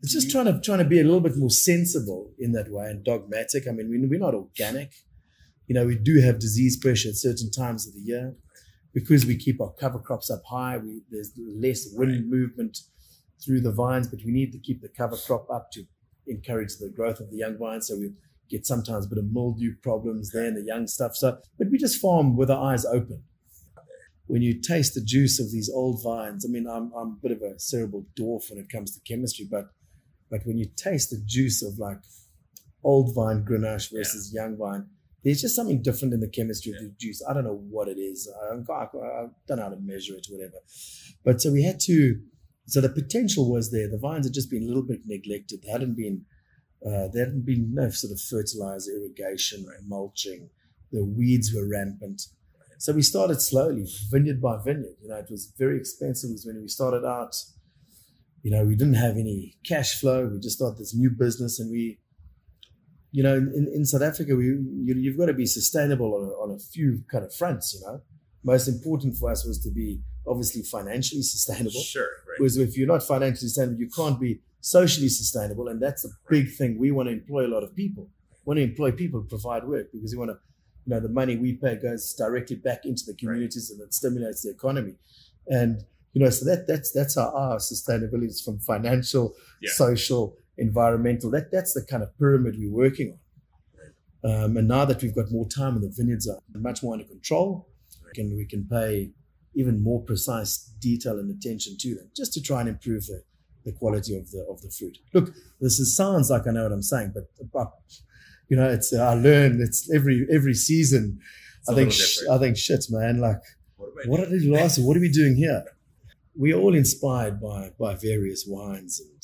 It's 0.03 0.13
just 0.13 0.31
trying 0.31 0.45
to 0.47 0.61
trying 0.61 0.79
to 0.79 0.85
be 0.85 1.01
a 1.01 1.05
little 1.05 1.21
bit 1.21 1.37
more 1.37 1.51
sensible 1.51 2.33
in 2.39 2.53
that 2.53 2.71
way 2.71 2.87
and 2.87 3.03
dogmatic. 3.05 3.67
I 3.67 3.73
mean, 3.73 3.89
we, 3.91 3.99
we're 4.07 4.21
not 4.21 4.35
organic. 4.35 4.93
You 5.67 5.75
know, 5.75 5.87
we 5.87 5.97
do 5.97 6.21
have 6.21 6.39
disease 6.39 6.77
pressure 6.77 7.09
at 7.09 7.17
certain 7.17 7.51
times 7.51 7.89
of 7.89 7.95
the 7.95 8.01
year 8.01 8.37
because 8.95 9.27
we 9.27 9.37
keep 9.37 9.61
our 9.61 9.73
cover 9.73 9.99
crops 9.99 10.31
up 10.31 10.43
high. 10.49 10.79
We, 10.79 11.01
there's 11.11 11.33
less 11.37 11.89
wind 11.93 12.13
Right. 12.13 12.25
movement 12.27 12.79
through 13.45 13.63
the 13.63 13.73
vines, 13.73 14.07
but 14.07 14.21
we 14.25 14.31
need 14.33 14.53
to 14.53 14.59
keep 14.59 14.81
the 14.81 14.89
cover 14.89 15.17
crop 15.17 15.51
up 15.51 15.73
to 15.73 15.85
encourage 16.29 16.77
the 16.77 16.89
growth 16.89 17.19
of 17.21 17.31
the 17.31 17.37
young 17.39 17.59
vines. 17.59 17.89
So 17.89 17.99
we 17.99 18.13
get 18.49 18.67
sometimes 18.67 19.07
a 19.07 19.09
bit 19.09 19.19
of 19.19 19.33
mildew 19.33 19.75
problems 19.83 20.31
there 20.33 20.47
in 20.47 20.55
the 20.55 20.63
young 20.63 20.87
stuff. 20.87 21.17
So, 21.17 21.39
but 21.59 21.71
we 21.71 21.79
just 21.79 22.01
farm 22.01 22.37
with 22.37 22.51
our 22.51 22.73
eyes 22.73 22.85
open. 22.85 23.23
When 24.27 24.43
you 24.43 24.61
taste 24.61 24.95
the 24.95 25.05
juice 25.05 25.39
of 25.39 25.53
these 25.53 25.71
old 25.73 26.03
vines, 26.03 26.45
I 26.45 26.51
mean, 26.51 26.67
I'm, 26.67 26.93
I'm 26.97 27.09
a 27.09 27.19
bit 27.23 27.31
of 27.33 27.43
a 27.43 27.59
cerebral 27.61 28.07
dwarf 28.19 28.51
when 28.51 28.59
it 28.59 28.69
comes 28.69 28.93
to 28.93 29.01
chemistry, 29.07 29.47
but 29.49 29.67
but 30.31 30.41
when 30.45 30.59
you 30.59 30.67
taste 30.77 31.11
the 31.11 31.23
juice 31.25 31.63
of 31.63 31.79
like 31.79 31.99
old 32.83 33.15
vine 33.15 33.45
Grenache 33.45 33.93
versus 33.93 34.33
young 34.35 34.57
vine, 34.57 34.87
there's 35.23 35.41
just 35.41 35.57
something 35.57 35.83
different 35.83 36.15
in 36.15 36.21
the 36.21 36.29
chemistry 36.29 36.73
of 36.73 36.79
the 36.79 36.93
juice. 37.01 37.23
I 37.29 37.33
don't 37.33 37.45
know 37.45 37.61
what 37.71 37.89
it 37.89 37.99
is. 37.99 38.33
I, 38.43 38.55
I, 38.55 38.83
I 38.83 39.27
don't 39.49 39.59
know 39.59 39.65
how 39.65 39.69
to 39.71 39.81
measure 39.81 40.15
it, 40.15 40.27
whatever. 40.31 40.59
But 41.25 41.41
so 41.41 41.53
we 41.53 41.65
had 41.65 41.81
to. 41.81 42.21
So 42.69 42.81
the 42.81 42.89
potential 42.89 43.51
was 43.51 43.71
there. 43.71 43.89
The 43.89 43.99
vines 43.99 44.27
had 44.27 44.35
just 44.35 44.51
been 44.51 44.65
a 44.65 44.67
little 44.67 44.83
bit 44.83 45.01
neglected. 45.05 45.63
They 45.63 45.71
hadn't 45.71 45.97
been. 45.97 46.25
Uh, 46.85 47.09
there 47.13 47.25
hadn't 47.25 47.47
been 47.47 47.75
no 47.75 47.91
sort 47.91 48.13
of 48.13 48.21
fertilizer, 48.21 48.93
irrigation, 48.93 49.67
mulching. 49.87 50.51
The 50.93 51.05
weeds 51.05 51.53
were 51.55 51.69
rampant. 51.69 52.23
So 52.79 52.93
we 52.93 53.03
started 53.03 53.41
slowly, 53.41 53.87
vineyard 54.11 54.41
by 54.41 54.59
vineyard. 54.63 54.97
You 55.03 55.09
know, 55.09 55.17
it 55.17 55.31
was 55.31 55.53
very 55.59 55.79
expensive. 55.79 56.31
It 56.31 56.35
was 56.35 56.47
when 56.47 56.61
we 56.61 56.69
started 56.69 57.05
out. 57.05 57.35
You 58.43 58.51
know, 58.51 58.65
we 58.65 58.77
didn't 58.77 58.95
have 58.95 59.17
any 59.17 59.57
cash 59.67 59.99
flow. 59.99 60.27
We 60.27 60.39
just 60.39 60.57
started 60.57 60.79
this 60.79 60.95
new 60.95 61.11
business, 61.11 61.59
and 61.59 61.71
we 61.71 61.99
you 63.17 63.23
know, 63.23 63.35
in, 63.35 63.71
in 63.75 63.87
South 63.87 64.03
Africa, 64.03 64.37
we 64.37 64.45
you, 64.45 64.95
you've 64.95 65.17
got 65.17 65.27
to 65.27 65.33
be 65.33 65.47
sustainable 65.47 66.15
on 66.15 66.25
a, 66.25 66.33
on 66.33 66.51
a 66.55 66.59
few 66.59 67.03
kind 67.11 67.25
of 67.25 67.35
fronts. 67.35 67.75
You 67.75 67.87
know, 67.87 68.03
most 68.45 68.69
important 68.69 69.17
for 69.17 69.31
us 69.31 69.47
was 69.47 69.59
to 69.61 69.71
be 69.71 70.03
obviously 70.27 70.63
financially 70.63 71.23
sustainable. 71.23 71.81
Sure. 71.81 72.03
Right. 72.03 72.37
Because 72.39 72.59
if 72.59 72.77
you're 72.77 72.87
not 72.87 73.03
financially 73.03 73.49
sustainable, 73.49 73.81
you 73.81 73.89
can't 73.89 74.21
be 74.21 74.41
socially 74.67 75.09
sustainable, 75.09 75.69
and 75.69 75.81
that's 75.81 76.05
a 76.05 76.09
big 76.29 76.47
thing. 76.59 76.77
We 76.79 76.91
want 76.91 77.09
to 77.09 77.13
employ 77.13 77.47
a 77.47 77.53
lot 77.57 77.63
of 77.63 77.71
people. 77.77 78.05
We 78.45 78.51
want 78.51 78.59
to 78.59 78.65
employ 78.65 78.91
people 79.03 79.23
to 79.23 79.29
provide 79.29 79.63
work 79.65 79.87
because 79.93 80.13
we 80.13 80.19
want 80.19 80.33
to, 80.33 80.39
you 80.85 80.91
know, 80.93 81.01
the 81.01 81.09
money 81.21 81.37
we 81.37 81.53
pay 81.55 81.77
goes 81.77 82.13
directly 82.15 82.57
back 82.57 82.81
into 82.85 83.05
the 83.07 83.15
communities 83.15 83.71
and 83.71 83.81
it 83.81 83.95
stimulates 83.95 84.43
the 84.43 84.51
economy. 84.51 84.95
And 85.47 85.85
you 86.15 86.23
know, 86.23 86.31
so 86.31 86.45
that 86.47 86.67
that's 86.67 86.91
that's 86.99 87.15
how 87.15 87.29
our 87.43 87.59
sustainability 87.59 88.27
is 88.35 88.41
from 88.41 88.59
financial, 88.59 89.35
Yeah. 89.63 89.71
social, 89.85 90.37
environmental. 90.59 91.31
That 91.31 91.47
that's 91.53 91.73
the 91.75 91.85
kind 91.93 92.03
of 92.03 92.09
pyramid 92.19 92.57
we're 92.59 92.73
working 92.85 93.09
on. 93.15 93.21
Um, 94.29 94.57
and 94.57 94.67
now 94.67 94.85
that 94.85 95.01
we've 95.03 95.15
got 95.15 95.31
more 95.31 95.47
time 95.47 95.75
and 95.77 95.85
the 95.85 95.93
vineyards 95.95 96.27
are 96.29 96.41
much 96.69 96.83
more 96.83 96.95
under 96.95 97.05
control, 97.05 97.69
we 98.05 98.11
can 98.19 98.35
we 98.41 98.47
can 98.47 98.67
pay 98.67 99.13
even 99.55 99.81
more 99.89 100.03
precise 100.03 100.57
detail 100.81 101.19
and 101.21 101.31
attention 101.31 101.77
to 101.83 101.95
them, 101.95 102.11
just 102.17 102.33
to 102.35 102.41
try 102.43 102.61
and 102.61 102.69
improve 102.69 103.07
the, 103.07 103.23
the 103.67 103.73
quality 103.73 104.17
of 104.17 104.31
the 104.31 104.47
of 104.49 104.63
the 104.63 104.71
fruit. 104.71 104.97
Look, 105.13 105.35
this 105.61 105.79
is, 105.79 105.95
sounds 105.95 106.31
like 106.31 106.47
I 106.47 106.53
know 106.53 106.63
what 106.63 106.73
I'm 106.73 106.89
saying, 106.95 107.13
but, 107.13 107.25
but 107.53 107.73
you 108.49 108.57
know, 108.57 108.69
it's 108.71 108.95
I 108.95 109.15
learn. 109.15 109.61
It's 109.61 109.91
every 109.93 110.27
every 110.33 110.55
season. 110.55 111.19
It's 111.61 111.69
I 111.69 111.75
think 111.75 111.93
sh- 111.93 112.27
I 112.31 112.39
think 112.39 112.57
shit, 112.57 112.85
man. 112.91 113.21
Like, 113.21 113.43
What 113.77 113.91
what 114.07 114.31
did 114.31 114.43
you 114.43 114.57
ask? 114.57 114.81
What 114.81 114.97
are 114.97 115.01
we 115.01 115.11
doing 115.11 115.37
here? 115.37 115.65
We 116.39 116.53
are 116.55 116.61
all 116.61 116.75
inspired 116.75 117.41
by 117.41 117.73
by 117.79 117.97
various 117.97 118.47
wines 118.47 119.01
and 119.01 119.21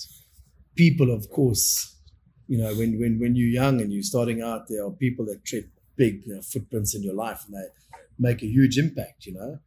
people, 0.74 1.08
of 1.18 1.30
course. 1.30 1.96
You 2.48 2.58
know, 2.58 2.74
when 2.74 2.98
when 3.00 3.20
when 3.20 3.36
you're 3.36 3.56
young 3.62 3.80
and 3.80 3.92
you're 3.92 4.10
starting 4.14 4.42
out, 4.42 4.62
there 4.68 4.84
are 4.84 4.90
people 4.90 5.24
that 5.26 5.44
tread 5.44 5.66
big 5.96 6.22
you 6.26 6.34
know, 6.34 6.42
footprints 6.42 6.94
in 6.96 7.02
your 7.02 7.14
life, 7.14 7.40
and 7.46 7.54
they 7.56 7.66
make 8.18 8.42
a 8.42 8.46
huge 8.46 8.76
impact. 8.76 9.26
You 9.26 9.34
know, 9.34 9.58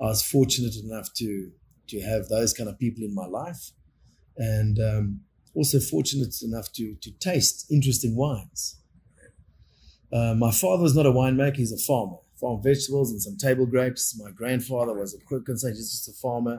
I 0.00 0.04
was 0.04 0.22
fortunate 0.22 0.76
enough 0.84 1.08
to 1.14 1.50
to 1.88 2.00
have 2.00 2.28
those 2.28 2.52
kind 2.52 2.68
of 2.70 2.78
people 2.78 3.02
in 3.04 3.14
my 3.14 3.26
life, 3.26 3.72
and 4.36 4.78
um, 4.78 5.20
also 5.54 5.80
fortunate 5.80 6.34
enough 6.42 6.72
to 6.72 6.94
to 7.00 7.10
taste 7.12 7.66
interesting 7.70 8.16
wines. 8.16 8.78
Uh, 10.12 10.34
my 10.34 10.50
father 10.50 10.82
was 10.82 10.94
not 10.94 11.06
a 11.06 11.12
winemaker; 11.12 11.56
he's 11.56 11.72
a 11.72 11.78
farmer. 11.78 12.18
Farmed 12.40 12.64
vegetables 12.64 13.12
and 13.12 13.22
some 13.22 13.36
table 13.36 13.66
grapes. 13.66 14.18
My 14.18 14.30
grandfather 14.30 14.94
was 14.94 15.14
a 15.14 15.18
quick 15.24 15.48
and 15.48 15.58
say 15.58 15.68
he's 15.68 15.90
just 15.90 16.08
a 16.08 16.12
farmer. 16.20 16.56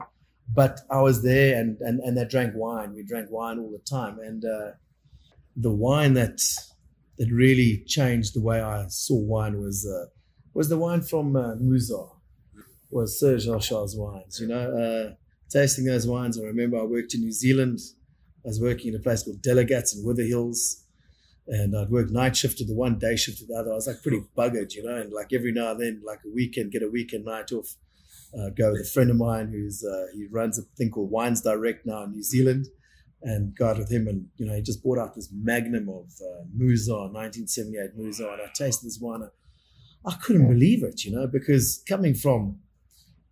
But 0.52 0.80
I 0.90 1.00
was 1.00 1.22
there, 1.22 1.58
and 1.58 1.78
and 1.80 2.00
and 2.00 2.16
they 2.16 2.24
drank 2.24 2.54
wine. 2.54 2.94
We 2.94 3.02
drank 3.02 3.30
wine 3.30 3.58
all 3.58 3.70
the 3.70 3.78
time, 3.78 4.18
and 4.18 4.44
uh, 4.44 4.72
the 5.56 5.70
wine 5.70 6.14
that 6.14 6.40
that 7.18 7.30
really 7.30 7.84
changed 7.86 8.34
the 8.34 8.42
way 8.42 8.60
I 8.60 8.86
saw 8.88 9.16
wine 9.16 9.60
was 9.60 9.86
uh, 9.86 10.10
was 10.52 10.68
the 10.68 10.78
wine 10.78 11.02
from 11.02 11.36
uh, 11.36 11.54
Musar, 11.56 12.10
was 12.90 13.18
Sir 13.18 13.38
Jacques 13.38 13.70
wines. 13.96 14.38
You 14.40 14.48
know, 14.48 14.70
uh, 14.76 15.14
tasting 15.54 15.84
those 15.84 16.06
wines. 16.06 16.38
I 16.38 16.42
remember 16.42 16.78
I 16.78 16.82
worked 16.82 17.14
in 17.14 17.20
New 17.20 17.32
Zealand. 17.32 17.78
I 18.44 18.48
was 18.48 18.60
working 18.60 18.88
in 18.92 18.96
a 18.96 19.02
place 19.02 19.22
called 19.22 19.40
Delegat's 19.40 19.96
in 19.96 20.04
Wither 20.04 20.24
Hills, 20.24 20.84
and 21.46 21.76
I'd 21.76 21.90
work 21.90 22.10
night 22.10 22.36
shift 22.36 22.58
to 22.58 22.66
the 22.66 22.74
one, 22.74 22.98
day 22.98 23.16
shift 23.16 23.38
to 23.38 23.46
the 23.46 23.54
other. 23.54 23.70
I 23.70 23.74
was 23.74 23.86
like 23.86 24.02
pretty 24.02 24.22
buggered, 24.36 24.74
you 24.74 24.82
know, 24.82 24.96
and 24.96 25.12
like 25.12 25.32
every 25.32 25.52
now 25.52 25.70
and 25.70 25.80
then, 25.80 26.02
like 26.04 26.20
a 26.26 26.34
weekend, 26.34 26.72
get 26.72 26.82
a 26.82 26.88
weekend 26.88 27.24
night 27.24 27.52
off. 27.52 27.76
Uh, 28.36 28.50
go 28.50 28.72
with 28.72 28.80
a 28.80 28.90
friend 28.92 29.10
of 29.10 29.16
mine 29.16 29.48
who's 29.52 29.84
uh, 29.84 30.06
he 30.12 30.26
runs 30.26 30.58
a 30.58 30.62
thing 30.76 30.90
called 30.90 31.10
Wines 31.10 31.40
Direct 31.40 31.86
now 31.86 32.02
in 32.02 32.10
New 32.10 32.22
Zealand, 32.22 32.66
and 33.22 33.54
go 33.56 33.72
with 33.74 33.92
him. 33.92 34.08
And 34.08 34.26
you 34.36 34.46
know, 34.46 34.54
he 34.54 34.60
just 34.60 34.82
bought 34.82 34.98
out 34.98 35.14
this 35.14 35.30
magnum 35.32 35.88
of 35.88 36.06
uh, 36.20 36.44
Musar, 36.58 37.12
1978 37.12 37.96
Musar, 37.96 38.32
and 38.32 38.42
I 38.42 38.50
tasted 38.52 38.86
this 38.86 38.98
wine. 39.00 39.28
I 40.06 40.14
couldn't 40.16 40.48
believe 40.48 40.82
it, 40.82 41.04
you 41.04 41.12
know, 41.16 41.26
because 41.26 41.82
coming 41.88 42.14
from, 42.14 42.58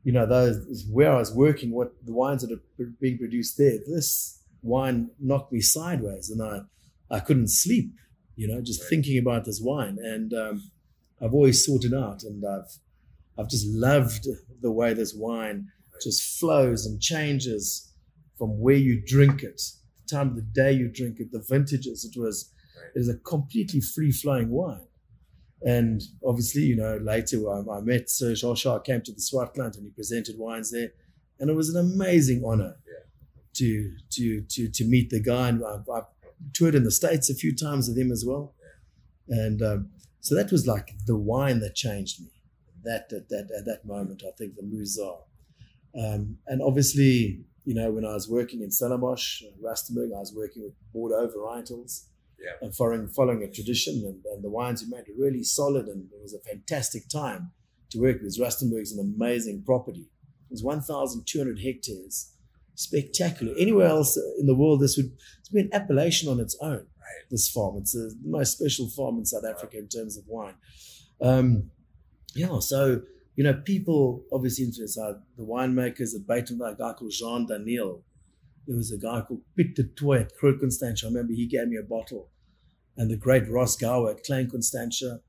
you 0.04 0.12
know, 0.12 0.26
those 0.26 0.84
where 0.90 1.12
I 1.12 1.18
was 1.18 1.32
working, 1.34 1.70
what 1.72 1.92
the 2.04 2.12
wines 2.12 2.42
that 2.42 2.52
are 2.52 2.84
being 3.00 3.18
produced 3.18 3.56
there, 3.56 3.78
this 3.86 4.40
wine 4.62 5.10
knocked 5.20 5.52
me 5.52 5.60
sideways, 5.60 6.30
and 6.30 6.42
I, 6.42 6.62
I 7.14 7.20
couldn't 7.20 7.50
sleep, 7.50 7.92
you 8.36 8.48
know, 8.48 8.60
just 8.60 8.80
Right. 8.82 8.90
thinking 8.90 9.18
about 9.18 9.44
this 9.44 9.60
wine. 9.62 9.98
And 10.00 10.32
um, 10.34 10.70
I've 11.20 11.34
always 11.34 11.64
sought 11.64 11.84
it 11.84 11.94
out, 11.94 12.22
and 12.24 12.44
I've, 12.44 12.78
I've 13.38 13.48
just 13.48 13.66
loved 13.68 14.26
the 14.60 14.72
way 14.72 14.92
this 14.94 15.14
wine 15.14 15.68
just 16.02 16.38
flows 16.40 16.84
and 16.84 17.00
changes 17.00 17.92
from 18.36 18.58
where 18.60 18.76
you 18.76 19.00
drink 19.06 19.42
it, 19.42 19.60
the 20.08 20.16
time 20.16 20.30
of 20.30 20.36
the 20.36 20.42
day 20.42 20.72
you 20.72 20.88
drink 20.92 21.18
it, 21.20 21.30
the 21.30 21.44
vintages. 21.48 22.04
It 22.04 22.18
was, 22.20 22.50
Right. 22.76 22.90
it 22.96 23.00
is 23.00 23.08
a 23.08 23.18
completely 23.18 23.80
free 23.80 24.10
flowing 24.10 24.48
wine. 24.48 24.86
And 25.64 26.02
obviously, 26.24 26.62
you 26.62 26.76
know, 26.76 26.96
later 26.96 27.38
I, 27.50 27.78
I 27.78 27.80
met 27.80 28.10
Serge 28.10 28.42
Hochar, 28.42 28.84
came 28.84 29.00
to 29.02 29.12
the 29.12 29.20
Swartland 29.20 29.76
and 29.76 29.84
he 29.84 29.90
presented 29.90 30.36
wines 30.38 30.70
there. 30.72 30.92
And 31.38 31.50
it 31.50 31.54
was 31.54 31.68
an 31.74 31.80
amazing 31.80 32.42
honor 32.44 32.76
Yeah. 32.86 33.04
to, 33.54 33.96
to, 34.10 34.40
to, 34.42 34.68
to 34.68 34.84
meet 34.84 35.10
the 35.10 35.20
guy. 35.20 35.48
And 35.50 35.64
I've, 35.64 35.88
I've 35.88 36.04
toured 36.52 36.74
in 36.74 36.84
the 36.84 36.90
States 36.90 37.30
a 37.30 37.34
few 37.34 37.54
times 37.54 37.88
with 37.88 37.96
him 37.98 38.10
as 38.10 38.24
well. 38.26 38.54
And 39.28 39.62
um, 39.62 39.90
so 40.20 40.34
that 40.34 40.50
was 40.50 40.66
like 40.66 40.94
the 41.06 41.16
wine 41.16 41.60
that 41.60 41.74
changed 41.74 42.20
me. 42.20 42.30
That, 42.84 43.12
at 43.12 43.28
that, 43.28 43.48
at 43.56 43.64
that 43.66 43.84
moment, 43.86 44.24
I 44.26 44.32
think 44.36 44.56
the 44.56 44.62
Musar. 44.62 45.18
Um, 45.96 46.38
and 46.48 46.60
obviously, 46.60 47.44
you 47.64 47.74
know, 47.74 47.92
when 47.92 48.04
I 48.04 48.14
was 48.14 48.28
working 48.28 48.62
in 48.62 48.70
Stellenbosch, 48.72 49.42
uh, 49.44 49.50
Rustenburg, 49.64 50.12
I 50.12 50.18
was 50.18 50.34
working 50.36 50.62
with 50.64 50.72
Bordeaux 50.92 51.28
varietals 51.28 52.06
Yeah. 52.42 52.52
and 52.60 52.74
following, 52.74 53.08
following 53.08 53.42
a 53.42 53.50
tradition. 53.50 54.02
And, 54.04 54.24
and 54.32 54.42
the 54.42 54.50
wines 54.50 54.82
we 54.82 54.90
made 54.90 55.04
were 55.08 55.24
really 55.24 55.44
solid, 55.44 55.86
and 55.86 56.08
it 56.12 56.22
was 56.22 56.34
a 56.34 56.40
fantastic 56.40 57.08
time 57.08 57.52
to 57.90 58.00
work 58.00 58.20
with. 58.22 58.38
Rustenburg's 58.38 58.92
an 58.92 59.14
amazing 59.16 59.62
property. 59.64 60.08
It 60.50 60.52
was 60.52 60.62
1,200 60.62 61.60
hectares, 61.60 62.32
spectacular. 62.74 63.54
Anywhere 63.58 63.86
else 63.86 64.18
in 64.38 64.46
the 64.46 64.54
world, 64.54 64.80
this 64.80 64.96
would 64.96 65.12
be 65.52 65.60
an 65.60 65.70
appellation 65.72 66.28
on 66.28 66.40
its 66.40 66.56
own. 66.60 66.78
Right. 66.78 67.28
This 67.30 67.48
farm, 67.48 67.76
it's 67.78 67.94
a, 67.94 68.08
the 68.08 68.18
most 68.24 68.58
special 68.58 68.88
farm 68.88 69.18
in 69.18 69.24
South 69.24 69.44
Africa 69.48 69.78
in 69.78 69.88
terms 69.88 70.16
of 70.16 70.24
wine. 70.26 70.54
Um, 71.20 71.70
yeah, 72.34 72.58
so 72.58 73.02
you 73.36 73.44
know, 73.44 73.54
people 73.54 74.24
obviously 74.32 74.64
influence 74.64 74.98
uh, 74.98 75.14
the 75.36 75.44
winemakers 75.44 76.14
at 76.14 76.26
Buitenverwachting, 76.26 76.74
a 76.74 76.76
guy 76.76 76.92
called 76.92 77.12
Jean 77.12 77.46
Daneel. 77.46 78.02
There 78.66 78.76
was 78.76 78.92
a 78.92 78.98
guy 78.98 79.22
called 79.22 79.40
Piet 79.56 79.74
de 79.74 79.84
Toy 79.84 80.20
at 80.20 80.32
Constantia. 80.38 81.06
I 81.06 81.08
remember 81.08 81.32
he 81.32 81.46
gave 81.46 81.68
me 81.68 81.76
a 81.76 81.82
bottle. 81.82 82.28
And 82.96 83.10
the 83.10 83.16
great 83.16 83.48
Ross 83.48 83.76
Gower 83.76 84.10
at 84.10 84.24
Klein 84.24 84.50
Constantia. 84.50 85.20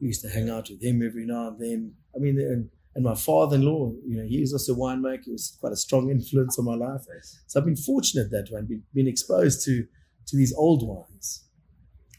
We 0.00 0.08
used 0.08 0.22
to 0.22 0.28
hang 0.28 0.50
out 0.50 0.68
with 0.68 0.82
him 0.82 1.02
every 1.02 1.24
now 1.24 1.48
and 1.48 1.58
then. 1.58 1.94
I 2.14 2.18
mean, 2.18 2.38
and, 2.38 2.68
and 2.94 3.04
my 3.04 3.14
father-in-law, 3.14 3.92
you 4.06 4.18
know, 4.18 4.26
he 4.28 4.40
was 4.40 4.52
also 4.52 4.74
a 4.74 4.76
winemaker. 4.76 5.24
He 5.24 5.32
was 5.32 5.56
quite 5.58 5.72
a 5.72 5.76
strong 5.76 6.10
influence 6.16 6.58
on 6.58 6.66
my 6.66 6.74
life. 6.74 7.02
So 7.46 7.58
I've 7.58 7.66
been 7.66 7.76
fortunate 7.76 8.30
that 8.30 8.48
way 8.50 8.60
and 8.60 8.68
been, 8.68 8.82
been 8.94 9.08
exposed 9.08 9.64
to, 9.64 9.86
to 10.26 10.36
these 10.36 10.52
old 10.54 10.86
wines. 10.86 11.44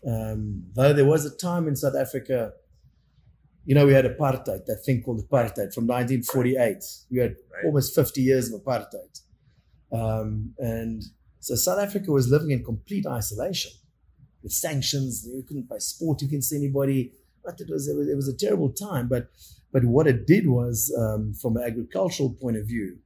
Um, 0.08 0.64
though 0.74 0.94
there 0.94 1.06
was 1.06 1.26
a 1.26 1.36
time 1.36 1.68
in 1.68 1.76
South 1.76 1.96
Africa, 1.96 2.54
you 3.66 3.76
know, 3.76 3.86
we 3.86 3.94
had 3.94 4.06
apartheid, 4.06 4.66
that 4.66 4.84
thing 4.86 5.04
called 5.04 5.20
apartheid 5.28 5.74
from 5.74 5.86
1948. 5.88 6.78
We 7.12 7.20
had 7.20 7.36
Right. 7.58 7.66
almost 7.66 7.96
50 7.96 8.22
years 8.22 8.52
of 8.52 8.62
apartheid. 8.62 9.20
Um, 9.92 10.54
and 10.60 11.04
so 11.40 11.56
South 11.56 11.80
Africa 11.80 12.12
was 12.12 12.30
living 12.30 12.52
in 12.52 12.64
complete 12.64 13.06
isolation 13.08 13.72
with 14.48 14.54
sanctions. 14.54 15.28
You 15.28 15.44
couldn't 15.44 15.68
buy 15.68 15.78
sport 15.80 16.22
against 16.22 16.54
anybody. 16.54 17.12
But 17.44 17.60
it 17.60 17.70
was, 17.70 17.90
it 17.90 17.96
was, 17.98 18.08
it 18.08 18.16
was 18.16 18.30
a 18.30 18.38
terrible 18.38 18.72
time. 18.72 19.10
But, 19.10 19.30
but 19.74 19.84
what 19.84 20.08
it 20.08 20.26
did 20.26 20.48
was, 20.48 20.94
um, 20.98 21.34
from 21.34 21.58
an 21.58 21.64
agricultural 21.64 22.32
point 22.42 22.56
of 22.56 22.66
view, 22.66 22.98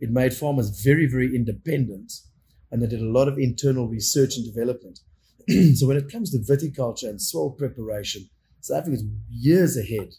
it 0.00 0.10
made 0.10 0.34
farmers 0.34 0.82
very, 0.82 1.06
very 1.06 1.34
independent. 1.34 2.12
And 2.70 2.82
they 2.82 2.86
did 2.86 3.00
a 3.00 3.06
lot 3.18 3.28
of 3.28 3.38
internal 3.38 3.88
research 3.88 4.36
and 4.36 4.44
development. 4.44 5.00
so 5.76 5.86
when 5.86 5.96
it 5.96 6.12
comes 6.12 6.30
to 6.30 6.38
viticulture 6.38 7.08
and 7.08 7.20
soil 7.20 7.50
preparation, 7.52 8.28
South 8.60 8.80
Africa 8.80 8.96
is 8.96 9.04
years 9.30 9.76
ahead, 9.76 10.10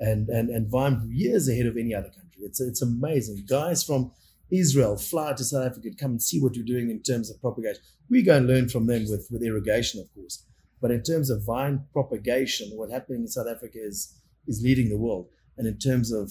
and 0.00 0.28
and 0.28 0.50
and 0.50 0.68
vine 0.68 1.08
years 1.12 1.48
ahead 1.48 1.66
of 1.66 1.76
any 1.76 1.94
other 1.94 2.08
country. 2.08 2.42
It's 2.42 2.60
it's 2.60 2.82
amazing. 2.82 3.44
Guys 3.48 3.84
from 3.84 4.10
Israel 4.52 4.96
fly 4.96 5.32
to 5.32 5.44
South 5.44 5.66
Africa 5.66 5.88
come 5.98 6.12
and 6.12 6.22
see 6.22 6.40
what 6.40 6.52
we're 6.56 6.64
doing 6.64 6.90
in 6.90 7.02
terms 7.02 7.30
of 7.30 7.40
propagation. 7.40 7.82
We 8.10 8.22
go 8.22 8.36
and 8.36 8.46
learn 8.46 8.68
from 8.68 8.86
them 8.86 9.06
with 9.08 9.28
with 9.30 9.42
irrigation, 9.42 10.00
of 10.00 10.12
course, 10.14 10.44
but 10.80 10.90
in 10.90 11.02
terms 11.02 11.30
of 11.30 11.44
vine 11.44 11.84
propagation, 11.92 12.70
what 12.76 12.90
happening 12.90 13.22
in 13.22 13.28
South 13.28 13.48
Africa 13.48 13.78
is 13.80 14.14
is 14.46 14.62
leading 14.62 14.88
the 14.88 14.98
world, 14.98 15.28
and 15.56 15.66
in 15.66 15.78
terms 15.78 16.12
of 16.12 16.30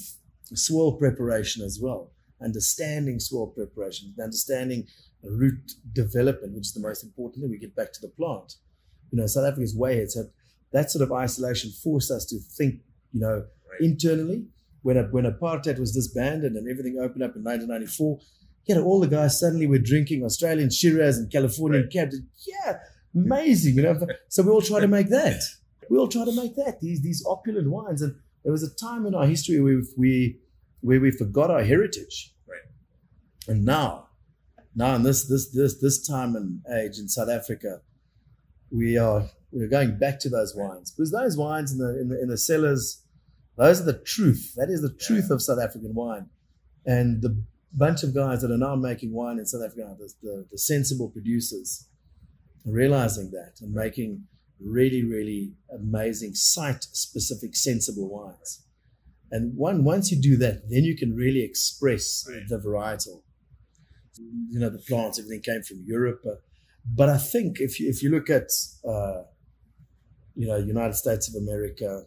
soil 0.53 0.97
preparation 0.97 1.63
as 1.63 1.79
well, 1.81 2.11
understanding 2.41 3.19
soil 3.19 3.47
preparation, 3.47 4.13
understanding 4.21 4.87
root 5.23 5.73
development, 5.93 6.53
which 6.53 6.67
is 6.67 6.73
the 6.73 6.79
most 6.79 7.03
important 7.03 7.41
thing. 7.41 7.51
We 7.51 7.57
get 7.57 7.75
back 7.75 7.93
to 7.93 8.01
the 8.01 8.09
plant. 8.09 8.55
You 9.11 9.19
know, 9.19 9.27
South 9.27 9.45
Africa's 9.45 9.75
way 9.75 9.93
ahead. 9.93 10.11
So 10.11 10.25
that 10.71 10.89
sort 10.91 11.03
of 11.03 11.11
isolation 11.11 11.71
forced 11.71 12.11
us 12.11 12.25
to 12.25 12.39
think, 12.39 12.81
you 13.13 13.21
know, 13.21 13.45
Right. 13.69 13.81
internally. 13.81 14.47
When 14.83 14.97
when 15.11 15.25
apartheid 15.25 15.79
was 15.79 15.93
disbanded 15.93 16.53
and 16.53 16.67
everything 16.67 16.97
opened 16.97 17.23
up 17.23 17.35
in 17.35 17.43
1994, 17.43 18.19
you 18.65 18.75
know, 18.75 18.83
all 18.83 18.99
the 18.99 19.07
guys 19.07 19.39
suddenly 19.39 19.67
were 19.67 19.79
drinking 19.79 20.23
Australian 20.23 20.69
Shiraz 20.69 21.17
and 21.17 21.31
Californian 21.31 21.83
Right. 21.83 21.91
Cab. 21.91 22.09
Yeah, 22.47 22.79
amazing, 23.15 23.75
you 23.75 23.83
know. 23.83 24.07
So 24.29 24.43
we 24.43 24.49
all 24.51 24.61
try 24.61 24.79
to 24.79 24.87
make 24.87 25.09
that. 25.09 25.41
We 25.89 25.97
all 25.97 26.07
try 26.07 26.25
to 26.25 26.35
make 26.35 26.55
that 26.55 26.79
these 26.81 27.01
these 27.01 27.23
opulent 27.25 27.69
wines. 27.69 28.01
And 28.01 28.15
there 28.43 28.51
was 28.51 28.63
a 28.63 28.73
time 28.73 29.05
in 29.05 29.13
our 29.13 29.25
history 29.25 29.59
where 29.59 29.81
we 29.97 30.39
where 30.81 30.99
we 30.99 31.11
forgot 31.11 31.51
our 31.51 31.63
heritage. 31.63 32.33
Right. 32.47 32.61
And 33.47 33.65
now, 33.65 34.07
now 34.75 34.95
in 34.95 35.03
this 35.03 35.27
this 35.27 35.51
this 35.51 35.79
this 35.79 36.05
time 36.05 36.35
and 36.35 36.61
age 36.73 36.97
in 36.97 37.07
South 37.07 37.29
Africa, 37.29 37.81
we 38.71 38.97
are 38.97 39.29
we're 39.51 39.67
going 39.67 39.97
back 39.97 40.19
to 40.21 40.29
those 40.29 40.55
wines 40.55 40.91
because 40.91 41.11
those 41.11 41.37
wines 41.37 41.71
in 41.71 41.77
the 41.77 41.99
in 41.99 42.09
the 42.09 42.21
in 42.21 42.29
the 42.29 42.37
cellars, 42.37 43.00
those 43.61 43.79
are 43.81 43.85
the 43.85 43.99
truth. 43.99 44.53
That 44.55 44.69
is 44.69 44.81
the 44.81 44.93
truth 44.93 45.29
of 45.29 45.41
South 45.41 45.59
African 45.59 45.93
wine, 45.93 46.29
and 46.85 47.21
the 47.21 47.43
bunch 47.73 48.03
of 48.03 48.13
guys 48.13 48.41
that 48.41 48.51
are 48.51 48.57
now 48.57 48.75
making 48.75 49.13
wine 49.13 49.37
in 49.39 49.45
South 49.45 49.61
Africa, 49.65 49.95
the, 49.99 50.11
the, 50.23 50.45
the 50.51 50.57
sensible 50.57 51.09
producers, 51.09 51.87
realizing 52.65 53.31
that 53.31 53.53
and 53.61 53.73
making 53.73 54.23
really 54.59 55.03
really 55.03 55.53
amazing 55.73 56.33
site 56.35 56.83
specific 56.83 57.55
sensible 57.55 58.09
wines. 58.09 58.63
And 59.31 59.55
one 59.55 59.83
once 59.83 60.11
you 60.11 60.21
do 60.21 60.37
that, 60.37 60.69
then 60.69 60.83
you 60.83 60.95
can 60.97 61.15
really 61.15 61.43
express 61.43 62.25
Right. 62.27 62.47
the 62.49 62.57
varietal. 62.57 63.21
You 64.49 64.59
know, 64.59 64.69
the 64.69 64.77
plants, 64.79 65.17
everything 65.19 65.41
came 65.41 65.63
from 65.63 65.83
Europe, 65.85 66.21
but 66.23 66.41
but 66.85 67.09
I 67.09 67.17
think 67.17 67.59
if 67.59 67.79
you, 67.79 67.89
if 67.89 68.01
you 68.03 68.09
look 68.09 68.29
at 68.29 68.49
uh, 68.87 69.23
you 70.35 70.47
know 70.47 70.57
United 70.57 70.95
States 70.95 71.29
of 71.29 71.41
America, 71.41 72.03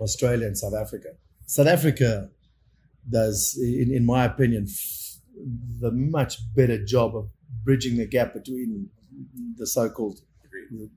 Australia, 0.00 0.46
and 0.46 0.56
South 0.56 0.74
Africa, 0.74 1.08
South 1.46 1.66
Africa 1.66 2.30
does, 3.08 3.58
in, 3.60 3.92
in 3.92 4.04
my 4.04 4.24
opinion, 4.24 4.66
f- 4.68 5.18
the 5.80 5.90
much 5.90 6.38
better 6.54 6.82
job 6.84 7.16
of 7.16 7.28
bridging 7.64 7.96
the 7.96 8.06
gap 8.06 8.34
between 8.34 8.88
the 9.56 9.66
so-called 9.66 10.20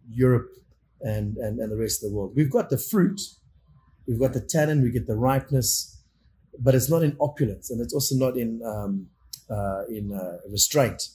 Europe 0.10 0.52
and, 1.02 1.38
and 1.38 1.60
and 1.60 1.72
the 1.72 1.78
rest 1.78 2.04
of 2.04 2.10
the 2.10 2.16
world. 2.16 2.34
We've 2.36 2.52
got 2.52 2.70
the 2.70 2.78
fruit, 2.78 3.20
we've 4.08 4.20
got 4.20 4.34
the 4.34 4.42
tannin, 4.42 4.82
we 4.82 4.92
get 4.92 5.08
the 5.08 5.16
ripeness, 5.16 6.02
but 6.60 6.76
it's 6.76 6.90
not 6.90 7.04
in 7.04 7.16
opulence, 7.20 7.72
and 7.72 7.82
it's 7.82 7.94
also 7.94 8.16
not 8.16 8.38
in 8.38 8.62
um, 8.66 9.08
uh, 9.50 9.84
in 9.90 10.14
uh, 10.14 10.38
restraint 10.52 11.10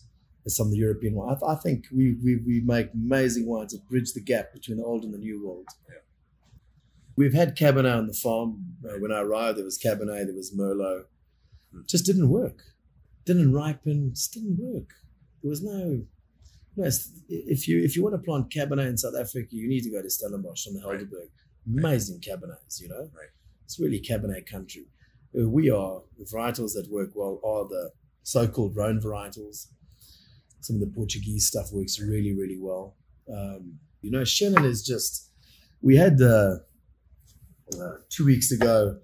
as 0.44 0.56
some 0.56 0.66
of 0.66 0.72
the 0.72 0.78
European 0.78 1.14
wine. 1.14 1.36
I, 1.42 1.52
I 1.52 1.56
think 1.56 1.84
we, 1.94 2.16
we 2.24 2.36
we 2.46 2.60
make 2.60 2.88
amazing 2.94 3.46
wines 3.46 3.72
that 3.72 3.88
bridge 3.88 4.12
the 4.12 4.20
gap 4.20 4.52
between 4.52 4.78
the 4.78 4.84
old 4.84 5.04
and 5.04 5.14
the 5.14 5.18
new 5.18 5.46
world. 5.46 5.66
Yeah. 5.88 6.00
We've 7.18 7.34
had 7.34 7.56
Cabernet 7.56 7.98
on 7.98 8.06
the 8.06 8.12
farm. 8.12 8.76
Uh, 8.84 9.00
when 9.00 9.10
I 9.10 9.20
arrived, 9.22 9.58
there 9.58 9.64
was 9.64 9.76
Cabernet, 9.76 10.26
there 10.26 10.36
was 10.36 10.54
Merlot. 10.56 11.02
Hmm. 11.72 11.80
Just 11.84 12.06
didn't 12.06 12.28
work. 12.28 12.58
Didn't 13.24 13.52
ripen. 13.52 14.10
Just 14.14 14.34
didn't 14.34 14.56
work. 14.60 14.90
There 15.42 15.50
was 15.50 15.60
no. 15.60 16.02
no, 16.76 16.84
if 17.28 17.66
you 17.66 17.82
if 17.82 17.96
you 17.96 18.04
want 18.04 18.14
to 18.14 18.22
plant 18.22 18.50
Cabernet 18.50 18.88
in 18.88 18.96
South 18.96 19.16
Africa, 19.18 19.48
you 19.50 19.68
need 19.68 19.82
to 19.82 19.90
go 19.90 20.00
to 20.00 20.08
Stellenbosch 20.08 20.68
on 20.68 20.74
the 20.74 20.80
Right. 20.86 21.00
Helderberg. 21.00 21.30
Amazing 21.66 22.20
Cabernets, 22.20 22.80
you 22.80 22.88
know. 22.88 23.10
Right. 23.20 23.32
It's 23.64 23.80
really 23.80 24.00
Cabernet 24.00 24.46
country. 24.46 24.86
Uh, 25.36 25.48
We 25.48 25.70
are 25.70 26.02
the 26.18 26.24
varietals 26.24 26.72
that 26.74 26.86
work 26.88 27.10
well 27.16 27.40
are 27.44 27.64
the 27.68 27.90
so-called 28.22 28.76
Rhone 28.76 29.00
varietals. 29.00 29.66
Some 30.60 30.76
of 30.76 30.80
the 30.80 30.92
Portuguese 30.94 31.46
stuff 31.46 31.72
works 31.72 31.98
really, 31.98 32.32
really 32.32 32.58
well. 32.60 32.94
Um, 33.28 33.80
you 34.02 34.12
know, 34.12 34.22
Shannon 34.22 34.64
is 34.64 34.86
just. 34.86 35.24
We 35.80 35.96
had 35.96 36.20
uh, 36.22 36.56
uh, 37.74 37.98
two 38.10 38.24
weeks 38.24 38.50
ago. 38.50 38.98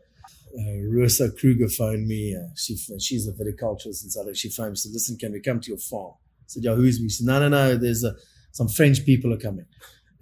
Uh, 0.56 0.88
Rosa 0.88 1.32
Kruger 1.32 1.68
phoned 1.68 2.06
me. 2.06 2.36
Uh, 2.36 2.46
she 2.56 2.76
she's 3.00 3.26
a 3.26 3.32
viticulturist 3.32 4.04
in 4.04 4.10
South 4.10 4.22
Africa. 4.22 4.36
She 4.36 4.50
phoned 4.50 4.70
me. 4.70 4.76
Said, 4.76 4.92
"Listen, 4.92 5.16
can 5.18 5.32
we 5.32 5.40
come 5.40 5.60
to 5.60 5.68
your 5.68 5.78
farm?" 5.78 6.12
I 6.14 6.44
said, 6.46 6.62
"Yeah, 6.62 6.74
who's 6.74 7.00
we?" 7.00 7.08
She 7.08 7.16
said, 7.16 7.26
"No, 7.26 7.40
no, 7.40 7.48
no. 7.48 7.76
There's 7.76 8.04
a, 8.04 8.14
some 8.52 8.68
French 8.68 9.04
people 9.04 9.32
are 9.32 9.38
coming." 9.38 9.66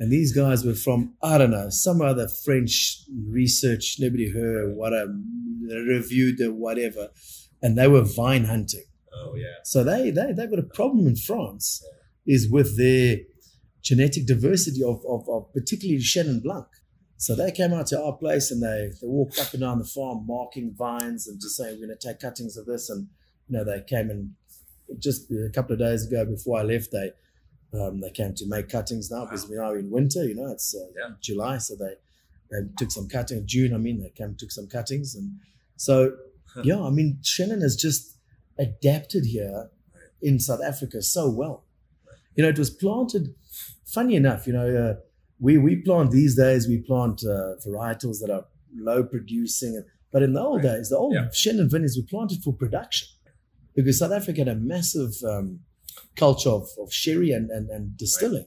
And 0.02 0.11
these 0.11 0.33
guys 0.33 0.64
were 0.64 0.74
from, 0.74 1.14
I 1.22 1.38
don't 1.38 1.52
know, 1.52 1.70
some 1.70 2.00
other 2.00 2.26
French 2.44 3.05
research, 3.28 3.96
nobody 4.00 4.33
heard, 4.33 4.74
what 4.74 4.92
a 4.92 5.07
reviewed 5.70 6.40
or 6.40 6.52
whatever. 6.52 7.11
And 7.62 7.78
they 7.78 7.87
were 7.87 8.02
vine 8.02 8.46
hunting. 8.46 8.83
Oh 9.14 9.37
yeah. 9.37 9.61
So 9.62 9.85
they, 9.85 10.11
they, 10.11 10.33
they've 10.33 10.50
got 10.50 10.59
a 10.59 10.74
problem 10.74 11.07
in 11.07 11.14
France 11.14 11.85
is 12.26 12.50
with 12.50 12.76
their 12.76 13.18
genetic 13.83 14.26
diversity 14.26 14.83
of, 14.83 15.05
of, 15.09 15.28
of 15.28 15.52
particularly 15.52 16.00
Chenin 16.00 16.42
Blanc. 16.42 16.66
So 17.22 17.37
they 17.37 17.52
came 17.52 17.72
out 17.72 17.87
to 17.87 18.02
our 18.02 18.14
place 18.14 18.50
and 18.50 18.61
they, 18.61 18.90
they 19.00 19.06
walked 19.06 19.38
up 19.38 19.52
and 19.52 19.61
down 19.61 19.78
the 19.78 19.85
farm 19.85 20.26
marking 20.26 20.74
vines 20.74 21.28
and 21.28 21.40
just 21.40 21.56
saying, 21.56 21.78
we're 21.78 21.87
going 21.87 21.96
to 21.96 22.08
take 22.08 22.18
cuttings 22.18 22.56
of 22.56 22.66
this. 22.66 22.90
And, 22.90 23.06
you 23.48 23.56
know, 23.56 23.62
they 23.62 23.80
came 23.80 24.11
and 24.11 24.35
just 24.98 25.30
a 25.30 25.48
couple 25.54 25.72
of 25.72 25.78
days 25.78 26.04
ago 26.04 26.24
before 26.24 26.58
I 26.58 26.64
left, 26.64 26.90
they, 26.90 27.12
um, 27.78 28.00
they 28.00 28.11
came 28.11 28.35
to 28.35 28.48
make 28.48 28.68
cuttings 28.68 29.08
now 29.08 29.24
because 29.24 29.48
we 29.48 29.56
are 29.56 29.78
in 29.78 29.88
winter, 29.88 30.24
you 30.24 30.35
know, 30.35 30.50
it's 30.50 30.74
uh, 30.74 30.80
Yeah. 30.98 31.14
July. 31.20 31.58
So 31.58 31.76
they, 31.76 31.94
they 32.50 32.66
took 32.76 32.90
some 32.90 33.08
cutting, 33.08 33.46
June, 33.46 33.72
I 33.72 33.78
mean, 33.78 34.02
they 34.02 34.11
came 34.11 34.30
and 34.30 34.38
took 34.38 34.50
some 34.50 34.66
cuttings. 34.66 35.14
And 35.14 35.38
so, 35.76 36.16
yeah, 36.64 36.82
I 36.82 36.90
mean, 36.90 37.20
Shannon 37.22 37.61
has 37.61 37.76
just 37.76 38.16
adapted 38.58 39.26
here 39.26 39.70
in 40.20 40.40
South 40.40 40.61
Africa 40.61 41.00
so 41.00 41.30
well. 41.30 41.62
You 42.35 42.42
know, 42.42 42.48
it 42.48 42.58
was 42.58 42.70
planted, 42.70 43.37
funny 43.87 44.16
enough, 44.16 44.48
you 44.48 44.54
know, 44.54 44.74
uh, 44.74 44.94
we, 45.46 45.52
we 45.66 45.72
plant 45.88 46.09
these 46.12 46.35
days, 46.44 46.62
we 46.68 46.78
plant 46.90 47.18
uh, 47.24 47.57
varietals 47.66 48.16
that 48.22 48.31
are 48.37 48.44
low 48.88 49.00
producing. 49.14 49.72
But 50.12 50.22
in 50.22 50.33
the 50.35 50.40
old 50.48 50.62
Right. 50.64 50.76
days, 50.76 50.88
the 50.90 50.96
old 51.05 51.14
Yeah. 51.14 51.31
Shannon 51.42 51.68
vineyards 51.68 51.96
were 51.98 52.09
planted 52.14 52.38
for 52.44 52.52
production. 52.64 53.09
because 53.74 53.98
South 53.98 54.12
Africa 54.20 54.38
had 54.44 54.48
a 54.48 54.61
massive 54.74 55.14
um, 55.33 55.61
culture 56.22 56.50
of, 56.50 56.68
of 56.83 56.92
sherry 56.92 57.31
and, 57.38 57.46
and, 57.57 57.64
and 57.70 57.96
distilling. 57.96 58.46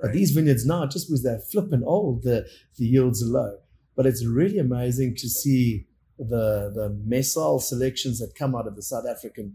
But 0.00 0.06
Right. 0.08 0.14
these 0.18 0.30
vineyards 0.30 0.64
now, 0.74 0.86
just 0.94 1.08
because 1.08 1.22
they're 1.24 1.44
flipping 1.52 1.82
old, 1.82 2.22
the, 2.22 2.38
the 2.78 2.86
yields 2.94 3.18
are 3.24 3.32
low. 3.40 3.52
But 3.96 4.06
it's 4.06 4.24
really 4.24 4.58
amazing 4.68 5.10
to 5.22 5.28
see 5.28 5.86
the 6.18 6.70
the 6.78 6.86
massal 7.12 7.58
selections 7.60 8.16
that 8.20 8.30
come 8.34 8.54
out 8.54 8.66
of 8.70 8.74
the 8.76 8.82
South 8.92 9.06
African 9.14 9.46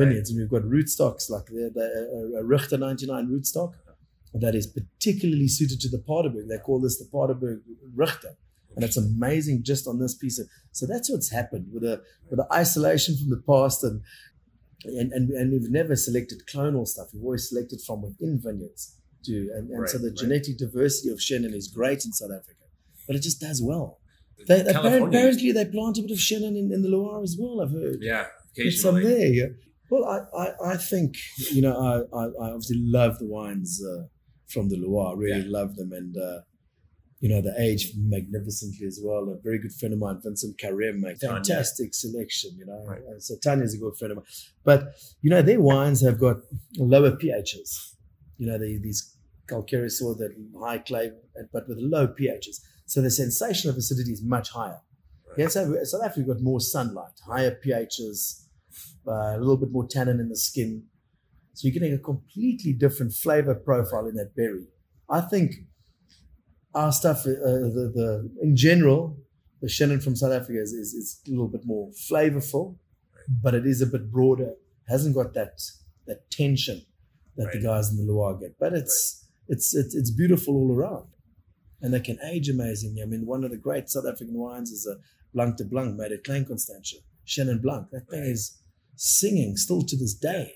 vineyards. 0.00 0.30
And 0.30 0.38
we've 0.38 0.48
got 0.56 0.62
rootstocks 0.76 1.24
like 1.34 1.46
the, 1.46 1.64
the 1.78 2.38
uh, 2.38 2.42
Richter 2.54 2.78
99 2.78 3.26
rootstock 3.32 3.72
that 4.34 4.54
is 4.54 4.66
particularly 4.66 5.48
suited 5.48 5.80
to 5.80 5.88
the 5.88 5.98
Paardeberg. 5.98 6.48
They 6.48 6.58
call 6.58 6.80
this 6.80 6.98
the 6.98 7.08
Paardeberg 7.10 7.62
Richter. 7.94 8.36
And 8.76 8.84
it's 8.84 8.96
amazing 8.96 9.64
just 9.64 9.88
on 9.88 9.98
this 9.98 10.14
piece 10.14 10.38
of 10.38 10.46
so 10.70 10.86
that's 10.86 11.10
what's 11.10 11.30
happened 11.30 11.66
with 11.72 11.82
the 11.82 12.02
with 12.30 12.38
the 12.38 12.46
isolation 12.52 13.16
from 13.16 13.30
the 13.30 13.42
past 13.44 13.82
and 13.82 14.00
and, 14.84 15.12
and, 15.12 15.30
and 15.30 15.52
we've 15.52 15.70
never 15.70 15.96
selected 15.96 16.42
clonal 16.46 16.86
stuff. 16.86 17.08
We've 17.12 17.24
always 17.24 17.48
selected 17.48 17.80
from 17.84 18.02
within 18.02 18.40
vineyards 18.40 18.96
to 19.24 19.50
and, 19.56 19.70
and 19.70 19.88
so 19.88 19.98
the 19.98 20.08
right. 20.08 20.16
genetic 20.16 20.58
diversity 20.58 21.10
of 21.10 21.18
Chenin 21.18 21.52
is 21.52 21.66
great 21.66 22.04
in 22.04 22.12
South 22.12 22.30
Africa. 22.30 22.64
But 23.06 23.16
it 23.16 23.22
just 23.22 23.40
does 23.40 23.60
well. 23.60 23.98
They, 24.46 24.60
apparently 24.60 25.52
they 25.52 25.64
plant 25.66 25.98
a 25.98 26.02
bit 26.02 26.12
of 26.12 26.18
Chenin 26.18 26.56
in, 26.56 26.70
in 26.72 26.82
the 26.82 26.88
Loire 26.88 27.22
as 27.22 27.36
well, 27.38 27.60
I've 27.60 27.72
heard. 27.72 27.98
Yeah, 28.00 28.26
occasionally. 28.52 29.02
there, 29.04 29.26
yeah. 29.26 29.46
Well, 29.90 30.04
I, 30.04 30.38
I, 30.38 30.72
I 30.72 30.76
think, 30.76 31.16
you 31.50 31.60
know, 31.60 31.76
I, 31.76 32.16
I, 32.16 32.24
I 32.24 32.50
obviously 32.52 32.78
love 32.78 33.18
the 33.18 33.26
wines 33.26 33.82
uh, 33.84 34.04
from 34.50 34.68
the 34.68 34.76
Loire. 34.76 35.14
I 35.14 35.18
really 35.18 35.48
love 35.48 35.76
them. 35.76 35.92
And, 35.92 36.16
uh, 36.16 36.40
you 37.20 37.28
know, 37.28 37.40
they 37.40 37.54
age 37.58 37.92
magnificently 37.96 38.86
as 38.86 39.00
well. 39.02 39.28
A 39.28 39.42
very 39.42 39.58
good 39.58 39.72
friend 39.72 39.92
of 39.92 40.00
mine, 40.00 40.20
Vincent 40.22 40.56
Carême, 40.58 41.04
a 41.10 41.16
fantastic 41.16 41.94
selection, 41.94 42.50
you 42.56 42.66
know. 42.66 42.84
Right. 42.86 43.02
So 43.18 43.34
Tanya's 43.42 43.74
a 43.74 43.78
good 43.78 43.96
friend 43.98 44.12
of 44.12 44.16
mine. 44.18 44.26
But, 44.64 44.94
you 45.20 45.30
know, 45.30 45.42
their 45.42 45.60
wines 45.60 46.00
have 46.02 46.18
got 46.18 46.36
lower 46.78 47.12
pHs. 47.12 47.94
You 48.38 48.46
know, 48.46 48.58
they, 48.58 48.78
these 48.78 49.16
calcareous 49.46 49.98
soil, 49.98 50.14
that 50.16 50.34
high 50.58 50.78
clay, 50.78 51.12
but 51.52 51.68
with 51.68 51.78
low 51.78 52.08
pHs. 52.08 52.60
So 52.86 53.02
the 53.02 53.10
sensation 53.10 53.70
of 53.70 53.76
acidity 53.76 54.12
is 54.12 54.22
much 54.22 54.50
higher. 54.50 54.80
Yeah, 55.36 55.48
so 55.48 55.76
South 55.84 56.02
Africa 56.04 56.34
got 56.34 56.40
more 56.40 56.60
sunlight, 56.60 57.12
higher 57.24 57.56
pHs, 57.64 58.46
uh, 59.06 59.36
a 59.36 59.38
little 59.38 59.56
bit 59.56 59.70
more 59.70 59.86
tannin 59.86 60.18
in 60.18 60.28
the 60.28 60.36
skin. 60.36 60.84
So 61.60 61.68
you're 61.68 61.74
getting 61.74 61.92
a 61.92 61.98
completely 61.98 62.72
different 62.72 63.12
flavor 63.12 63.54
profile 63.54 64.06
in 64.06 64.14
that 64.14 64.34
berry. 64.34 64.64
I 65.10 65.20
think 65.20 65.56
our 66.74 66.90
stuff, 66.90 67.18
uh, 67.26 67.68
the, 67.76 67.92
the 67.94 68.30
in 68.40 68.56
general, 68.56 69.18
the 69.60 69.68
Shannon 69.68 70.00
from 70.00 70.16
South 70.16 70.32
Africa 70.32 70.58
is, 70.58 70.72
is, 70.72 70.94
is 70.94 71.20
a 71.26 71.30
little 71.30 71.48
bit 71.48 71.66
more 71.66 71.90
flavorful, 72.10 72.76
but 73.42 73.52
it 73.52 73.66
is 73.66 73.82
a 73.82 73.86
bit 73.86 74.10
broader. 74.10 74.54
Hasn't 74.88 75.14
got 75.14 75.34
that 75.34 75.60
that 76.06 76.30
tension 76.30 76.86
that 77.36 77.52
the 77.52 77.60
guys 77.60 77.90
in 77.90 77.98
the 77.98 78.10
Loire 78.10 78.38
get. 78.38 78.58
But 78.58 78.72
it's 78.72 79.28
it's 79.46 79.74
it's 79.74 79.94
it's 79.94 80.10
beautiful 80.10 80.54
all 80.54 80.74
around, 80.74 81.08
and 81.82 81.92
they 81.92 82.00
can 82.00 82.18
age 82.24 82.48
amazingly. 82.48 83.02
I 83.02 83.04
mean, 83.04 83.26
one 83.26 83.44
of 83.44 83.50
the 83.50 83.58
great 83.58 83.90
South 83.90 84.06
African 84.10 84.38
wines 84.38 84.70
is 84.70 84.86
a 84.86 84.96
Blanc 85.34 85.58
de 85.58 85.64
Blanc 85.64 85.94
made 85.94 86.12
at 86.12 86.24
Klein 86.24 86.46
Constantia, 86.46 87.00
Chenin 87.26 87.60
Blanc. 87.60 87.88
That 87.92 88.08
thing 88.08 88.22
Right. 88.22 88.30
is 88.30 88.56
singing 88.96 89.58
still 89.58 89.82
to 89.82 89.96
this 89.98 90.14
day. 90.14 90.54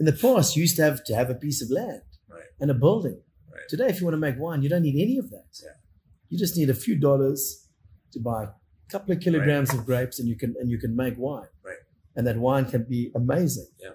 In 0.00 0.06
the 0.06 0.12
past, 0.12 0.56
you 0.56 0.62
used 0.62 0.76
to 0.76 0.82
have 0.82 1.04
to 1.04 1.14
have 1.14 1.28
a 1.30 1.34
piece 1.34 1.60
of 1.62 1.70
land 1.70 2.02
Right. 2.28 2.48
and 2.60 2.70
a 2.70 2.74
building. 2.74 3.18
Right. 3.52 3.68
Today, 3.68 3.88
if 3.88 4.00
you 4.00 4.06
want 4.06 4.14
to 4.14 4.18
make 4.28 4.38
wine, 4.38 4.62
you 4.62 4.68
don't 4.68 4.82
need 4.82 4.98
any 5.00 5.18
of 5.18 5.28
that. 5.30 5.50
Yeah. 5.62 5.76
You 6.30 6.38
just 6.38 6.56
need 6.56 6.70
a 6.70 6.74
few 6.86 6.96
dollars 6.96 7.66
to 8.12 8.18
buy 8.20 8.44
a 8.44 8.48
couple 8.90 9.14
of 9.14 9.20
kilograms 9.20 9.72
of 9.74 9.84
grapes, 9.84 10.18
and 10.18 10.26
you 10.28 10.36
can 10.36 10.54
and 10.60 10.70
you 10.70 10.78
can 10.78 10.96
make 10.96 11.16
wine. 11.18 11.48
Right. 11.62 11.82
And 12.16 12.26
that 12.26 12.38
wine 12.38 12.64
can 12.64 12.84
be 12.84 13.12
amazing. 13.14 13.68
Yeah. 13.78 13.90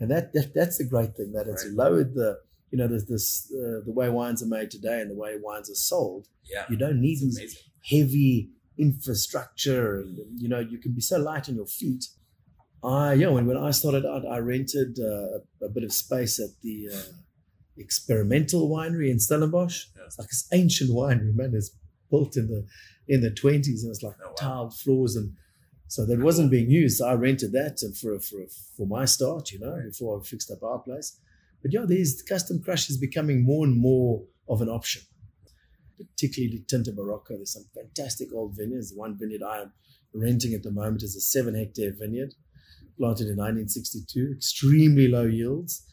And 0.00 0.10
that, 0.10 0.32
that 0.32 0.52
that's 0.54 0.78
the 0.78 0.84
great 0.94 1.12
thing 1.16 1.30
that 1.36 1.46
it's 1.46 1.64
Right. 1.66 1.74
lowered 1.82 2.14
the 2.14 2.38
you 2.70 2.78
know 2.78 2.88
there's 2.88 3.04
this 3.14 3.52
uh, 3.52 3.80
the 3.84 3.92
way 3.92 4.08
wines 4.08 4.42
are 4.42 4.46
made 4.58 4.70
today 4.70 5.00
and 5.02 5.10
the 5.10 5.14
way 5.24 5.36
wines 5.48 5.68
are 5.70 5.80
sold. 5.92 6.28
Yeah, 6.52 6.64
You 6.70 6.76
don't 6.84 7.00
need 7.00 7.18
it's 7.18 7.22
these 7.22 7.38
amazing. 7.38 7.62
heavy 7.92 8.50
infrastructure 8.78 10.00
and 10.00 10.18
you 10.42 10.48
know 10.48 10.60
you 10.60 10.78
can 10.78 10.92
be 10.92 11.00
so 11.00 11.18
light 11.18 11.48
on 11.48 11.54
your 11.56 11.66
feet 11.66 12.04
i 12.84 13.12
yeah 13.14 13.28
when, 13.28 13.46
when 13.46 13.56
i 13.56 13.70
started 13.70 14.04
out 14.06 14.24
i 14.26 14.38
rented 14.38 14.98
uh, 15.00 15.38
a, 15.64 15.68
bit 15.68 15.84
of 15.84 15.92
space 15.92 16.40
at 16.40 16.50
the 16.62 16.88
uh, 16.92 16.98
experimental 17.78 18.68
winery 18.68 19.10
in 19.10 19.18
stellenbosch 19.18 19.86
Yeah. 19.96 20.02
it's 20.06 20.18
like 20.18 20.28
this 20.28 20.48
ancient 20.52 20.90
winery 20.90 21.34
man 21.34 21.52
it's 21.54 21.70
built 22.10 22.36
in 22.36 22.48
the 22.48 22.66
in 23.08 23.20
the 23.20 23.30
20s 23.30 23.82
and 23.82 23.90
it's 23.90 24.02
like 24.02 24.16
Oh, 24.24 24.28
wow. 24.28 24.34
tiled 24.38 24.74
floors 24.74 25.16
and 25.16 25.32
so 25.88 26.06
that 26.06 26.20
wasn't 26.20 26.50
being 26.50 26.70
used 26.70 26.98
so 26.98 27.08
i 27.08 27.14
rented 27.14 27.52
that 27.52 27.78
for 28.00 28.18
for 28.20 28.40
for 28.76 28.86
my 28.86 29.04
start 29.04 29.50
you 29.52 29.58
know 29.60 29.74
Right. 29.76 29.86
before 29.86 30.20
i 30.20 30.24
fixed 30.24 30.50
up 30.50 30.62
our 30.62 30.78
place 30.78 31.18
but 31.62 31.72
yeah 31.72 31.84
these 31.86 32.22
custom 32.22 32.60
crush 32.62 32.90
is 32.90 32.96
becoming 32.98 33.44
more 33.44 33.64
and 33.66 33.76
more 33.76 34.24
of 34.48 34.60
an 34.60 34.68
option 34.68 35.02
particularly 35.98 36.56
the 36.58 36.64
Tinta 36.76 36.90
Barocca. 36.96 37.28
There's 37.36 37.52
some 37.52 37.66
fantastic 37.74 38.32
old 38.34 38.56
vineyards. 38.56 38.90
The 38.90 38.98
one 38.98 39.16
vineyard 39.16 39.42
I'm 39.42 39.72
renting 40.12 40.52
at 40.52 40.64
the 40.64 40.72
moment 40.72 41.02
is 41.04 41.14
a 41.14 41.20
seven 41.20 41.54
hectare 41.54 41.92
vineyard 41.96 42.34
planted 43.02 43.26
in 43.26 43.36
1962, 43.36 44.34
extremely 44.36 45.08
low 45.08 45.24
yields. 45.24 45.84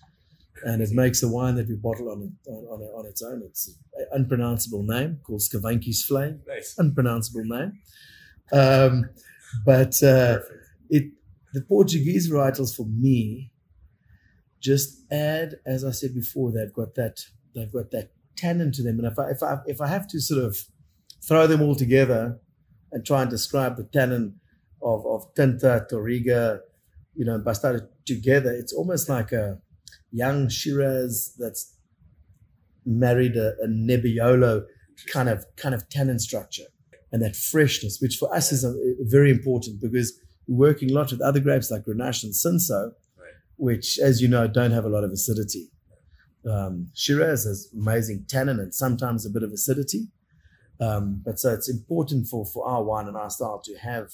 And 0.63 0.79
it 0.79 0.91
makes 0.91 1.23
a 1.23 1.27
wine 1.27 1.55
that 1.55 1.67
we 1.67 1.75
bottle 1.75 2.09
on, 2.09 2.35
on, 2.47 2.63
on, 2.65 2.81
on 2.99 3.05
its 3.07 3.23
own. 3.23 3.41
It's 3.43 3.75
an 3.95 4.05
unpronounceable 4.11 4.83
name 4.83 5.19
called 5.25 5.41
Skavanki's 5.41 6.03
Flame. 6.03 6.41
Nice. 6.47 6.75
Unpronounceable 6.77 7.45
name. 7.45 7.79
Um, 8.51 9.09
but 9.65 10.03
uh, 10.03 10.39
it 10.89 11.05
the 11.53 11.61
Portuguese 11.61 12.29
varietals 12.29 12.75
for 12.75 12.85
me 12.85 13.53
just 14.61 14.99
add, 15.11 15.55
as 15.65 15.83
I 15.83 15.91
said 15.91 16.13
before, 16.13 16.51
they've 16.51 16.73
got 16.73 16.93
that 16.95 17.21
they've 17.55 17.71
got 17.71 17.89
that 17.91 18.11
tannin 18.37 18.71
to 18.73 18.83
them. 18.83 18.99
And 18.99 19.07
if 19.07 19.17
I 19.17 19.29
if 19.29 19.41
I 19.41 19.57
if 19.65 19.81
I 19.81 19.87
have 19.87 20.07
to 20.09 20.19
sort 20.19 20.43
of 20.43 20.57
throw 21.27 21.47
them 21.47 21.61
all 21.61 21.75
together 21.75 22.39
and 22.91 23.03
try 23.03 23.21
and 23.21 23.31
describe 23.31 23.77
the 23.77 23.85
tannin 23.85 24.35
of 24.81 25.05
of 25.05 25.33
Tinta, 25.35 25.87
Touriga, 25.89 26.59
you 27.19 27.25
know, 27.25 27.37
Bastardo 27.37 27.85
together, 28.05 28.49
it's 28.49 28.71
almost 28.71 29.09
like 29.09 29.33
a 29.33 29.59
young 30.09 30.47
Shiraz 30.47 31.35
that's 31.37 31.75
married 32.85 33.35
a, 33.35 33.55
a 33.61 33.67
Nebbiolo 33.67 34.65
kind 35.11 35.27
of 35.27 35.45
kind 35.57 35.75
of 35.75 35.89
tannin 35.89 36.17
structure 36.19 36.69
and 37.11 37.21
that 37.21 37.35
freshness, 37.35 37.99
which 38.01 38.15
for 38.15 38.33
us 38.33 38.53
is 38.53 38.63
a, 38.63 38.73
very 39.01 39.31
important 39.31 39.81
because 39.81 40.17
we're 40.47 40.69
working 40.69 40.91
a 40.91 40.93
lot 40.93 41.11
with 41.11 41.19
other 41.19 41.41
grapes 41.41 41.69
like 41.69 41.83
Grenache 41.83 42.23
and 42.23 42.33
Cinsault, 42.33 42.93
Right. 43.17 43.33
which, 43.57 43.99
as 43.99 44.21
you 44.21 44.29
know, 44.29 44.47
don't 44.47 44.71
have 44.71 44.85
a 44.85 44.89
lot 44.89 45.03
of 45.03 45.11
acidity. 45.11 45.71
Um, 46.49 46.87
Shiraz 46.95 47.43
has 47.43 47.69
amazing 47.77 48.27
tannin 48.29 48.61
and 48.61 48.73
sometimes 48.73 49.25
a 49.25 49.29
bit 49.29 49.43
of 49.43 49.51
acidity. 49.51 50.07
Um, 50.79 51.21
but 51.25 51.37
so 51.37 51.53
it's 51.53 51.69
important 51.69 52.27
for, 52.27 52.45
for 52.45 52.65
our 52.65 52.81
wine 52.81 53.09
and 53.09 53.17
our 53.17 53.29
style 53.29 53.61
to 53.65 53.77
have 53.79 54.07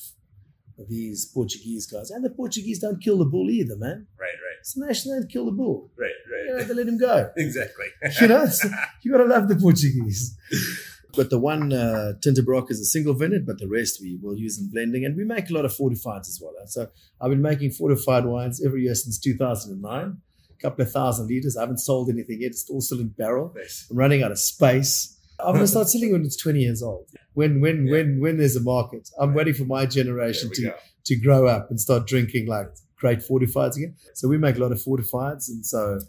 these 0.89 1.25
Portuguese 1.25 1.85
guys. 1.87 2.09
And 2.11 2.23
the 2.23 2.29
Portuguese 2.29 2.79
don't 2.79 3.01
kill 3.01 3.17
the 3.17 3.25
bull 3.25 3.49
either, 3.49 3.75
man. 3.77 4.07
Right, 4.19 4.25
right, 4.27 4.57
It's 4.59 4.73
the 4.73 4.85
nation 4.85 5.11
don't 5.11 5.29
kill 5.31 5.45
the 5.45 5.51
bull. 5.51 5.91
right, 5.97 6.11
You 6.45 6.51
know, 6.51 6.57
right. 6.57 6.67
they 6.67 6.73
let 6.73 6.87
him 6.87 6.97
go. 6.97 7.29
exactly. 7.37 7.85
You 8.21 8.27
know, 8.27 8.43
it's- 8.43 8.65
you 9.03 9.11
got 9.11 9.19
to 9.19 9.25
love 9.25 9.47
the 9.47 9.55
Portuguese. 9.55 10.37
But 11.17 11.29
the 11.29 11.39
one 11.39 11.71
uh, 11.71 12.15
Tinta 12.21 12.41
Barocca 12.45 12.71
is 12.71 12.81
a 12.81 12.83
single 12.83 13.13
vineyard, 13.13 13.45
but 13.45 13.57
the 13.57 13.69
rest 13.69 14.01
we 14.01 14.17
will 14.21 14.35
use 14.35 14.59
in 14.59 14.69
blending. 14.69 15.05
And 15.05 15.15
we 15.15 15.23
make 15.23 15.49
a 15.49 15.53
lot 15.53 15.63
of 15.63 15.71
fortifieds 15.73 16.27
as 16.27 16.41
well. 16.43 16.51
So 16.67 16.89
I've 17.21 17.29
been 17.29 17.41
making 17.41 17.71
fortified 17.71 18.25
wines 18.25 18.61
every 18.65 18.81
year 18.83 18.95
since 18.95 19.17
2009, 19.19 20.17
a 20.51 20.61
couple 20.61 20.83
of 20.83 20.91
thousand 20.91 21.27
liters. 21.27 21.55
I 21.55 21.61
haven't 21.61 21.77
sold 21.77 22.09
anything 22.09 22.41
yet. 22.41 22.51
It's 22.51 22.69
all 22.69 22.81
still 22.81 22.99
in 22.99 23.07
barrel. 23.07 23.53
nice. 23.55 23.87
I'm 23.89 23.95
running 23.95 24.23
out 24.23 24.31
of 24.33 24.39
space. 24.39 25.17
I'm 25.39 25.53
going 25.53 25.61
to 25.61 25.67
start 25.67 25.87
selling 25.87 26.11
when 26.11 26.25
it's 26.25 26.35
20 26.35 26.59
years 26.59 26.83
old. 26.83 27.07
When 27.35 27.61
when 27.61 27.85
Yeah. 27.85 27.91
when 27.93 28.19
when 28.23 28.37
there's 28.37 28.55
a 28.55 28.65
market, 28.75 29.09
I'm 29.19 29.29
Right. 29.29 29.37
waiting 29.37 29.53
for 29.53 29.65
my 29.65 29.85
generation 29.85 30.49
to 30.53 30.61
go. 30.63 30.73
to 31.09 31.15
grow 31.15 31.41
up 31.55 31.69
and 31.69 31.79
start 31.79 32.07
drinking 32.07 32.47
like 32.47 32.69
great 33.01 33.19
fortifieds 33.19 33.75
again. 33.77 33.93
So 34.15 34.27
we 34.27 34.37
make 34.39 34.55
a 34.57 34.59
lot 34.65 34.71
of 34.71 34.79
fortifieds, 34.81 35.43
and 35.49 35.63
so 35.73 35.99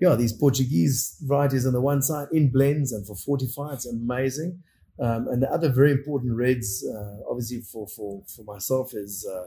yeah, 0.00 0.14
these 0.16 0.32
Portuguese 0.44 1.16
varieties 1.22 1.64
on 1.68 1.72
the 1.72 1.80
one 1.80 2.02
side 2.02 2.28
in 2.32 2.50
blends 2.50 2.92
and 2.92 3.06
for 3.06 3.14
fortifieds, 3.14 3.86
amazing. 3.88 4.52
Um, 4.98 5.22
and 5.30 5.42
the 5.42 5.50
other 5.56 5.70
very 5.80 5.92
important 5.92 6.32
reds, 6.44 6.84
uh, 6.86 7.18
obviously 7.30 7.60
for 7.72 7.86
for 7.96 8.22
for 8.34 8.42
myself, 8.44 8.86
is 8.94 9.12
uh, 9.34 9.46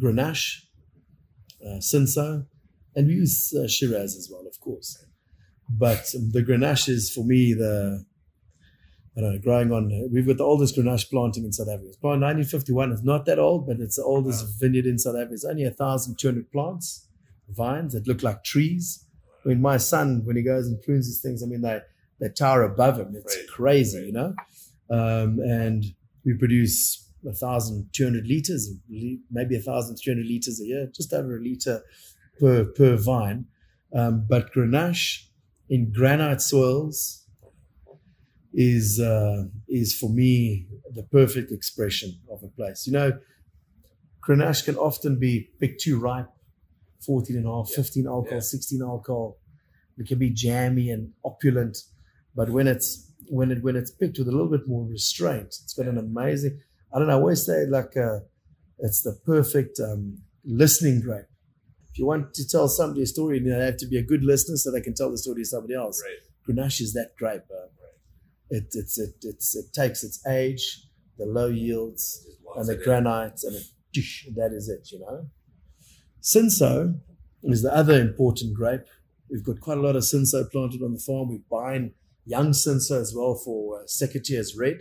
Grenache, 0.00 0.64
uh, 1.64 1.78
Cinsault, 1.80 2.46
and 2.94 3.06
we 3.08 3.14
use 3.14 3.54
uh, 3.54 3.66
Shiraz 3.68 4.16
as 4.16 4.28
well, 4.30 4.46
of 4.46 4.58
course. 4.60 4.88
But 5.68 6.04
the 6.34 6.42
Grenache 6.42 6.88
is 6.88 7.10
for 7.14 7.24
me 7.24 7.54
the 7.54 8.04
I 9.16 9.20
don't 9.20 9.32
know, 9.32 9.38
growing 9.40 9.72
on. 9.72 10.08
We've 10.12 10.26
got 10.26 10.36
the 10.38 10.44
oldest 10.44 10.76
Grenache 10.76 11.10
planting 11.10 11.44
in 11.44 11.52
South 11.52 11.68
Africa. 11.68 11.88
It's 11.88 11.96
planted 11.96 12.22
1951. 12.24 12.92
It's 12.92 13.02
not 13.02 13.26
that 13.26 13.38
old, 13.38 13.66
but 13.66 13.80
it's 13.80 13.96
the 13.96 14.04
oldest 14.04 14.44
Wow. 14.44 14.50
vineyard 14.60 14.86
in 14.86 14.98
South 14.98 15.16
Africa. 15.16 15.34
It's 15.34 15.44
only 15.44 15.64
1,200 15.64 16.50
plants, 16.52 17.06
vines 17.48 17.92
that 17.94 18.06
look 18.06 18.22
like 18.22 18.44
trees. 18.44 19.04
I 19.44 19.48
mean, 19.48 19.60
my 19.60 19.78
son, 19.78 20.22
when 20.24 20.36
he 20.36 20.42
goes 20.42 20.68
and 20.68 20.80
prunes 20.80 21.06
these 21.06 21.20
things, 21.20 21.42
I 21.42 21.46
mean, 21.46 21.62
they, 21.62 21.80
they 22.20 22.28
tower 22.28 22.62
above 22.62 22.98
him. 22.98 23.14
It's 23.16 23.36
Right, 23.36 23.46
crazy, 23.48 23.98
right. 23.98 24.06
you 24.06 24.12
know? 24.12 24.34
Um, 24.90 25.38
and 25.40 25.84
we 26.24 26.34
produce 26.34 27.06
thousand 27.38 27.88
two 27.92 28.04
hundred 28.04 28.26
liters, 28.26 28.70
maybe 29.30 29.56
a 29.56 29.60
thousand 29.60 29.96
three 29.96 30.12
hundred 30.14 30.26
liters 30.26 30.60
a 30.60 30.64
year, 30.64 30.90
just 30.94 31.12
over 31.12 31.36
a 31.36 31.40
liter 31.40 31.82
per 32.38 32.64
per 32.64 32.96
vine. 32.96 33.46
Um, 33.94 34.24
but 34.28 34.52
Grenache 34.52 35.24
in 35.68 35.92
granite 35.92 36.40
soils 36.40 37.19
is 38.52 38.98
uh, 39.00 39.44
is 39.68 39.96
for 39.96 40.10
me 40.10 40.66
the 40.94 41.02
perfect 41.04 41.52
expression 41.52 42.18
of 42.30 42.42
a 42.42 42.48
place. 42.48 42.86
You 42.86 42.92
know, 42.92 43.12
Grenache 44.26 44.64
can 44.64 44.76
often 44.76 45.18
be 45.18 45.50
picked 45.60 45.80
too 45.82 45.98
ripe, 45.98 46.28
14 47.06 47.36
and 47.36 47.46
a 47.46 47.48
half, 47.50 47.70
15 47.70 48.06
alcohol, 48.06 48.36
Yeah. 48.36 48.40
16 48.40 48.82
alcohol. 48.82 49.38
It 49.98 50.06
can 50.08 50.18
be 50.18 50.30
jammy 50.30 50.90
and 50.90 51.12
opulent, 51.24 51.78
but 52.34 52.50
when 52.50 52.66
it's 52.66 53.10
when 53.28 53.50
it 53.50 53.62
when 53.62 53.76
it's 53.76 53.90
picked 53.90 54.18
with 54.18 54.28
a 54.28 54.32
little 54.32 54.48
bit 54.50 54.66
more 54.66 54.84
restraint, 54.86 55.48
it's 55.62 55.74
got 55.74 55.86
an 55.86 55.98
amazing. 55.98 56.60
I 56.92 56.98
don't 56.98 57.06
know. 57.08 57.14
I 57.14 57.20
always 57.20 57.44
say 57.46 57.66
like 57.66 57.96
uh, 57.96 58.20
it's 58.78 59.02
the 59.02 59.12
perfect 59.24 59.78
um, 59.78 60.18
listening 60.44 61.00
grape. 61.02 61.26
If 61.92 61.98
you 61.98 62.06
want 62.06 62.34
to 62.34 62.48
tell 62.48 62.68
somebody 62.68 63.02
a 63.02 63.06
story, 63.06 63.38
you 63.38 63.44
know, 63.44 63.58
they 63.58 63.66
have 63.66 63.76
to 63.78 63.86
be 63.86 63.98
a 63.98 64.02
good 64.02 64.24
listener 64.24 64.56
so 64.56 64.70
they 64.70 64.80
can 64.80 64.94
tell 64.94 65.10
the 65.10 65.18
story 65.18 65.42
to 65.42 65.44
somebody 65.44 65.74
else. 65.74 66.02
Right. 66.02 66.56
Grenache 66.56 66.80
is 66.80 66.92
that 66.94 67.10
grape. 67.18 67.42
Uh, 67.50 67.66
it, 68.50 68.64
it's, 68.72 68.98
it, 68.98 69.14
it's, 69.22 69.56
it 69.56 69.72
takes 69.72 70.02
its 70.04 70.26
age, 70.26 70.86
the 71.18 71.26
low 71.26 71.48
yields, 71.48 72.26
and 72.56 72.68
the 72.68 72.76
granites, 72.76 73.44
and 73.44 73.56
it, 73.56 73.64
that 74.34 74.52
is 74.52 74.68
it, 74.68 74.88
you 74.92 75.00
know. 75.00 75.26
Cinsault 76.22 76.98
is 77.44 77.62
the 77.62 77.74
other 77.74 78.00
important 78.00 78.54
grape. 78.54 78.86
We've 79.30 79.44
got 79.44 79.60
quite 79.60 79.78
a 79.78 79.80
lot 79.80 79.96
of 79.96 80.02
Cinsault 80.02 80.50
planted 80.50 80.82
on 80.82 80.92
the 80.92 80.98
farm. 80.98 81.28
We're 81.28 81.40
buying 81.50 81.92
young 82.26 82.50
Cinsault 82.50 83.00
as 83.00 83.14
well 83.14 83.34
for 83.34 83.80
uh, 83.80 83.84
Secateurs 83.84 84.58
Red. 84.58 84.80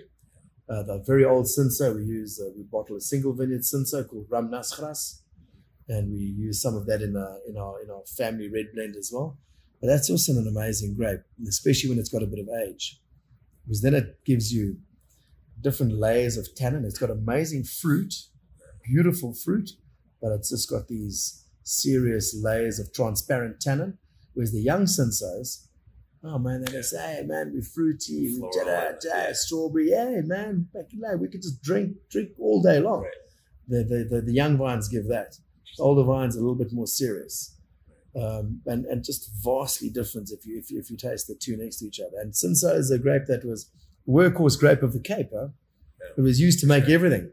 Uh, 0.67 0.83
the 0.83 1.03
very 1.05 1.25
old 1.25 1.45
Cinsault, 1.45 1.95
we 1.95 2.03
use, 2.03 2.39
uh, 2.43 2.49
we 2.55 2.63
bottle 2.63 2.97
a 2.97 3.01
single 3.01 3.33
vineyard 3.33 3.61
Cinsault 3.61 4.09
called 4.09 4.29
Ramnasgras, 4.29 5.21
and 5.87 6.11
we 6.11 6.19
use 6.19 6.61
some 6.61 6.75
of 6.75 6.85
that 6.87 7.01
in, 7.01 7.15
uh, 7.15 7.37
in, 7.47 7.57
our, 7.57 7.81
in 7.81 7.89
our 7.89 8.03
family 8.17 8.49
red 8.49 8.67
blend 8.73 8.95
as 8.95 9.11
well. 9.13 9.37
But 9.81 9.87
that's 9.87 10.09
also 10.09 10.33
an 10.33 10.47
amazing 10.47 10.95
grape, 10.95 11.21
especially 11.47 11.89
when 11.89 11.99
it's 11.99 12.09
got 12.09 12.21
a 12.21 12.27
bit 12.27 12.39
of 12.39 12.49
age, 12.67 12.99
because 13.69 13.83
then 13.83 13.93
it 13.93 14.25
gives 14.25 14.51
you 14.51 14.77
different 15.61 15.93
layers 15.93 16.37
of 16.37 16.55
tannin. 16.55 16.85
It's 16.85 16.97
got 16.97 17.11
amazing 17.11 17.65
fruit, 17.65 18.15
beautiful 18.83 19.31
fruit, 19.31 19.69
but 20.19 20.31
it's 20.31 20.49
just 20.49 20.67
got 20.67 20.87
these 20.87 21.45
serious 21.61 22.35
layers 22.43 22.79
of 22.79 22.91
transparent 22.91 23.61
tannin. 23.61 23.99
Whereas 24.33 24.53
the 24.53 24.61
young 24.61 24.85
Cinsaults, 24.85 25.67
oh 26.23 26.39
man, 26.39 26.63
they 26.63 26.71
just 26.71 26.89
say, 26.89 27.17
hey 27.17 27.23
man, 27.27 27.51
we're 27.53 27.61
fruity, 27.61 28.39
Floral 28.39 28.65
da, 28.65 28.91
da, 28.93 28.93
yeah. 29.03 29.33
strawberry, 29.33 29.91
hey 29.91 30.21
man, 30.25 30.67
back 30.73 30.85
in 30.91 31.01
day, 31.01 31.15
we 31.15 31.27
could 31.27 31.43
just 31.43 31.61
drink, 31.61 31.95
drink 32.09 32.29
all 32.39 32.63
day 32.63 32.79
long. 32.79 33.03
Right. 33.03 33.13
The, 33.67 33.83
the, 33.83 34.15
the, 34.15 34.21
the 34.21 34.33
young 34.33 34.57
vines 34.57 34.87
give 34.87 35.07
that. 35.09 35.35
The 35.77 35.83
Older 35.83 36.01
vines 36.01 36.35
are 36.35 36.39
a 36.39 36.41
little 36.41 36.55
bit 36.57 36.73
more 36.73 36.87
serious. 36.87 37.55
Um, 38.15 38.61
and, 38.65 38.85
and 38.85 39.03
just 39.03 39.29
vastly 39.43 39.89
different 39.89 40.31
if 40.31 40.43
you, 40.45 40.57
if 40.57 40.71
you 40.71 40.79
if 40.79 40.89
you 40.89 40.97
taste 40.97 41.27
the 41.27 41.35
two 41.35 41.55
next 41.55 41.77
to 41.77 41.85
each 41.85 41.99
other. 41.99 42.17
And 42.19 42.33
Cinsault 42.33 42.75
is 42.75 42.89
a 42.89 42.97
grape 42.97 43.27
that 43.27 43.45
was 43.45 43.69
workhorse 44.07 44.59
grape 44.59 44.81
of 44.81 44.93
the 44.93 44.99
Cape. 44.99 45.29
Huh? 45.31 45.49
It 46.17 46.21
was 46.21 46.39
used 46.39 46.59
to 46.61 46.67
make 46.67 46.89
everything: 46.89 47.31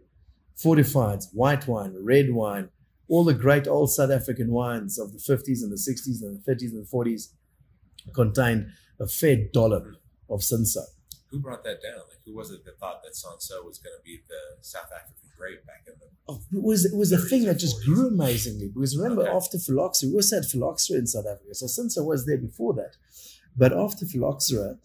fortified, 0.54 1.20
white 1.32 1.66
wine, 1.66 1.96
red 2.02 2.32
wine, 2.32 2.68
all 3.08 3.24
the 3.24 3.34
great 3.34 3.66
old 3.66 3.90
South 3.90 4.10
African 4.10 4.50
wines 4.50 4.98
of 4.98 5.12
the 5.12 5.18
50s 5.18 5.62
and 5.62 5.72
the 5.72 5.76
60s 5.76 6.22
and 6.22 6.42
the 6.44 6.52
30s 6.52 6.72
and 6.72 6.86
the 6.86 6.90
40s 6.90 7.28
contained 8.14 8.68
a 9.00 9.06
fair 9.06 9.36
dollop 9.52 9.86
of 10.28 10.40
Cinsault. 10.40 10.95
Who 11.30 11.40
brought 11.40 11.64
that 11.64 11.82
down? 11.82 11.98
Like, 12.08 12.20
who 12.24 12.34
was 12.34 12.50
it 12.50 12.64
that 12.64 12.78
thought 12.78 13.02
that 13.02 13.12
Cinsault 13.14 13.64
was 13.64 13.78
going 13.78 13.96
to 13.98 14.02
be 14.04 14.22
the 14.28 14.62
South 14.62 14.90
African 14.94 15.28
grape 15.36 15.66
back 15.66 15.82
in 15.86 15.94
the? 15.98 16.06
Oh, 16.28 16.40
it 16.52 16.62
was 16.62 16.84
it 16.84 16.96
was 16.96 17.12
a 17.12 17.18
thing 17.18 17.44
that 17.44 17.58
just 17.58 17.80
40s. 17.82 17.84
grew 17.86 18.08
amazingly 18.08 18.68
because 18.74 18.96
remember 18.96 19.22
Okay. 19.22 19.36
after 19.36 19.58
phylloxera, 19.58 20.10
we 20.10 20.16
also 20.16 20.36
had 20.36 20.44
phylloxera 20.44 20.98
in 20.98 21.06
South 21.06 21.26
Africa. 21.26 21.54
So 21.54 21.66
I 21.98 22.04
was 22.04 22.26
there 22.26 22.38
before 22.38 22.74
that, 22.74 22.96
but 23.56 23.72
after 23.72 24.06
phylloxera, 24.06 24.78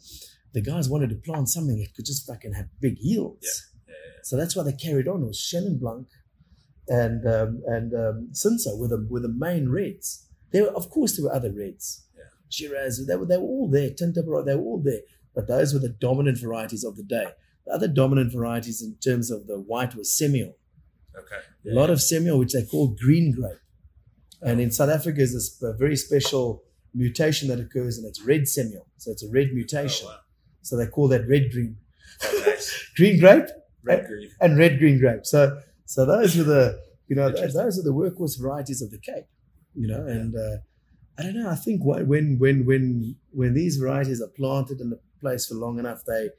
the 0.54 0.62
guys 0.62 0.90
wanted 0.90 1.10
to 1.10 1.16
plant 1.16 1.50
something 1.50 1.78
that 1.80 1.94
could 1.96 2.06
just 2.06 2.26
fucking 2.28 2.54
have 2.54 2.68
big 2.80 2.98
yields. 3.00 3.70
Yeah, 3.88 3.94
So 4.24 4.36
that's 4.38 4.56
why 4.56 4.64
they 4.64 4.74
carried 4.74 5.08
on. 5.08 5.24
It 5.24 5.28
was 5.28 5.40
Chenin 5.40 5.80
Blanc 5.80 6.08
and 6.88 7.26
um, 7.26 7.62
and 7.68 7.94
um, 7.94 8.32
were 8.80 8.88
the 8.88 9.08
were 9.10 9.20
the 9.20 9.30
main 9.36 9.70
reds. 9.70 10.28
There 10.52 10.64
were, 10.64 10.72
of 10.76 10.90
course, 10.90 11.16
there 11.16 11.26
were 11.26 11.34
other 11.34 11.52
reds. 11.54 12.06
Yeah. 12.16 12.24
Shiraz, 12.50 13.06
they 13.08 13.16
were 13.16 13.26
they 13.26 13.38
were 13.38 13.44
all 13.44 13.70
there. 13.70 13.90
Tinta 13.92 14.22
Barocca, 14.24 14.46
they 14.46 14.56
were 14.56 14.62
all 14.64 14.82
there. 14.84 15.02
But 15.36 15.48
those 15.48 15.74
were 15.74 15.80
the 15.80 15.90
dominant 15.90 16.40
varieties 16.40 16.84
of 16.84 16.96
the 16.98 17.04
day. 17.04 17.28
The 17.66 17.74
other 17.74 17.88
dominant 17.88 18.34
varieties 18.34 18.82
in 18.82 18.96
terms 19.04 19.32
of 19.32 19.48
the 19.48 19.60
white 19.60 19.96
was 19.96 20.10
Semillon 20.20 20.54
Okay. 21.18 21.42
a 21.72 21.74
lot 21.74 21.90
of 21.90 22.00
Semillon, 22.00 22.40
which 22.40 22.54
they 22.54 22.64
call 22.66 22.88
green 22.90 23.32
grape. 23.34 23.60
And 24.42 24.60
in 24.60 24.72
South 24.72 24.90
Africa, 24.90 25.22
is 25.22 25.34
this 25.34 25.62
a 25.62 25.74
very 25.78 25.96
special 25.96 26.64
mutation 26.94 27.48
that 27.50 27.60
occurs, 27.60 27.98
and 27.98 28.08
it's 28.08 28.22
red 28.22 28.42
Semillon. 28.42 28.86
So 28.98 29.12
it's 29.12 29.24
a 29.24 29.30
red 29.30 29.50
mutation. 29.54 30.08
Oh, 30.10 30.12
wow. 30.12 30.20
So 30.64 30.78
they 30.78 30.88
call 30.88 31.08
that 31.10 31.28
red 31.28 31.52
green. 31.52 31.78
Oh, 32.24 32.44
nice. 32.46 32.90
Green 32.96 33.20
grape 33.20 33.48
Red 33.84 34.06
green. 34.08 34.30
and 34.40 34.58
red 34.58 34.78
green 34.78 35.00
grape. 35.00 35.26
So 35.26 35.60
so 35.86 36.06
those 36.06 36.38
are 36.38 36.44
the 36.44 36.80
you 37.08 37.16
know 37.16 37.32
those, 37.32 37.56
are 37.80 37.82
the 37.84 37.94
workhorse 37.94 38.40
varieties 38.40 38.82
of 38.82 38.92
the 38.92 39.00
Cape. 39.00 39.26
You 39.74 39.88
know, 39.88 40.06
and 40.06 40.36
uh, 40.36 40.58
I 41.18 41.24
don't 41.24 41.36
know. 41.36 41.50
I 41.50 41.56
think 41.56 41.82
when 41.84 42.38
when 42.38 42.66
when 42.66 43.16
when 43.32 43.54
these 43.56 43.78
varieties 43.78 44.22
are 44.22 44.28
planted 44.28 44.82
in 44.82 44.94
a 44.94 44.98
place 45.22 45.46
for 45.48 45.56
long 45.56 45.80
enough, 45.80 46.04
they 46.06 46.30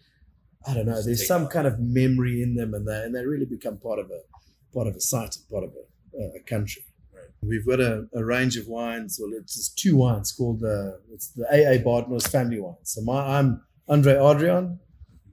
I 0.67 0.75
don't 0.75 0.87
know. 0.87 0.95
Just 0.95 1.07
There's 1.07 1.27
some 1.27 1.45
off. 1.45 1.51
kind 1.51 1.67
of 1.67 1.81
memory 1.81 2.43
in 2.43 2.55
them, 2.55 2.75
and 2.75 2.87
they 2.87 3.03
and 3.05 3.15
they 3.15 3.25
really 3.25 3.47
become 3.47 3.79
part 3.79 3.99
of 3.99 4.11
a 4.11 4.21
part 4.75 4.87
of 4.87 4.95
a 4.95 5.01
site, 5.01 5.37
part 5.51 5.65
of 5.65 5.71
a, 6.21 6.37
a 6.39 6.41
country. 6.41 6.83
Right. 7.13 7.25
We've 7.43 7.67
got 7.67 7.81
a, 7.81 8.07
a 8.15 8.25
range 8.25 8.57
of 8.57 8.67
wines, 8.69 9.19
Well, 9.21 9.33
it's 9.41 9.57
just 9.57 9.79
two 9.79 9.97
wines 9.97 10.31
called 10.33 10.61
the 10.61 11.01
it's 11.13 11.29
the 11.33 11.45
AA 11.47 11.83
Badenhorst 11.83 12.31
family 12.31 12.61
wine. 12.61 12.77
So 12.85 13.01
my 13.03 13.39
I'm 13.39 13.63
Andre 13.89 14.15
Adrian. 14.15 14.79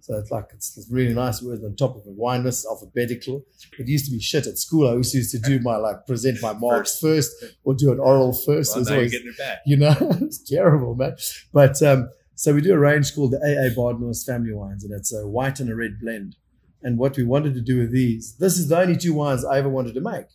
So 0.02 0.18
it's 0.18 0.32
like 0.32 0.46
it's, 0.56 0.76
it's 0.76 0.90
really 0.90 1.14
nice 1.14 1.40
words 1.44 1.64
on 1.64 1.76
top 1.76 1.96
of 1.96 2.02
a 2.08 2.12
wine 2.12 2.44
list, 2.44 2.66
alphabetical. 2.66 3.46
It 3.78 3.88
used 3.88 4.06
to 4.06 4.12
be 4.12 4.20
shit 4.20 4.48
at 4.48 4.58
school. 4.58 4.88
I 4.88 4.92
always 4.92 5.14
used 5.14 5.32
to 5.34 5.40
do 5.40 5.60
my 5.60 5.76
like 5.76 6.08
present 6.08 6.42
my 6.42 6.54
marks 6.54 6.98
first, 7.00 7.32
or 7.64 7.76
do 7.76 7.92
an 7.92 8.00
oral 8.00 8.34
first. 8.34 8.76
Well, 8.76 8.78
It 8.78 8.80
was 8.80 8.90
you're 8.90 9.22
getting 9.22 9.28
it 9.28 9.38
back. 9.38 9.60
you 9.68 9.78
know, 9.78 9.96
it's 10.22 10.40
terrible, 10.40 10.96
man. 10.96 11.16
But 11.54 11.80
um, 11.84 12.10
so 12.40 12.54
we 12.54 12.62
do 12.62 12.74
a 12.74 12.80
range 12.80 13.14
called 13.14 13.32
the 13.32 13.38
AA 13.40 13.68
Badenhorst 13.76 14.26
Family 14.26 14.54
Wines, 14.54 14.86
and 14.86 14.94
it's 14.94 15.14
a 15.14 15.28
white 15.28 15.60
and 15.60 15.70
a 15.70 15.76
red 15.76 16.00
blend. 16.00 16.38
And 16.82 16.98
what 16.98 17.18
we 17.18 17.26
wanted 17.26 17.54
to 17.56 17.60
do 17.60 17.80
with 17.80 17.92
these, 17.92 18.38
this 18.38 18.58
is 18.58 18.70
the 18.70 18.80
only 18.80 18.96
two 18.96 19.14
wines 19.14 19.44
I 19.44 19.58
ever 19.58 19.68
wanted 19.68 19.94
to 19.96 20.00
make. 20.00 20.28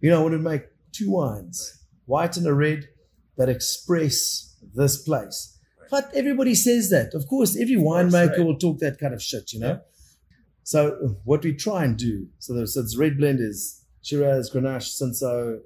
You 0.00 0.10
know, 0.10 0.20
I 0.20 0.22
wanted 0.22 0.36
to 0.36 0.44
make 0.44 0.62
two 0.92 1.10
wines, 1.10 1.84
white 2.06 2.36
and 2.36 2.46
a 2.46 2.54
red, 2.54 2.86
that 3.36 3.48
express 3.48 4.56
this 4.72 5.02
place. 5.02 5.58
But 5.90 6.14
everybody 6.14 6.54
says 6.54 6.90
that. 6.90 7.12
Of 7.12 7.26
course, 7.26 7.56
every 7.60 7.74
winemaker 7.74 8.38
right. 8.38 8.46
will 8.46 8.56
talk 8.56 8.78
that 8.78 9.00
kind 9.00 9.14
of 9.14 9.20
shit, 9.20 9.52
you 9.52 9.58
know. 9.58 9.68
Yeah. 9.68 9.78
So 10.62 11.16
what 11.24 11.42
we 11.42 11.54
try 11.54 11.82
and 11.86 11.98
do, 11.98 12.28
so 12.38 12.54
the 12.54 12.68
so 12.68 12.82
this 12.82 12.96
red 12.96 13.18
blend 13.18 13.40
is 13.40 13.84
Shiraz, 14.02 14.48
Grenache, 14.48 14.94
Cinsault, 14.96 15.58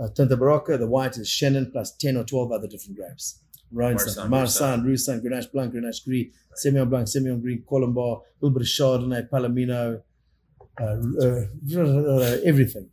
uh, 0.00 0.06
Tinta 0.14 0.36
Barocca. 0.36 0.78
The 0.78 0.86
white 0.86 1.16
is 1.16 1.28
Chenin 1.28 1.72
plus 1.72 1.96
10 1.96 2.16
or 2.16 2.22
12 2.22 2.52
other 2.52 2.68
different 2.68 2.96
grapes. 2.96 3.40
Rhinestone, 3.72 4.30
Marsanne, 4.30 4.84
Roussanne, 4.84 5.20
Grenache 5.20 5.52
Blanc, 5.52 5.72
Grenache 5.72 6.04
Gris, 6.04 6.28
Semillon 6.54 6.88
Blanc, 6.88 7.06
Semillon 7.06 7.40
Green, 7.40 7.62
Colombard, 7.68 8.20
a 8.20 8.44
little 8.44 8.58
bit 8.58 8.62
of 8.62 8.68
Chardonnay, 8.68 9.28
Palomino, 9.28 10.02
uh, 10.80 10.84
uh, 10.84 12.38
everything. 12.44 12.88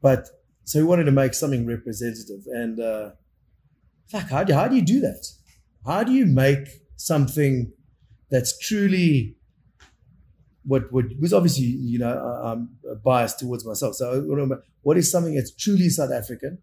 But 0.00 0.28
so 0.64 0.78
we 0.78 0.84
wanted 0.84 1.04
to 1.04 1.12
make 1.12 1.34
something 1.34 1.66
representative. 1.66 2.46
And 2.46 2.80
uh, 2.80 3.10
fuck, 4.08 4.28
how 4.28 4.44
do, 4.44 4.54
how 4.54 4.68
do 4.68 4.76
you 4.76 4.82
do 4.82 5.00
that? 5.00 5.26
How 5.84 6.04
do 6.04 6.12
you 6.12 6.26
make 6.26 6.68
something 6.96 7.72
that's 8.30 8.58
truly 8.58 9.36
what 10.64 10.90
what 10.92 11.04
was 11.20 11.32
obviously 11.32 11.64
you 11.64 11.98
know 11.98 12.16
I'm 12.16 12.70
biased 13.04 13.38
towards 13.38 13.66
myself. 13.66 13.94
So 13.96 14.22
what 14.82 14.96
is 14.96 15.10
something 15.10 15.34
that's 15.34 15.54
truly 15.54 15.88
South 15.88 16.10
African, 16.10 16.58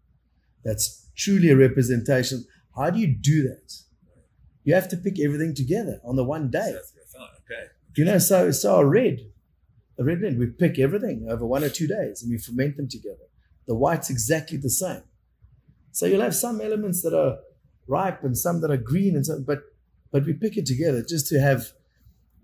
that's 0.64 1.08
truly 1.16 1.50
a 1.50 1.56
representation. 1.56 2.44
How 2.76 2.90
do 2.90 2.98
you 2.98 3.06
do 3.08 3.42
that? 3.48 3.74
You 4.64 4.74
have 4.74 4.88
to 4.88 4.96
pick 4.96 5.18
everything 5.20 5.54
together 5.54 6.00
on 6.04 6.16
the 6.16 6.24
one 6.24 6.50
day. 6.50 6.72
That's 6.72 6.92
what 6.94 7.02
I 7.02 7.26
thought. 7.26 7.34
Okay. 7.44 7.66
You 7.96 8.04
know, 8.04 8.18
so 8.18 8.50
so 8.50 8.76
a 8.76 8.84
red, 8.86 9.20
a 9.98 10.04
red 10.04 10.20
blend, 10.20 10.38
we 10.38 10.46
pick 10.46 10.78
everything 10.78 11.26
over 11.28 11.44
one 11.44 11.62
or 11.64 11.68
two 11.68 11.86
days 11.86 12.22
and 12.22 12.30
we 12.30 12.38
ferment 12.38 12.76
them 12.76 12.88
together. 12.88 13.26
The 13.66 13.74
white's 13.74 14.08
exactly 14.10 14.56
the 14.58 14.70
same. 14.70 15.02
So 15.90 16.06
you'll 16.06 16.22
have 16.22 16.34
some 16.34 16.60
elements 16.60 17.02
that 17.02 17.12
are 17.14 17.38
ripe 17.86 18.22
and 18.24 18.36
some 18.36 18.60
that 18.62 18.70
are 18.70 18.76
green 18.78 19.14
and 19.16 19.26
some, 19.26 19.44
but 19.44 19.62
but 20.10 20.24
we 20.24 20.32
pick 20.32 20.56
it 20.56 20.66
together 20.66 21.02
just 21.06 21.26
to 21.28 21.40
have 21.40 21.72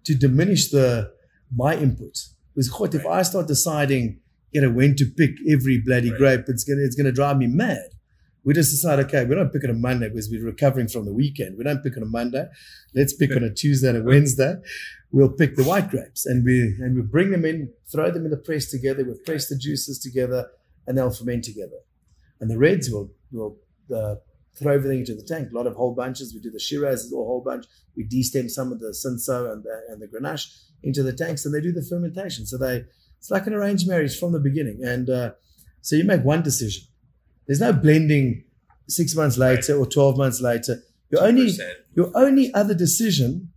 to 0.05 0.15
diminish 0.15 0.71
the 0.71 1.13
my 1.55 1.75
input. 1.77 2.19
Because 2.55 2.69
God, 2.69 2.95
if 2.95 3.07
I 3.07 3.23
start 3.23 3.47
deciding, 3.47 4.21
you 4.51 4.61
know, 4.61 4.71
when 4.71 4.97
to 4.97 5.07
pick 5.07 5.37
every 5.49 5.79
bloody 5.79 6.11
Right. 6.11 6.19
grape, 6.19 6.45
it's 6.49 6.65
gonna 6.65 6.83
it's 6.83 6.97
gonna 6.97 7.13
drive 7.13 7.39
me 7.39 7.47
mad. 7.47 7.89
We 8.49 8.55
just 8.55 8.71
decide, 8.71 8.99
okay, 9.01 9.27
we 9.27 9.35
don't 9.35 9.53
pick 9.53 9.63
on 9.65 9.69
a 9.69 9.75
Monday 9.75 10.09
because 10.09 10.31
we're 10.31 10.43
recovering 10.43 10.89
from 10.89 11.05
the 11.05 11.13
weekend. 11.13 11.59
We 11.59 11.65
don't 11.65 11.83
pick 11.83 11.99
on 11.99 12.03
a 12.03 12.07
Monday. 12.07 12.47
Let's 12.95 13.13
pick 13.13 13.37
on 13.37 13.43
a 13.43 13.53
Tuesday 13.53 13.91
and 13.91 13.99
a 13.99 14.03
Wednesday. 14.03 14.55
We'll 15.13 15.29
pick 15.33 15.55
the 15.55 15.65
white 15.65 15.91
grapes 15.91 16.25
and 16.25 16.43
we 16.47 16.75
and 16.81 16.97
we 16.97 17.03
bring 17.03 17.31
them 17.31 17.45
in, 17.45 17.75
throw 17.93 18.11
them 18.11 18.25
in 18.25 18.31
the 18.31 18.39
press 18.39 18.71
together. 18.71 19.05
We'll 19.05 19.19
press 19.27 19.51
the 19.51 19.59
juices 19.59 19.99
together, 19.99 20.49
and 20.87 20.97
they'll 20.97 21.11
ferment 21.11 21.45
together. 21.45 21.77
And 22.41 22.51
the 22.51 22.57
reds 22.57 22.89
will 22.91 23.11
will 23.31 23.59
uh, 23.95 24.15
throw 24.59 24.73
everything 24.73 25.01
into 25.01 25.15
the 25.15 25.25
tank. 25.25 25.51
A 25.53 25.55
lot 25.55 25.67
of 25.67 25.77
whole 25.77 25.95
bunches. 25.95 26.33
We 26.33 26.41
do 26.41 26.51
the 26.51 26.59
Shiraz 26.59 27.13
a 27.13 27.17
whole 27.17 27.43
bunch. 27.45 27.67
We 27.99 28.05
destem 28.05 28.49
some 28.49 28.73
of 28.73 28.81
the 28.81 28.93
Cinsault 28.93 29.53
and 29.53 29.63
the, 29.63 29.83
and 29.91 30.01
the 30.01 30.09
Grenache 30.09 30.49
into 30.83 31.03
the 31.03 31.13
tanks, 31.13 31.45
and 31.45 31.55
they 31.55 31.61
do 31.61 31.73
the 31.73 31.83
fermentation. 31.83 32.47
So 32.47 32.57
they 32.57 32.85
it's 33.19 33.31
like 33.31 33.47
an 33.47 33.53
arranged 33.53 33.87
marriage 33.87 34.19
from 34.19 34.33
the 34.33 34.41
beginning. 34.41 34.81
And 34.83 35.11
uh, 35.11 35.33
so 35.83 35.97
you 35.97 36.05
make 36.05 36.25
one 36.25 36.43
decision. 36.43 36.88
There's 37.49 37.61
no 37.61 37.73
blending 37.73 38.45
six 38.89 39.17
months 39.17 39.37
later 39.39 39.77
or 39.77 39.87
12 39.87 40.17
months 40.17 40.41
later. 40.41 40.83
Your 41.11 41.23
only, 41.25 41.47
2%. 41.47 41.59
your 41.97 42.13
only 42.15 42.53
other 42.55 42.75
decision 42.75 43.51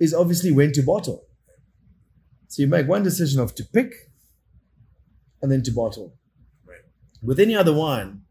is 0.00 0.12
obviously 0.14 0.50
when 0.50 0.72
to 0.72 0.82
bottle. 0.82 1.26
So 2.48 2.62
you 2.62 2.68
make 2.68 2.88
one 2.88 3.02
decision 3.02 3.40
of 3.40 3.54
to 3.56 3.64
pick 3.64 3.92
and 5.42 5.52
then 5.52 5.62
to 5.64 5.70
bottle. 5.70 6.14
Right. 6.66 6.78
With 7.22 7.38
any 7.38 7.54
other 7.54 7.72
wine, 7.74 8.22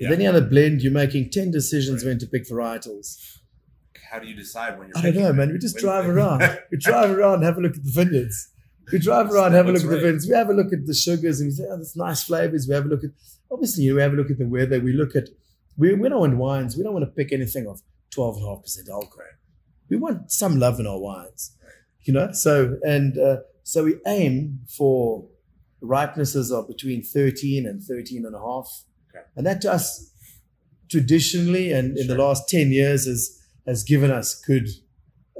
with 0.00 0.10
any 0.12 0.26
other 0.26 0.40
blend, 0.40 0.82
you're 0.82 0.92
making 0.92 1.30
10 1.30 1.50
decisions 1.50 2.02
Right. 2.02 2.10
when 2.10 2.18
to 2.20 2.26
pick 2.26 2.48
varietals. 2.48 3.16
How 4.10 4.18
do 4.20 4.26
you 4.26 4.34
decide 4.34 4.78
when 4.78 4.88
you're? 4.88 4.98
I 4.98 5.10
don't 5.10 5.22
know, 5.22 5.32
man. 5.32 5.52
We 5.52 5.58
just 5.58 5.76
drive 5.76 6.08
around. 6.08 6.40
We 6.70 6.78
drive 6.78 7.10
around, 7.10 7.42
have 7.42 7.58
a 7.58 7.60
look 7.60 7.76
at 7.76 7.84
the 7.84 7.90
vineyards. 7.90 8.48
We 8.92 8.98
drive 8.98 9.30
around, 9.30 9.52
have 9.52 9.66
a 9.66 9.72
look 9.72 9.82
at 9.82 9.90
the 9.90 9.96
vineyards. 9.96 10.28
We 10.28 10.34
have 10.34 10.50
a 10.50 10.54
look 10.54 10.72
at 10.72 10.86
the 10.86 10.94
sugars 10.94 11.40
and 11.40 11.48
we 11.48 11.52
say, 11.52 11.64
oh, 11.70 11.76
that's 11.76 11.96
nice 11.96 12.24
flavors. 12.24 12.66
We 12.68 12.74
have 12.74 12.84
a 12.84 12.88
look 12.88 13.04
at, 13.04 13.10
obviously, 13.50 13.84
you 13.84 13.90
know, 13.90 13.96
we 13.96 14.02
have 14.02 14.12
a 14.12 14.16
look 14.16 14.30
at 14.30 14.38
the 14.38 14.46
weather. 14.46 14.80
We 14.80 14.92
look 14.92 15.16
at, 15.16 15.28
we, 15.76 15.94
we 15.94 16.08
don't 16.08 16.20
want 16.20 16.36
wines. 16.36 16.76
We 16.76 16.82
don't 16.82 16.92
want 16.92 17.04
to 17.04 17.10
pick 17.10 17.32
anything 17.32 17.66
of 17.66 17.80
12.5% 18.16 18.88
alcohol. 18.90 19.24
We 19.90 19.96
want 19.96 20.30
some 20.30 20.58
love 20.58 20.80
in 20.80 20.86
our 20.86 20.98
wines, 20.98 21.56
you 22.02 22.12
know? 22.12 22.32
So, 22.32 22.78
and 22.82 23.18
uh, 23.18 23.38
so 23.62 23.84
we 23.84 23.96
aim 24.06 24.60
for 24.68 25.28
ripenesses 25.82 26.52
of 26.52 26.68
between 26.68 27.02
13 27.02 27.66
and 27.66 27.82
13 27.82 28.24
and 28.24 28.34
a 28.34 28.38
half. 28.38 28.68
Okay. 29.10 29.24
And 29.36 29.46
that 29.46 29.60
to 29.62 29.72
us, 29.72 30.10
traditionally, 30.90 31.72
and 31.72 31.96
in 31.98 32.06
the 32.06 32.16
last 32.16 32.48
10 32.48 32.70
years, 32.72 33.06
has, 33.06 33.40
has 33.66 33.82
given 33.82 34.10
us 34.10 34.34
good, 34.34 34.68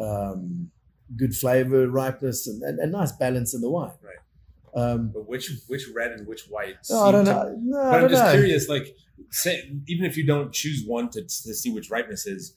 um, 0.01 0.71
good 1.17 1.35
flavor, 1.35 1.89
ripeness, 1.89 2.47
and, 2.47 2.63
and, 2.63 2.79
and 2.79 2.93
nice 2.93 3.13
balance 3.13 3.55
in 3.55 3.61
the 3.61 3.71
wine. 3.71 3.93
Right. 4.03 4.83
Um, 4.83 5.11
But 5.15 5.29
which 5.29 5.51
which 5.69 5.85
red 5.95 6.11
and 6.13 6.27
which 6.27 6.47
white? 6.49 6.77
no, 6.91 7.01
I 7.05 7.13
don't 7.13 7.25
to- 7.27 7.33
know. 7.33 7.57
No, 7.63 7.91
But 7.91 8.05
I'm 8.05 8.09
just 8.11 8.25
know. 8.25 8.33
curious, 8.33 8.69
like, 8.69 8.97
say, 9.31 9.71
even 9.87 10.05
if 10.05 10.17
you 10.17 10.27
don't 10.27 10.53
choose 10.53 10.85
one 10.87 11.11
to, 11.11 11.23
to 11.23 11.55
see 11.55 11.71
which 11.71 11.91
ripeness 11.91 12.27
is, 12.27 12.55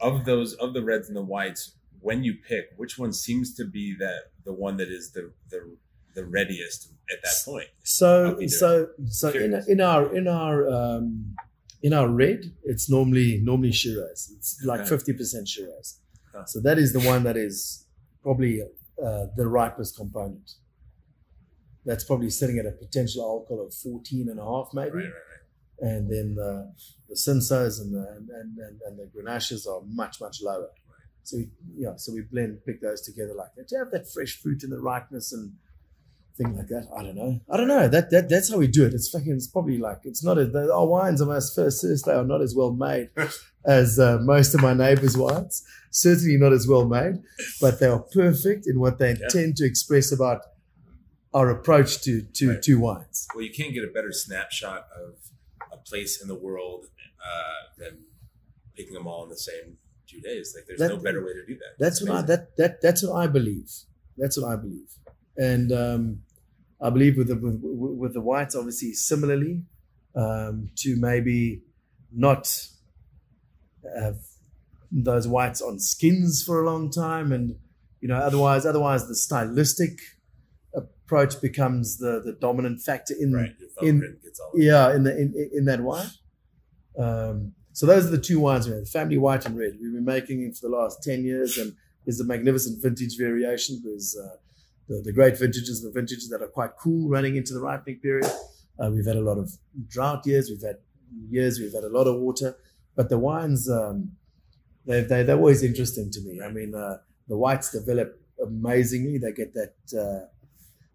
of 0.00 0.24
those 0.24 0.54
of 0.54 0.72
the 0.74 0.82
reds 0.82 1.08
and 1.08 1.16
the 1.16 1.22
whites, 1.22 1.72
when 2.00 2.22
you 2.22 2.34
pick, 2.34 2.66
which 2.76 2.96
one 2.98 3.12
seems 3.12 3.54
to 3.56 3.64
be 3.64 3.96
that 3.98 4.30
the 4.44 4.52
one 4.52 4.76
that 4.76 4.88
is 4.88 5.10
the 5.12 5.32
the 5.50 5.76
the 6.14 6.24
readiest 6.24 6.90
at 7.12 7.18
that 7.24 7.34
point? 7.44 7.66
So 7.82 8.26
I'll 8.26 8.34
be 8.36 8.46
there. 8.46 8.48
so 8.48 8.88
so 9.06 9.28
in, 9.30 9.54
in 9.66 9.80
our 9.80 10.14
in 10.14 10.28
our 10.28 10.68
um, 10.70 11.34
in 11.82 11.92
our 11.92 12.08
red, 12.08 12.52
it's 12.62 12.88
normally 12.88 13.40
normally 13.42 13.72
Shiraz. 13.72 14.32
It's 14.36 14.62
like 14.64 14.80
Okay. 14.82 14.88
fifty 14.90 15.12
percent 15.12 15.48
Shiraz. 15.48 15.98
Huh. 16.32 16.44
So 16.44 16.60
that 16.60 16.78
is 16.78 16.92
the 16.92 17.00
one 17.00 17.24
that 17.24 17.36
is 17.36 17.84
probably 18.22 18.62
uh, 18.62 19.26
the 19.36 19.46
ripest 19.46 19.96
component. 19.96 20.52
That's 21.84 22.04
probably 22.04 22.30
sitting 22.30 22.58
at 22.58 22.66
a 22.66 22.72
potential 22.72 23.22
alcohol 23.22 23.66
of 23.66 23.74
14 23.74 24.28
and 24.28 24.38
a 24.38 24.44
half, 24.44 24.70
maybe. 24.74 24.90
Right, 24.90 25.04
right, 25.04 25.12
right. 25.12 25.90
And 25.90 26.10
then 26.10 26.34
the, 26.34 26.72
the 27.08 27.14
Cinsaults 27.14 27.80
and 27.80 27.94
the, 27.94 28.06
and, 28.18 28.58
and, 28.58 28.80
and 28.86 28.98
the 28.98 29.08
Grenaches 29.16 29.66
are 29.66 29.80
much, 29.86 30.20
much 30.20 30.42
lower. 30.42 30.68
So, 31.22 31.36
we, 31.36 31.48
yeah, 31.76 31.96
so 31.96 32.12
we 32.12 32.22
blend, 32.22 32.64
pick 32.66 32.80
those 32.80 33.02
together 33.02 33.34
like 33.34 33.54
that. 33.56 33.68
To 33.68 33.78
have 33.78 33.90
that 33.92 34.10
fresh 34.10 34.36
fruit 34.36 34.62
and 34.62 34.72
the 34.72 34.80
ripeness 34.80 35.32
and 35.32 35.52
thing 36.38 36.56
like 36.56 36.68
that. 36.68 36.86
I 36.96 37.02
don't 37.02 37.16
know. 37.16 37.40
I 37.50 37.56
don't 37.56 37.68
know. 37.68 37.88
That, 37.88 38.10
that 38.10 38.28
That's 38.28 38.50
how 38.50 38.58
we 38.58 38.66
do 38.68 38.86
it. 38.86 38.94
It's 38.94 39.10
fucking, 39.10 39.32
it's 39.32 39.48
probably 39.48 39.78
like, 39.78 39.98
it's 40.04 40.22
not, 40.24 40.38
a, 40.38 40.46
the, 40.46 40.72
our 40.72 40.86
wines, 40.86 41.20
I 41.20 41.26
must 41.26 41.54
first, 41.54 41.84
they 42.06 42.12
are 42.12 42.24
not 42.24 42.40
as 42.40 42.54
well 42.54 42.72
made 42.72 43.10
as 43.66 43.98
uh, 43.98 44.18
most 44.22 44.54
of 44.54 44.62
my 44.62 44.72
neighbors' 44.72 45.16
wines. 45.16 45.64
Certainly 45.90 46.36
not 46.38 46.52
as 46.52 46.66
well 46.68 46.86
made, 46.86 47.16
but 47.60 47.80
they 47.80 47.86
are 47.86 47.98
perfect 48.00 48.66
in 48.66 48.78
what 48.78 48.98
they 48.98 49.10
Yeah. 49.10 49.24
intend 49.24 49.56
to 49.56 49.66
express 49.66 50.12
about 50.12 50.42
our 51.34 51.50
approach 51.50 52.00
to, 52.02 52.22
to, 52.22 52.50
Right. 52.52 52.62
to 52.62 52.74
wines. 52.78 53.26
Well, 53.34 53.44
you 53.44 53.52
can't 53.52 53.74
get 53.74 53.84
a 53.84 53.92
better 53.92 54.12
snapshot 54.12 54.86
of 54.96 55.14
a 55.72 55.76
place 55.76 56.20
in 56.22 56.28
the 56.28 56.34
world 56.34 56.86
uh, 57.20 57.62
than 57.78 57.98
picking 58.76 58.94
them 58.94 59.06
all 59.06 59.24
in 59.24 59.28
the 59.30 59.36
same 59.36 59.76
two 60.06 60.20
days. 60.20 60.54
Like, 60.56 60.66
there's 60.66 60.78
That- 60.78 60.88
no 60.90 60.96
better 60.98 61.22
way 61.24 61.32
to 61.34 61.44
do 61.46 61.54
that. 61.56 61.72
That's 61.78 62.00
what 62.00 62.10
I, 62.10 62.22
that 62.22 62.56
that 62.56 62.80
that's 62.80 63.02
what 63.02 63.14
I 63.16 63.26
believe. 63.26 63.70
That's 64.16 64.36
what 64.40 64.48
I 64.52 64.56
believe, 64.56 64.90
and 65.36 65.70
um, 65.70 66.22
I 66.80 66.90
believe 66.90 67.16
with 67.16 67.28
the 67.28 67.36
with, 67.36 67.60
with 67.62 68.14
the 68.14 68.20
whites 68.20 68.54
obviously 68.54 68.92
similarly 68.92 69.62
um, 70.14 70.70
to 70.76 70.96
maybe 70.96 71.62
not 72.12 72.68
have 73.98 74.18
those 74.90 75.28
whites 75.28 75.60
on 75.60 75.78
skins 75.78 76.42
for 76.42 76.62
a 76.62 76.70
long 76.70 76.90
time, 76.90 77.32
and 77.32 77.56
you 78.00 78.08
know 78.08 78.16
otherwise 78.16 78.64
otherwise 78.64 79.06
the 79.08 79.14
stylistic 79.14 79.98
approach 80.74 81.40
becomes 81.40 81.98
the 81.98 82.20
the 82.24 82.32
dominant 82.32 82.80
factor 82.80 83.14
in 83.18 83.32
right. 83.32 83.54
In- 83.82 84.00
thumbprint 84.00 84.22
gets 84.22 84.40
all 84.40 84.52
yeah, 84.54 84.94
in 84.94 85.04
the 85.04 85.16
in, 85.16 85.50
in 85.52 85.64
that 85.66 85.80
wine. 85.80 86.08
Um, 86.98 87.54
so 87.72 87.86
those 87.86 88.06
are 88.06 88.10
the 88.10 88.18
two 88.18 88.40
wines 88.40 88.66
we 88.66 88.74
have: 88.74 88.84
the 88.84 88.90
Family 88.90 89.18
White 89.18 89.46
and 89.46 89.56
Red. 89.56 89.78
We've 89.80 89.92
been 89.92 90.04
making 90.04 90.42
it 90.42 90.56
for 90.56 90.68
the 90.68 90.76
last 90.76 91.02
ten 91.02 91.24
years, 91.24 91.58
and 91.58 91.74
there's 92.04 92.20
a 92.20 92.24
magnificent 92.24 92.82
vintage 92.82 93.16
variation. 93.16 93.80
There's 93.84 94.16
uh, 94.16 94.36
the, 94.88 95.02
the 95.04 95.12
great 95.12 95.38
vintages, 95.38 95.82
the 95.82 95.90
vintages 95.90 96.28
that 96.30 96.42
are 96.42 96.48
quite 96.48 96.70
cool, 96.78 97.08
running 97.08 97.36
into 97.36 97.54
the 97.54 97.60
ripening 97.60 98.00
period. 98.00 98.30
Uh, 98.80 98.90
we've 98.90 99.06
had 99.06 99.16
a 99.16 99.20
lot 99.20 99.38
of 99.38 99.52
drought 99.88 100.26
years. 100.26 100.50
We've 100.50 100.62
had 100.62 100.76
years. 101.28 101.58
We've 101.58 101.72
had 101.72 101.84
a 101.84 101.88
lot 101.88 102.06
of 102.06 102.20
water, 102.20 102.56
but 102.96 103.08
the 103.08 103.18
wines 103.18 103.68
um, 103.68 104.12
they 104.86 105.02
they 105.02 105.22
they're 105.22 105.36
always 105.36 105.62
interesting 105.62 106.10
to 106.10 106.20
me. 106.22 106.40
I 106.42 106.50
mean, 106.50 106.74
uh, 106.74 106.98
the 107.28 107.36
whites 107.36 107.70
develop 107.70 108.20
amazingly. 108.42 109.18
They 109.18 109.32
get 109.32 109.52
that 109.54 109.74
uh, 109.92 110.26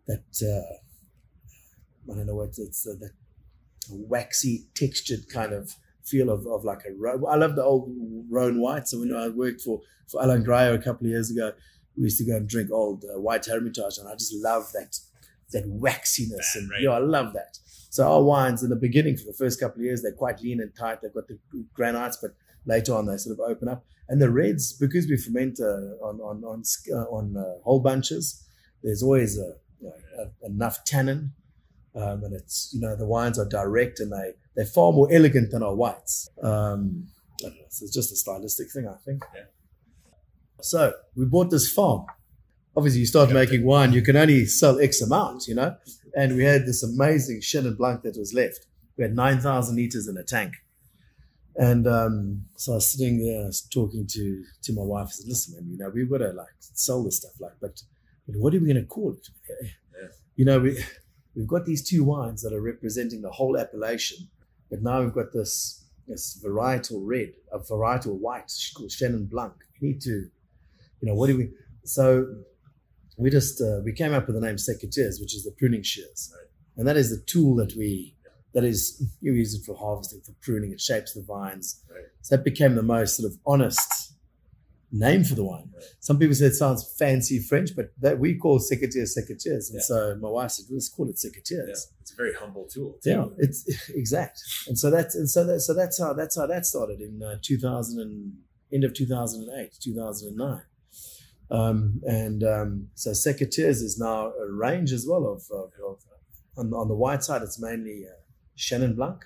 that 0.07 0.25
uh, 0.41 2.11
I 2.11 2.15
don't 2.15 2.25
know 2.25 2.35
what 2.35 2.55
it's 2.57 2.87
uh, 2.87 2.95
that 2.99 3.11
waxy 3.89 4.65
textured 4.75 5.29
kind 5.29 5.53
of 5.53 5.75
feel 6.03 6.29
of, 6.29 6.45
of 6.47 6.63
like 6.63 6.81
a. 6.85 7.27
I 7.27 7.35
love 7.35 7.55
the 7.55 7.63
old 7.63 7.89
Rhone 8.29 8.59
white. 8.59 8.87
So 8.87 8.99
when 8.99 9.15
I 9.15 9.29
worked 9.29 9.61
for, 9.61 9.81
for 10.07 10.21
Alain 10.21 10.43
Graillot 10.43 10.75
a 10.75 10.83
couple 10.83 11.05
of 11.07 11.11
years 11.11 11.31
ago, 11.31 11.51
we 11.97 12.03
used 12.03 12.17
to 12.19 12.25
go 12.25 12.35
and 12.37 12.47
drink 12.47 12.71
old 12.71 13.03
uh, 13.03 13.19
white 13.19 13.45
Hermitage, 13.45 13.97
and 13.97 14.07
I 14.07 14.13
just 14.13 14.33
love 14.33 14.71
that 14.73 14.99
that 15.51 15.65
waxiness, 15.67 16.55
and 16.55 16.69
Right. 16.69 16.81
yeah, 16.81 16.91
I 16.91 16.97
love 16.97 17.33
that. 17.33 17.59
So 17.91 18.11
our 18.11 18.23
wines 18.23 18.63
in 18.63 18.71
the 18.71 18.75
beginning, 18.75 19.17
for 19.17 19.25
the 19.25 19.33
first 19.33 19.59
couple 19.59 19.81
of 19.81 19.85
years, 19.85 20.01
they're 20.01 20.11
quite 20.11 20.41
lean 20.41 20.59
and 20.59 20.75
tight. 20.75 21.01
They've 21.01 21.13
got 21.13 21.27
the 21.27 21.37
granites, 21.75 22.17
but 22.19 22.31
later 22.65 22.95
on 22.95 23.05
they 23.05 23.17
sort 23.17 23.37
of 23.37 23.39
open 23.39 23.67
up. 23.67 23.85
And 24.09 24.19
the 24.19 24.31
reds, 24.31 24.73
because 24.73 25.07
we 25.07 25.15
ferment 25.17 25.59
uh, 25.59 26.03
on 26.07 26.19
on 26.19 26.43
on, 26.43 26.63
uh, 26.91 27.03
on 27.17 27.37
uh, 27.37 27.61
whole 27.63 27.79
bunches, 27.79 28.43
there's 28.81 29.03
always 29.03 29.37
a, 29.37 29.53
a, 30.19 30.45
enough 30.47 30.83
tannin, 30.85 31.33
um, 31.95 32.23
and 32.23 32.33
it's 32.33 32.71
you 32.73 32.81
know 32.81 32.95
the 32.95 33.05
wines 33.05 33.37
are 33.37 33.47
direct 33.47 33.99
and 33.99 34.11
they 34.11 34.33
they're 34.55 34.65
far 34.65 34.91
more 34.91 35.07
elegant 35.11 35.51
than 35.51 35.61
our 35.61 35.75
whites. 35.75 36.29
Um, 36.41 37.07
I 37.39 37.43
don't 37.43 37.55
know, 37.55 37.65
so 37.69 37.85
it's 37.85 37.93
just 37.93 38.11
a 38.11 38.15
stylistic 38.15 38.71
thing, 38.71 38.87
I 38.87 38.95
think. 39.05 39.23
Yeah. 39.35 39.43
So 40.61 40.93
we 41.15 41.25
bought 41.25 41.49
this 41.51 41.71
farm. 41.71 42.05
Obviously, 42.75 43.01
you 43.01 43.05
start 43.05 43.31
making 43.31 43.65
wine, 43.65 43.93
you 43.93 44.01
can 44.01 44.15
only 44.15 44.45
sell 44.45 44.79
X 44.79 45.01
amount, 45.01 45.47
you 45.47 45.55
know. 45.55 45.75
And 46.15 46.35
we 46.35 46.43
had 46.43 46.65
this 46.65 46.83
amazing 46.83 47.41
Chenin 47.41 47.77
Blanc 47.77 48.01
that 48.03 48.17
was 48.17 48.33
left. 48.33 48.65
We 48.97 49.03
had 49.03 49.15
nine 49.15 49.39
thousand 49.39 49.75
liters 49.75 50.07
in 50.07 50.17
a 50.17 50.23
tank. 50.23 50.53
And 51.55 51.85
um, 51.85 52.45
so 52.55 52.73
I 52.73 52.75
was 52.75 52.91
sitting 52.91 53.23
there, 53.23 53.43
I 53.43 53.45
was 53.45 53.61
talking 53.61 54.07
to 54.07 54.43
to 54.63 54.73
my 54.73 54.81
wife. 54.81 55.07
I 55.07 55.11
said, 55.11 55.27
"Listen, 55.27 55.55
man, 55.55 55.71
you 55.71 55.77
know, 55.77 55.89
we 55.89 56.05
gotta 56.05 56.31
like 56.33 56.47
sell 56.59 57.03
this 57.03 57.17
stuff, 57.17 57.33
like, 57.39 57.53
but, 57.61 57.81
but 58.27 58.35
what 58.37 58.55
are 58.55 58.59
we 58.59 58.67
gonna 58.67 58.85
call 58.85 59.13
it? 59.13 59.27
Yeah. 59.51 60.07
You 60.35 60.45
know, 60.45 60.59
we 60.59 60.83
we've 61.35 61.47
got 61.47 61.65
these 61.65 61.87
two 61.87 62.03
wines 62.03 62.41
that 62.41 62.53
are 62.53 62.61
representing 62.61 63.21
the 63.21 63.31
whole 63.31 63.57
appellation, 63.57 64.29
but 64.69 64.81
now 64.81 65.01
we've 65.01 65.13
got 65.13 65.31
this 65.31 65.85
this 66.07 66.41
varietal 66.43 67.01
red, 67.03 67.33
a 67.51 67.59
varietal 67.59 68.17
white 68.19 68.51
called 68.75 68.89
Chenin 68.89 69.29
Blanc. 69.29 69.53
We 69.81 69.89
need 69.89 70.01
to, 70.01 70.29
you 71.03 71.09
know, 71.09 71.15
what 71.15 71.27
do 71.27 71.35
we? 71.37 71.49
So 71.83 72.05
we 73.17 73.29
just 73.29 73.61
uh, 73.61 73.81
we 73.83 73.91
came 73.91 74.13
up 74.13 74.25
with 74.27 74.35
the 74.37 74.41
name 74.47 74.55
secateurs, 74.55 75.19
which 75.21 75.35
is 75.35 75.43
the 75.43 75.51
pruning 75.59 75.83
shears, 75.83 76.31
Right. 76.33 76.47
and 76.77 76.87
that 76.87 76.95
is 76.95 77.09
the 77.09 77.21
tool 77.33 77.55
that 77.57 77.73
we 77.75 78.15
that 78.53 78.63
is 78.63 78.81
you 79.19 79.33
use 79.33 79.53
it 79.53 79.65
for 79.65 79.75
harvesting, 79.75 80.21
for 80.21 80.33
pruning. 80.41 80.71
It 80.71 80.79
shapes 80.79 81.13
the 81.13 81.21
vines. 81.23 81.83
Right. 81.91 82.05
So 82.21 82.37
that 82.37 82.45
became 82.45 82.75
the 82.75 82.83
most 82.83 83.17
sort 83.17 83.29
of 83.31 83.37
honest 83.45 84.13
name 84.91 85.23
for 85.23 85.35
the 85.35 85.43
wine. 85.43 85.69
Right. 85.75 85.83
Some 85.99 86.19
people 86.19 86.35
say 86.35 86.45
it 86.45 86.53
sounds 86.53 86.81
fancy 86.97 87.39
French, 87.39 87.75
but 87.75 87.87
that 87.99 88.19
we 88.19 88.35
call 88.37 88.59
secateurs 88.59 89.11
secateurs, 89.17 89.65
And 89.71 89.75
Yeah. 89.79 89.81
so 89.81 90.17
my 90.21 90.29
wife 90.29 90.51
said, 90.51 90.65
let's 90.69 90.87
call 90.87 91.09
it 91.09 91.15
secatiers. 91.17 91.67
Yeah. 91.67 91.99
It's 92.01 92.13
a 92.13 92.15
very 92.15 92.33
humble 92.35 92.65
tool. 92.73 92.91
Too. 93.03 93.09
Yeah, 93.09 93.25
it's 93.39 93.59
exact. 93.89 94.37
And 94.67 94.77
so 94.77 94.89
that's 94.95 95.15
and 95.15 95.27
so 95.29 95.43
that 95.45 95.59
so 95.61 95.73
that's 95.73 95.99
how 95.99 96.13
that's 96.13 96.37
how 96.39 96.45
that 96.47 96.65
started 96.65 97.01
in 97.01 97.21
uh, 97.23 97.37
2000 97.41 97.99
and 97.99 98.33
end 98.71 98.83
of 98.83 98.93
2008, 98.93 99.71
2009. 99.81 100.61
Um, 101.51 102.01
and 102.05 102.43
um, 102.43 102.87
so 102.95 103.11
Secateurs 103.11 103.81
is 103.81 103.99
now 103.99 104.31
a 104.31 104.51
range 104.51 104.91
as 104.91 105.05
well 105.07 105.27
of, 105.27 105.43
of, 105.55 105.71
of 105.87 105.99
on, 106.57 106.73
on 106.73 106.87
the 106.87 106.95
white 106.95 107.23
side 107.23 107.41
it's 107.41 107.59
mainly 107.59 108.05
uh, 108.07 108.15
Chenin 108.57 108.95
Blanc. 108.95 109.23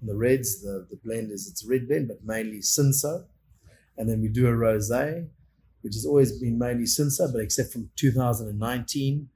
On 0.00 0.08
the 0.08 0.16
reds, 0.16 0.62
the, 0.62 0.86
the 0.90 0.96
blend 1.04 1.30
is 1.30 1.48
it's 1.48 1.64
red 1.64 1.86
blend, 1.86 2.08
but 2.08 2.24
mainly 2.24 2.58
Cinsault. 2.58 3.26
And 3.96 4.08
then 4.08 4.20
we 4.20 4.28
do 4.28 4.46
a 4.46 4.50
rosé, 4.50 5.28
which 5.82 5.94
has 5.94 6.06
always 6.06 6.32
been 6.40 6.58
mainly 6.58 6.84
Cinsault, 6.84 7.32
but 7.32 7.40
except 7.40 7.72
from 7.72 7.90
2019, 7.96 9.28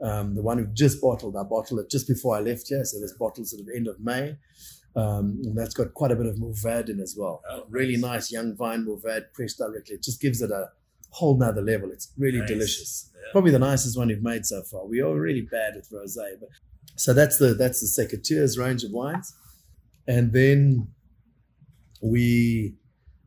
um, 0.00 0.34
the 0.34 0.42
one 0.42 0.58
we've 0.58 0.74
just 0.74 1.00
bottled, 1.00 1.36
I 1.36 1.42
bottled 1.42 1.80
it 1.80 1.90
just 1.90 2.08
before 2.08 2.36
I 2.36 2.40
left 2.40 2.68
here, 2.68 2.84
so 2.84 3.00
this 3.00 3.12
bottle's 3.12 3.52
at 3.54 3.64
the 3.64 3.74
end 3.74 3.88
of 3.88 4.00
May. 4.00 4.36
Um, 4.96 5.40
and 5.44 5.58
that's 5.58 5.74
got 5.74 5.92
quite 5.92 6.12
a 6.12 6.16
bit 6.16 6.26
of 6.26 6.36
Mourvedre 6.36 6.90
in 6.90 7.00
as 7.00 7.16
well. 7.18 7.42
Oh, 7.50 7.64
really 7.68 7.96
nice. 7.96 8.30
nice 8.30 8.32
young 8.32 8.54
vine 8.54 8.86
Mourvedre 8.86 9.32
pressed 9.32 9.58
directly. 9.58 9.96
It 9.96 10.02
just 10.02 10.20
gives 10.20 10.40
it 10.40 10.50
a 10.50 10.70
whole 11.18 11.36
nother 11.44 11.62
level. 11.62 11.88
It's 11.96 12.08
really 12.24 12.40
Nice. 12.40 12.48
delicious. 12.54 13.10
Yeah. 13.14 13.32
Probably 13.32 13.52
the 13.58 13.58
nicest 13.70 13.96
one 13.98 14.08
you've 14.10 14.22
made 14.32 14.44
so 14.44 14.62
far. 14.70 14.86
We 14.86 15.00
are 15.00 15.14
really 15.28 15.42
bad 15.58 15.70
with 15.76 15.88
rosé, 15.90 16.28
but 16.40 16.48
so 16.96 17.12
that's 17.18 17.36
the 17.38 17.54
that's 17.54 17.80
the 17.84 17.90
Secateurs 17.98 18.58
range 18.64 18.82
of 18.84 18.90
wines, 18.92 19.32
and 20.06 20.32
then 20.32 20.88
we 22.02 22.74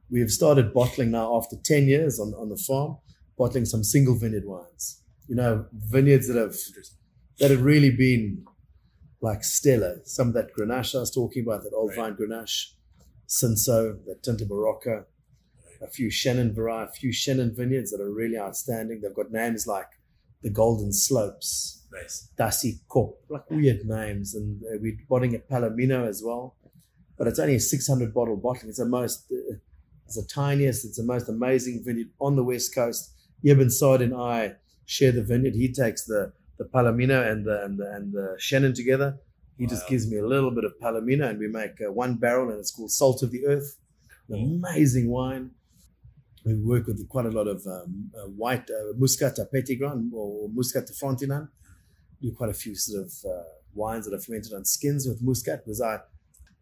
we 0.09 0.19
have 0.21 0.31
started 0.31 0.73
bottling 0.73 1.11
now 1.11 1.35
after 1.37 1.55
ten 1.71 1.87
years 1.87 2.19
on 2.19 2.33
on 2.35 2.49
the 2.49 2.57
farm, 2.57 2.97
bottling 3.37 3.65
some 3.65 3.83
single 3.83 4.15
vineyard 4.17 4.45
wines. 4.45 5.01
You 5.27 5.35
know, 5.35 5.65
vineyards 5.73 6.27
that 6.27 6.37
have 6.37 6.55
that 7.39 7.51
have 7.51 7.61
really 7.63 7.89
been 7.91 8.45
like 9.21 9.43
stellar. 9.43 10.01
Some 10.05 10.27
of 10.29 10.33
that 10.35 10.53
Grenache 10.55 10.95
I 10.95 10.99
was 10.99 11.11
talking 11.11 11.43
about, 11.43 11.63
that 11.63 11.73
old 11.73 11.89
Right. 11.91 11.97
vine 11.97 12.15
Grenache, 12.15 12.71
Cinsault, 13.27 14.05
that 14.05 14.21
Tinta 14.23 14.45
Barocca, 14.45 15.05
a 15.81 15.87
few 15.87 16.09
Chenin 16.09 16.53
variety, 16.53 16.89
a 16.89 16.99
few 16.99 17.11
Chenin 17.11 17.55
vineyards 17.55 17.91
that 17.91 18.01
are 18.01 18.11
really 18.11 18.37
outstanding. 18.37 19.01
They've 19.01 19.13
got 19.13 19.31
names 19.31 19.67
like 19.67 19.87
the 20.41 20.49
Golden 20.49 20.93
Slopes, 20.93 21.77
Nice. 21.91 22.29
Dasi 22.37 22.79
Kop, 22.89 23.15
like 23.29 23.49
weird 23.49 23.85
names. 23.85 24.35
And 24.35 24.61
uh, 24.63 24.77
we're 24.81 24.97
bottling 25.09 25.35
at 25.35 25.49
Palomino 25.49 26.07
as 26.07 26.21
well. 26.23 26.55
But 27.17 27.27
it's 27.27 27.39
only 27.39 27.55
a 27.55 27.59
600 27.59 28.13
bottle 28.13 28.37
bottling. 28.37 28.69
It's 28.69 28.77
the 28.77 28.85
most, 28.85 29.25
uh, 29.31 29.55
it's 30.05 30.15
the 30.15 30.27
tiniest, 30.27 30.85
it's 30.85 30.97
the 30.97 31.03
most 31.03 31.29
amazing 31.29 31.83
vineyard 31.83 32.09
on 32.19 32.35
the 32.35 32.43
West 32.43 32.75
Coast. 32.75 33.13
Eben 33.45 33.69
Sadie 33.69 34.05
and 34.05 34.15
I 34.15 34.55
share 34.85 35.11
the 35.11 35.23
vineyard. 35.23 35.55
He 35.55 35.71
takes 35.71 36.05
the, 36.05 36.33
the 36.57 36.65
Palomino 36.65 37.29
and 37.29 37.45
the, 37.45 37.63
and 37.63 37.77
the, 37.77 37.91
and 37.93 38.13
the 38.13 38.37
Chenin 38.39 38.75
together. 38.75 39.17
He 39.57 39.65
just 39.65 39.87
gives 39.87 40.09
me 40.09 40.17
a 40.17 40.25
little 40.25 40.51
bit 40.51 40.65
of 40.65 40.73
Palomino 40.79 41.27
and 41.27 41.39
we 41.39 41.47
make 41.47 41.81
uh, 41.81 41.91
one 41.91 42.15
barrel 42.15 42.49
and 42.49 42.59
it's 42.59 42.71
called 42.71 42.91
Salt 42.91 43.23
of 43.23 43.31
the 43.31 43.47
Earth. 43.47 43.77
An 44.29 44.61
amazing 44.63 45.09
wine. 45.09 45.51
We 46.47 46.53
work 46.73 46.87
with 46.87 47.07
quite 47.09 47.25
a 47.25 47.29
lot 47.39 47.47
of 47.47 47.65
um, 47.67 48.11
uh, 48.17 48.27
white 48.41 48.67
uh, 48.69 48.93
Muscat 48.97 49.35
Petit 49.51 49.79
or 49.83 50.49
Muscat 50.57 50.85
de 50.87 50.93
Frontignan. 50.93 51.49
Do 52.21 52.31
quite 52.31 52.49
a 52.49 52.53
few 52.63 52.73
sort 52.75 53.05
of 53.05 53.11
uh, 53.25 53.43
wines 53.75 54.05
that 54.05 54.13
are 54.15 54.19
fermented 54.25 54.53
on 54.53 54.63
skins 54.65 55.07
with 55.07 55.21
Muscat 55.21 55.65
because 55.65 55.81
I, 55.81 55.99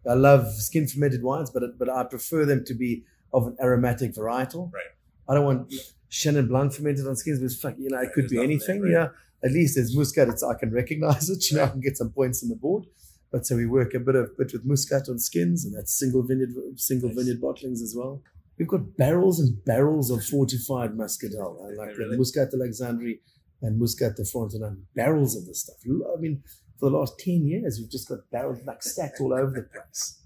I 0.09 0.13
love 0.13 0.43
skin 0.69 0.87
fermented 0.87 1.21
wines, 1.23 1.49
but 1.55 1.63
but 1.77 1.87
I 1.89 2.03
prefer 2.03 2.45
them 2.45 2.61
to 2.65 2.73
be 2.73 3.03
of 3.31 3.41
an 3.47 3.55
aromatic 3.61 4.13
varietal. 4.15 4.63
Right. 4.73 4.91
I 5.29 5.35
don't 5.35 5.45
want 5.45 5.73
Chenin 6.09 6.47
Blanc 6.47 6.73
fermented 6.73 7.05
on 7.07 7.15
skins 7.15 7.39
because 7.39 7.59
fuck, 7.61 7.75
you 7.77 7.89
know 7.91 7.97
it 7.97 8.05
Right, 8.05 8.13
could 8.13 8.27
be 8.29 8.39
anything. 8.41 8.81
there, 8.81 8.99
right. 9.03 9.11
Yeah, 9.43 9.47
at 9.47 9.51
least 9.53 9.75
there's 9.75 9.95
Muscat. 9.95 10.27
It's 10.29 10.43
I 10.43 10.55
can 10.61 10.71
recognize 10.81 11.29
it. 11.29 11.41
You 11.51 11.57
know, 11.57 11.63
I 11.65 11.67
can 11.75 11.79
get 11.87 11.95
some 11.97 12.09
points 12.11 12.41
on 12.43 12.49
the 12.49 12.55
board. 12.55 12.85
But 13.31 13.45
so 13.45 13.55
we 13.55 13.65
work 13.65 13.93
a 13.93 13.99
bit 13.99 14.15
of 14.15 14.35
bit 14.37 14.51
with 14.53 14.65
Muscat 14.65 15.09
on 15.09 15.19
skins, 15.19 15.63
and 15.65 15.75
that's 15.75 15.93
single 15.93 16.23
vineyard 16.23 16.53
single 16.77 17.09
Nice. 17.09 17.17
vineyard 17.19 17.41
bottlings 17.41 17.81
as 17.87 17.93
well. 17.97 18.21
We've 18.57 18.67
got 18.67 18.95
barrels 18.97 19.39
and 19.39 19.63
barrels 19.65 20.09
of 20.11 20.23
fortified 20.23 20.91
muscadel, 20.91 21.59
uh, 21.61 21.75
like 21.77 21.97
Really? 21.97 22.11
the 22.11 22.17
Muscat 22.17 22.49
Alexandrie 22.53 23.19
and 23.61 23.77
Muscat 23.79 24.15
de 24.15 24.23
Frontignan. 24.23 24.83
Barrels 24.95 25.35
of 25.35 25.45
this 25.45 25.61
stuff. 25.61 25.75
I 25.85 26.19
mean, 26.19 26.41
for 26.79 26.89
the 26.89 26.97
last 26.97 27.19
ten 27.19 27.45
years, 27.45 27.79
we've 27.79 27.89
just 27.91 28.07
got 28.07 28.19
barrels 28.31 28.59
like 28.65 28.81
stacked 28.83 29.19
all 29.19 29.33
over 29.33 29.51
the 29.51 29.63
place. 29.63 30.19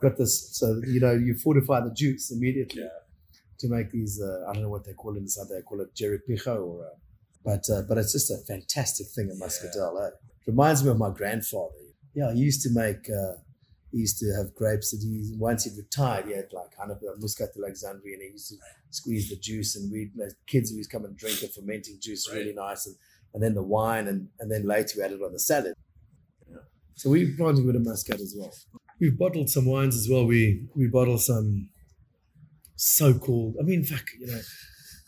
Got 0.00 0.16
this, 0.16 0.56
so 0.58 0.80
you 0.86 1.00
know, 1.00 1.12
you 1.12 1.34
fortify 1.34 1.80
the 1.80 1.92
juice 1.92 2.30
immediately 2.30 2.82
Yeah. 2.82 2.88
to 3.60 3.68
make 3.68 3.90
these. 3.90 4.20
Uh, 4.20 4.44
I 4.48 4.52
don't 4.54 4.62
know 4.62 4.70
what 4.70 4.84
they 4.84 4.94
call 4.94 5.14
it 5.16 5.18
in 5.18 5.28
South. 5.28 5.48
They 5.50 5.60
call 5.62 5.80
it 5.82 5.94
Jeripijo 5.94 6.56
or, 6.66 6.86
uh, 6.86 6.88
but 7.44 7.68
uh, 7.70 7.82
but 7.88 7.98
it's 7.98 8.12
just 8.12 8.30
a 8.30 8.38
fantastic 8.46 9.06
thing, 9.08 9.30
a 9.30 9.34
muscadel. 9.44 10.06
Eh? 10.06 10.10
Reminds 10.46 10.82
me 10.84 10.90
of 10.90 10.98
my 10.98 11.10
grandfather. 11.10 11.74
Yeah, 12.14 12.32
he 12.32 12.40
used 12.40 12.62
to 12.62 12.70
make. 12.72 13.08
He 13.92 13.98
used 13.98 14.18
to 14.20 14.26
have 14.36 14.54
grapes 14.54 14.90
that 14.92 15.00
he 15.02 15.34
once 15.36 15.64
he 15.64 15.70
retired, 15.76 16.26
he 16.26 16.32
had 16.32 16.52
like 16.52 16.70
kind 16.76 16.90
of 16.92 16.98
Muscat 17.18 17.50
Alexandria, 17.56 18.14
and 18.14 18.22
he 18.22 18.30
used 18.30 18.48
to 18.50 18.56
squeeze 18.90 19.28
the 19.28 19.36
juice, 19.36 19.74
and 19.76 19.90
we 19.90 20.10
as 20.24 20.34
kids 20.46 20.70
we 20.70 20.78
used 20.78 20.90
to 20.90 20.96
come 20.96 21.04
and 21.04 21.16
drink 21.16 21.40
the 21.40 21.48
fermenting 21.48 21.98
juice, 22.00 22.28
Right. 22.28 22.38
really 22.38 22.52
nice, 22.52 22.86
and 22.86 22.96
and 23.34 23.42
then 23.42 23.54
the 23.54 23.62
wine, 23.62 24.06
and 24.08 24.28
and 24.38 24.50
then 24.50 24.64
later 24.64 24.92
we 24.96 25.02
added 25.02 25.20
on 25.22 25.32
the 25.32 25.40
salad. 25.40 25.74
Yeah. 26.48 26.58
So 26.94 27.10
we 27.10 27.34
planted 27.36 27.64
with 27.66 27.76
a 27.76 27.80
muscat 27.80 28.20
as 28.20 28.34
well. 28.38 28.54
We've 29.00 29.16
bottled 29.18 29.48
some 29.50 29.66
wines 29.66 29.96
as 29.96 30.08
well. 30.08 30.24
We 30.26 30.68
we 30.76 30.86
bottle 30.88 31.18
some 31.18 31.68
so-called. 32.76 33.56
I 33.60 33.62
mean, 33.64 33.84
fuck, 33.84 34.04
you 34.18 34.26
know, 34.26 34.40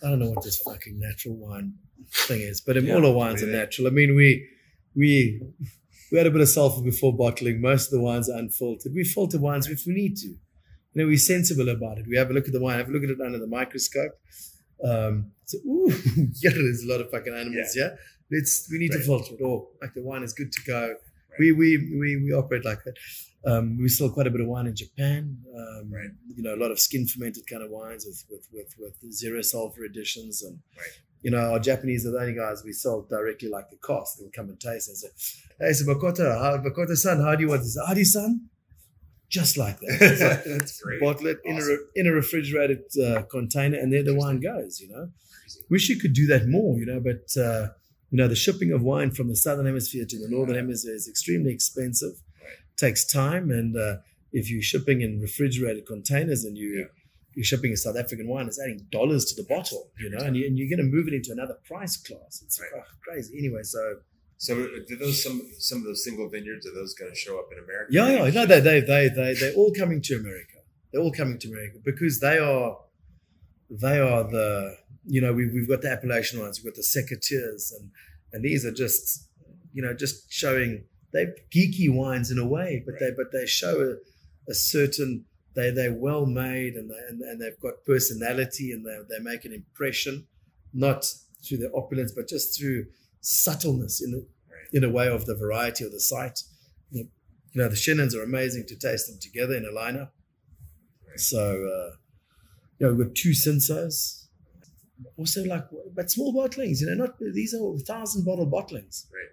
I 0.04 0.10
don't 0.10 0.18
know 0.18 0.30
what 0.30 0.42
this 0.44 0.58
fucking 0.58 0.98
natural 0.98 1.36
wine 1.36 1.74
thing 2.12 2.40
is, 2.40 2.60
but 2.60 2.82
Yeah, 2.82 2.94
all 2.94 3.06
our 3.06 3.12
wines 3.12 3.42
are 3.42 3.46
natural. 3.46 3.86
I 3.86 3.90
mean, 3.90 4.14
we 4.14 4.48
we 4.94 5.40
we 6.12 6.18
had 6.18 6.26
a 6.26 6.30
bit 6.30 6.42
of 6.42 6.48
sulfur 6.48 6.82
before 6.82 7.16
bottling. 7.16 7.60
Most 7.62 7.86
of 7.86 7.92
the 7.92 8.00
wines 8.00 8.28
are 8.28 8.38
unfiltered. 8.38 8.92
We 8.94 9.02
filter 9.02 9.38
wines 9.40 9.66
if 9.66 9.86
we 9.86 9.94
need 9.94 10.16
to. 10.18 10.28
You 10.28 10.38
know, 10.94 11.06
we're 11.06 11.16
sensible 11.16 11.70
about 11.70 11.98
it. 11.98 12.06
We 12.06 12.18
have 12.18 12.28
a 12.28 12.34
look 12.34 12.46
at 12.46 12.52
the 12.52 12.60
wine, 12.60 12.78
have 12.78 12.90
a 12.90 12.92
look 12.92 13.02
at 13.02 13.08
it 13.08 13.20
under 13.24 13.38
the 13.38 13.46
microscope. 13.46 14.12
Um, 14.84 15.32
so, 15.46 15.56
ooh, 15.66 15.88
yeah, 16.42 16.50
there's 16.50 16.84
a 16.84 16.92
lot 16.92 17.00
of 17.00 17.10
fucking 17.10 17.32
animals. 17.32 17.74
Yeah, 17.74 17.90
let's 18.30 18.68
we 18.70 18.78
need 18.78 18.92
to 18.92 19.00
filter 19.00 19.34
it. 19.34 19.42
Or 19.42 19.68
like 19.80 19.94
the 19.94 20.02
wine 20.02 20.22
is 20.22 20.34
good 20.34 20.52
to 20.52 20.60
go. 20.66 20.94
We, 21.38 21.52
we 21.52 21.96
we 21.98 22.22
we 22.22 22.32
operate 22.34 22.66
like 22.66 22.80
that. 22.84 22.96
Um, 23.50 23.78
we 23.78 23.88
sell 23.88 24.10
quite 24.10 24.26
a 24.26 24.30
bit 24.30 24.42
of 24.42 24.48
wine 24.48 24.66
in 24.66 24.76
Japan. 24.76 25.38
Um, 25.56 25.90
Right. 25.90 26.10
You 26.36 26.42
know, 26.42 26.54
a 26.54 26.60
lot 26.62 26.70
of 26.70 26.78
skin 26.78 27.06
fermented 27.06 27.46
kind 27.46 27.62
of 27.62 27.70
wines 27.70 28.04
with 28.04 28.22
with 28.30 28.46
with, 28.52 28.74
with 29.02 29.12
zero 29.12 29.40
sulfur 29.40 29.84
additions 29.84 30.42
and. 30.42 30.58
Right. 30.76 31.01
You 31.22 31.30
know, 31.30 31.52
our 31.52 31.60
Japanese 31.60 32.04
are 32.06 32.10
the 32.10 32.18
only 32.18 32.34
guys 32.34 32.62
we 32.64 32.72
sell 32.72 33.02
directly 33.08 33.48
like 33.48 33.70
the 33.70 33.76
cost. 33.76 34.18
They'll 34.18 34.30
come 34.30 34.48
and 34.48 34.58
taste 34.58 34.88
and 34.88 34.96
say, 34.96 35.08
"Hey, 35.60 35.72
so 35.72 35.84
Makoto, 35.84 36.26
how, 36.36 36.58
Makoto 36.58 36.96
san, 36.96 37.20
how 37.20 37.34
do 37.36 37.42
you 37.42 37.48
want 37.48 37.62
this? 37.62 37.78
Adi 37.78 38.04
san?" 38.04 38.48
Just 39.28 39.56
like 39.56 39.78
that. 39.80 40.42
That's 40.46 40.80
great. 40.82 41.00
bottle 41.00 41.28
it 41.28 41.38
in 41.44 41.56
a 41.56 41.64
re- 41.64 41.86
in 41.94 42.06
a 42.06 42.12
refrigerated 42.12 42.82
uh, 43.02 43.22
container, 43.22 43.78
and 43.78 43.92
there 43.92 44.02
the 44.02 44.14
wine 44.14 44.40
goes. 44.40 44.80
You 44.80 44.88
know, 44.88 45.08
wish 45.70 45.88
you 45.88 45.98
could 45.98 46.12
do 46.12 46.26
that 46.26 46.48
more. 46.48 46.76
You 46.78 46.86
know, 46.86 47.00
but 47.00 47.40
uh, 47.40 47.68
you 48.10 48.18
know 48.18 48.28
the 48.28 48.34
shipping 48.36 48.72
of 48.72 48.82
wine 48.82 49.10
from 49.12 49.28
the 49.28 49.36
southern 49.36 49.66
hemisphere 49.66 50.04
to 50.04 50.18
the 50.18 50.28
northern 50.28 50.56
hemisphere 50.56 50.94
is 50.94 51.08
extremely 51.08 51.52
expensive. 51.52 52.14
Right. 52.42 52.58
Takes 52.76 53.06
time, 53.10 53.50
and 53.50 53.76
uh, 53.76 53.96
if 54.32 54.50
you're 54.50 54.60
shipping 54.60 55.00
in 55.00 55.20
refrigerated 55.20 55.86
containers 55.86 56.44
and 56.44 56.58
you 56.58 56.80
Yeah. 56.80 56.84
You're 57.34 57.44
shipping 57.44 57.72
a 57.72 57.76
South 57.76 57.96
African 57.96 58.28
wine, 58.28 58.46
it's 58.46 58.60
adding 58.60 58.86
dollars 58.90 59.24
to 59.26 59.34
the 59.34 59.46
bottle. 59.48 59.90
You 59.98 60.10
know, 60.10 60.18
and, 60.24 60.36
you, 60.36 60.46
and 60.46 60.58
you're 60.58 60.68
going 60.68 60.84
to 60.86 60.96
move 60.96 61.08
it 61.08 61.14
into 61.14 61.32
another 61.32 61.56
price 61.64 61.96
class. 61.96 62.42
It's 62.44 62.60
Right. 62.60 62.80
uh, 62.80 62.84
crazy. 63.02 63.38
Anyway, 63.38 63.62
so 63.62 63.96
So, 64.38 64.54
do 64.88 64.96
those 64.96 65.22
some 65.22 65.40
some 65.58 65.78
of 65.78 65.84
those 65.84 66.02
single 66.04 66.28
vineyards 66.28 66.66
are 66.66 66.74
those 66.74 66.94
going 66.94 67.12
to 67.12 67.16
show 67.16 67.38
up 67.38 67.48
in 67.52 67.58
America? 67.62 67.88
Yeah, 67.90 68.08
yeah, 68.24 68.30
no, 68.30 68.44
they, 68.46 68.60
they, 68.60 68.80
they, 68.80 69.08
they, 69.08 69.34
they're 69.34 69.54
all 69.54 69.72
coming 69.72 70.00
to 70.02 70.14
America. 70.16 70.58
They're 70.92 71.00
all 71.02 71.12
coming 71.12 71.38
to 71.38 71.48
America 71.48 71.78
because 71.84 72.20
they 72.20 72.38
are, 72.38 72.76
they 73.70 73.98
are 73.98 74.24
the, 74.24 74.76
you 75.06 75.20
know, 75.22 75.32
we've, 75.32 75.52
we've 75.54 75.68
got 75.68 75.80
the 75.82 75.90
appellation 75.90 76.40
ones, 76.40 76.60
we've 76.62 76.72
got 76.72 76.76
the 76.76 76.82
Secateurs, 76.96 77.72
and 77.76 77.90
and 78.32 78.44
these 78.44 78.64
are 78.66 78.72
just, 78.72 79.28
you 79.72 79.80
know, 79.82 79.94
just 79.94 80.30
showing 80.30 80.84
they're 81.12 81.34
geeky 81.54 81.88
wines 81.90 82.30
in 82.30 82.38
a 82.38 82.46
way, 82.46 82.82
but 82.84 82.94
they 83.00 83.10
but 83.16 83.32
they 83.32 83.46
show 83.46 83.80
a, 83.80 84.50
a 84.50 84.54
certain 84.54 85.24
they 85.54 85.70
they're 85.70 85.92
well 85.92 86.26
made 86.26 86.74
and 86.74 86.90
they, 86.90 86.98
and, 87.08 87.20
and 87.22 87.40
they've 87.40 87.60
got 87.60 87.84
personality 87.84 88.72
and 88.72 88.84
they 88.84 88.98
they 89.08 89.22
make 89.22 89.44
an 89.44 89.52
impression, 89.52 90.26
not 90.72 91.12
through 91.44 91.58
their 91.58 91.76
opulence, 91.76 92.12
but 92.12 92.28
just 92.28 92.58
through 92.58 92.86
subtleness 93.20 94.02
in 94.02 94.12
the 94.12 94.26
in 94.72 94.84
a 94.84 94.90
way 94.90 95.08
of 95.08 95.26
the 95.26 95.34
variety 95.34 95.84
of 95.84 95.92
the 95.92 96.00
site. 96.00 96.40
You 96.90 97.60
know, 97.60 97.68
the 97.68 97.76
Chenins 97.76 98.14
are 98.14 98.22
amazing 98.22 98.64
to 98.68 98.76
taste 98.76 99.08
them 99.08 99.18
together 99.20 99.54
in 99.54 99.66
a 99.66 99.68
lineup. 99.68 100.08
So, 101.16 101.38
uh, 101.38 101.96
you 102.78 102.86
know, 102.86 102.94
we've 102.94 103.08
got 103.08 103.14
two 103.14 103.30
Cinsaults. 103.30 104.26
Also, 105.18 105.44
like, 105.44 105.66
but 105.94 106.10
small 106.10 106.32
bottlings, 106.32 106.80
you 106.80 106.86
know, 106.86 106.94
not 106.94 107.18
these 107.18 107.52
are 107.52 107.78
thousand 107.80 108.24
bottle 108.24 108.46
bottlings. 108.46 109.06
Right. 109.12 109.28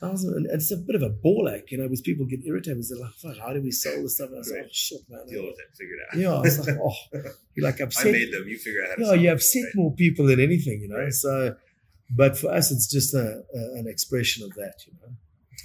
Thousand, 0.00 0.34
and 0.34 0.46
it's 0.46 0.70
a 0.70 0.76
bit 0.76 0.94
of 0.94 1.02
a 1.02 1.08
ball 1.08 1.50
ache, 1.52 1.70
you 1.72 1.78
know, 1.78 1.84
because 1.84 2.00
people 2.02 2.24
get 2.26 2.40
irritated. 2.46 2.84
They're 2.88 2.98
like, 2.98 3.14
"Fuck, 3.14 3.36
how 3.38 3.52
do 3.52 3.60
we 3.60 3.70
sell 3.72 4.00
this 4.02 4.14
stuff?" 4.14 4.28
And 4.28 4.36
I 4.36 4.38
was 4.38 4.50
like, 4.50 4.60
Right. 4.60 4.66
"Oh 4.66 4.72
shit, 4.72 5.00
man!" 5.08 5.26
Deal 5.26 5.42
with 5.42 5.58
it. 5.58 5.76
Figure 5.76 5.94
it 5.94 6.00
out. 6.12 6.18
Yeah, 6.18 6.34
I 6.34 6.40
was 6.40 6.58
like, 6.66 6.76
"Oh, 6.80 6.94
you 7.54 7.62
like 7.64 7.80
I 7.80 7.84
upset." 7.84 8.12
made 8.12 8.32
them. 8.32 8.46
You 8.46 8.58
figure 8.58 8.82
out 8.84 8.90
how 8.90 8.94
to. 8.96 9.04
Sell 9.06 9.16
you 9.16 9.32
upset 9.32 9.62
Right. 9.64 9.74
more 9.74 9.92
people 9.94 10.26
than 10.26 10.38
anything, 10.40 10.80
you 10.82 10.88
know. 10.88 10.98
Right. 10.98 11.12
So, 11.12 11.56
but 12.10 12.38
for 12.38 12.52
us, 12.52 12.70
it's 12.70 12.86
just 12.90 13.12
a, 13.14 13.42
a, 13.54 13.58
an 13.78 13.86
expression 13.88 14.44
of 14.44 14.54
that, 14.54 14.74
you 14.86 14.92
know. 15.02 15.14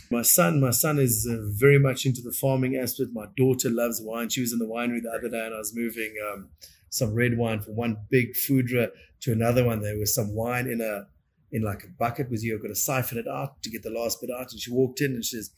My 0.09 0.21
son, 0.23 0.59
my 0.59 0.71
son 0.71 0.99
is 0.99 1.27
uh, 1.29 1.37
very 1.41 1.79
much 1.79 2.05
into 2.05 2.21
the 2.21 2.31
farming 2.31 2.75
aspect. 2.75 3.11
My 3.13 3.27
daughter 3.37 3.69
loves 3.69 4.01
wine. 4.01 4.29
She 4.29 4.41
was 4.41 4.51
in 4.51 4.59
the 4.59 4.65
winery 4.65 5.01
the 5.01 5.09
other 5.11 5.29
day, 5.29 5.45
and 5.45 5.53
I 5.55 5.57
was 5.59 5.75
moving 5.75 6.13
um, 6.31 6.49
some 6.89 7.13
red 7.13 7.37
wine 7.37 7.61
from 7.61 7.75
one 7.75 7.97
big 8.09 8.33
foudre 8.35 8.89
to 9.21 9.31
another 9.31 9.63
one. 9.63 9.81
There 9.81 9.97
was 9.97 10.13
some 10.13 10.33
wine 10.33 10.67
in 10.67 10.81
a 10.81 11.07
in 11.53 11.63
like 11.63 11.83
a 11.83 11.87
bucket 11.87 12.29
because 12.29 12.43
you. 12.43 12.53
I've 12.53 12.61
got 12.61 12.67
to 12.67 12.75
siphon 12.75 13.17
it 13.17 13.27
out 13.27 13.63
to 13.63 13.69
get 13.69 13.83
the 13.83 13.89
last 13.89 14.19
bit 14.19 14.29
out. 14.29 14.51
And 14.51 14.59
she 14.59 14.71
walked 14.71 14.99
in 14.99 15.13
and 15.13 15.23
she 15.23 15.37
says, 15.37 15.51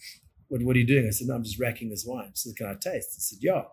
"What, 0.49 0.61
what 0.61 0.75
are 0.75 0.79
you 0.79 0.85
doing?" 0.85 1.07
I 1.07 1.11
said, 1.11 1.27
"No, 1.27 1.35
I'm 1.35 1.43
just 1.43 1.59
racking 1.59 1.89
this 1.89 2.05
wine." 2.05 2.31
She 2.35 2.49
said, 2.49 2.57
"Can 2.57 2.67
I 2.67 2.73
taste?" 2.73 3.15
I 3.17 3.21
said, 3.21 3.39
"Yeah." 3.41 3.63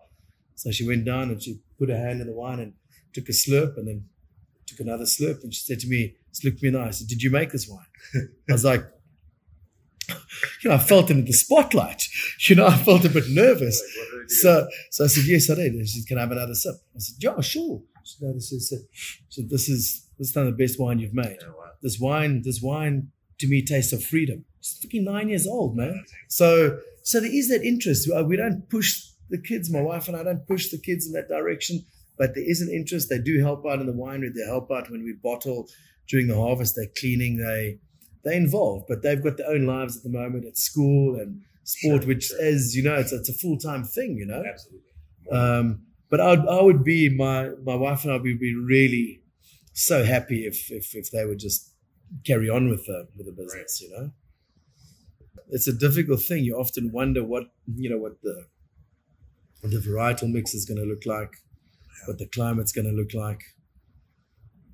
So 0.55 0.71
she 0.71 0.87
went 0.87 1.05
down 1.05 1.29
and 1.29 1.41
she 1.41 1.59
put 1.77 1.89
her 1.89 1.97
hand 1.97 2.21
in 2.21 2.27
the 2.27 2.33
wine 2.33 2.59
and 2.59 2.73
took 3.13 3.29
a 3.29 3.31
slurp 3.31 3.77
and 3.77 3.87
then 3.87 4.05
took 4.65 4.79
another 4.79 5.03
slurp 5.03 5.43
and 5.43 5.53
she 5.53 5.61
said 5.61 5.79
to 5.79 5.87
me, 5.87 6.15
she 6.33 6.47
looked 6.47 6.61
me 6.61 6.69
in 6.69 6.73
the 6.73 6.79
eye, 6.79 6.87
I 6.87 6.91
said, 6.91 7.07
Did 7.07 7.21
you 7.21 7.29
make 7.31 7.51
this 7.51 7.67
wine? 7.67 7.85
I 8.49 8.53
was 8.53 8.65
like, 8.65 8.83
you 10.09 10.69
know, 10.69 10.75
I 10.75 10.79
felt 10.79 11.09
in 11.09 11.25
the 11.25 11.33
spotlight. 11.33 12.03
You 12.49 12.57
know, 12.57 12.67
I 12.67 12.75
felt 12.75 13.05
a 13.05 13.09
bit 13.09 13.23
nervous. 13.29 13.81
Like, 13.81 13.97
what 13.97 14.11
do 14.11 14.17
I 14.17 14.27
do? 14.27 14.33
So 14.33 14.67
so 14.91 15.03
I 15.05 15.07
said, 15.07 15.23
Yes, 15.25 15.49
I 15.49 15.55
did. 15.55 15.73
And 15.73 15.87
she 15.87 15.99
said, 15.99 16.07
Can 16.07 16.17
I 16.17 16.21
have 16.21 16.31
another 16.31 16.55
sip? 16.55 16.75
I 16.93 16.99
said, 16.99 17.15
Yeah, 17.19 17.39
sure. 17.39 17.81
She 18.03 18.17
said, 18.17 18.27
no, 18.27 18.33
this 18.33 18.51
is 18.51 18.73
uh, 18.73 18.83
she 19.29 19.41
said, 19.41 19.49
This 19.49 19.69
is 19.69 20.09
this 20.23 20.29
is 20.31 20.35
not 20.35 20.45
the 20.45 20.51
best 20.63 20.79
wine 20.79 20.99
you've 20.99 21.13
made. 21.13 21.37
Oh, 21.45 21.49
wow. 21.57 21.71
This 21.81 21.99
wine, 21.99 22.41
this 22.43 22.61
wine 22.61 23.11
to 23.39 23.47
me 23.47 23.61
tastes 23.63 23.91
of 23.93 24.01
freedom. 24.03 24.45
She's 24.61 24.79
fucking 24.81 25.03
nine 25.03 25.27
years 25.29 25.45
old, 25.47 25.75
man. 25.75 26.05
So 26.29 26.79
so 27.03 27.19
there 27.19 27.33
is 27.33 27.49
that 27.49 27.63
interest. 27.63 28.09
Uh, 28.09 28.23
We 28.23 28.37
don't 28.37 28.69
push 28.69 28.89
the 29.29 29.37
kids, 29.49 29.69
my 29.69 29.81
wife 29.81 30.07
and 30.07 30.15
I 30.15 30.23
don't 30.23 30.47
push 30.47 30.69
the 30.69 30.77
kids 30.77 31.05
in 31.07 31.13
that 31.13 31.27
direction, 31.27 31.75
but 32.17 32.35
there 32.35 32.49
is 32.53 32.61
an 32.61 32.69
interest. 32.79 33.09
They 33.09 33.19
do 33.19 33.41
help 33.41 33.65
out 33.65 33.79
in 33.81 33.87
the 33.87 33.93
winery. 34.05 34.31
They 34.33 34.45
help 34.45 34.71
out 34.71 34.89
when 34.91 35.03
we 35.03 35.13
bottle 35.29 35.67
during 36.09 36.27
the 36.27 36.35
harvest. 36.45 36.75
They're 36.75 36.93
cleaning. 37.01 37.37
They 37.37 37.79
they're 38.23 38.41
involved, 38.47 38.85
but 38.87 39.01
they've 39.01 39.21
got 39.27 39.35
their 39.37 39.49
own 39.55 39.65
lives 39.65 39.97
at 39.97 40.03
the 40.03 40.09
moment 40.21 40.45
at 40.45 40.57
school 40.57 41.07
and 41.19 41.41
sport, 41.65 42.01
Sure, 42.03 42.07
which 42.07 42.25
sure. 42.27 42.41
as 42.41 42.75
you 42.75 42.83
know, 42.87 42.95
it's, 42.95 43.11
it's 43.11 43.29
a 43.29 43.33
full 43.33 43.57
time 43.57 43.83
thing. 43.83 44.15
You 44.21 44.27
know, 44.27 44.43
Absolutely. 44.53 44.91
um, 45.39 45.81
but 46.09 46.21
I 46.21 46.29
would, 46.35 46.47
I 46.47 46.61
would 46.61 46.83
be 46.95 47.09
my 47.09 47.49
my 47.65 47.75
wife 47.75 48.03
and 48.05 48.13
I 48.13 48.17
would 48.17 48.39
be 48.39 48.55
really 48.55 49.19
so 49.73 50.03
happy 50.03 50.45
if 50.45 50.71
if, 50.71 50.95
if 50.95 51.11
they 51.11 51.25
would 51.25 51.39
just 51.39 51.73
carry 52.25 52.49
on 52.49 52.69
with 52.69 52.85
the 52.85 53.07
with 53.17 53.25
the 53.25 53.31
business. 53.31 53.81
You 53.81 53.91
know, 53.91 54.11
it's 55.49 55.67
a 55.67 55.73
difficult 55.73 56.21
thing. 56.21 56.43
You 56.43 56.55
often 56.55 56.91
wonder 56.91 57.23
what 57.23 57.43
you 57.75 57.89
know 57.89 57.97
what 57.97 58.21
the 58.21 58.47
what 59.61 59.71
the 59.71 59.79
varietal 59.79 60.31
mix 60.31 60.53
is 60.53 60.65
going 60.65 60.79
to 60.79 60.85
look 60.85 61.05
like, 61.05 61.37
what 62.05 62.17
the 62.17 62.27
climate's 62.27 62.71
going 62.71 62.87
to 62.87 62.93
look 62.93 63.13
like. 63.13 63.41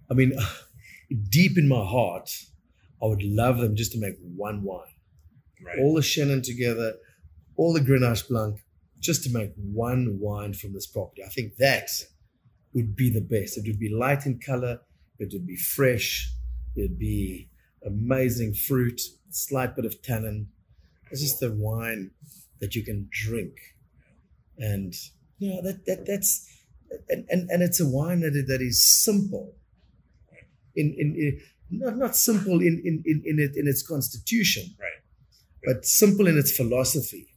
I 0.09 0.13
mean, 0.13 0.33
deep 1.29 1.57
in 1.57 1.67
my 1.67 1.83
heart, 1.85 2.29
I 3.01 3.05
would 3.05 3.23
love 3.23 3.57
them 3.57 3.75
just 3.75 3.91
to 3.93 3.99
make 3.99 4.15
one 4.21 4.63
wine 4.63 4.93
right. 5.63 5.79
all 5.79 5.93
the 5.93 6.01
Chenin 6.01 6.43
together, 6.43 6.93
all 7.55 7.73
the 7.73 7.81
Grenache 7.81 8.27
Blanc, 8.27 8.59
just 8.99 9.23
to 9.23 9.31
make 9.31 9.51
one 9.55 10.17
wine 10.19 10.53
from 10.53 10.73
this 10.73 10.87
property. 10.87 11.23
I 11.23 11.29
think 11.29 11.55
that 11.57 11.89
would 12.73 12.95
be 12.95 13.09
the 13.09 13.21
best. 13.21 13.57
It 13.57 13.65
would 13.67 13.79
be 13.79 13.89
light 13.89 14.25
in 14.25 14.39
color, 14.39 14.81
it 15.19 15.29
would 15.33 15.45
be 15.47 15.55
fresh, 15.55 16.31
it'd 16.75 16.99
be 16.99 17.49
amazing 17.85 18.53
fruit, 18.53 19.01
slight 19.29 19.75
bit 19.75 19.85
of 19.85 20.01
tannin. 20.01 20.47
It's 21.11 21.21
just 21.21 21.41
a 21.43 21.51
wine 21.51 22.11
that 22.59 22.75
you 22.75 22.83
can 22.83 23.07
drink. 23.11 23.53
And 24.57 24.93
you 25.39 25.49
know, 25.53 25.61
that 25.61 25.85
that 25.85 26.05
that's 26.05 26.47
and, 27.09 27.25
and, 27.29 27.49
and 27.49 27.63
it's 27.63 27.79
a 27.79 27.87
wine 27.87 28.21
that, 28.21 28.31
that 28.47 28.61
is 28.61 28.83
simple. 28.83 29.53
In, 30.75 30.95
in, 30.97 31.15
in 31.15 31.41
not, 31.71 31.97
not 31.97 32.15
simple 32.15 32.61
in, 32.61 32.81
in, 32.83 33.03
in, 33.05 33.21
in, 33.25 33.39
it, 33.39 33.55
in 33.55 33.67
its 33.67 33.85
constitution, 33.85 34.75
Right. 34.79 35.01
but 35.65 35.85
simple 35.85 36.27
in 36.27 36.37
its 36.37 36.55
philosophy, 36.55 37.27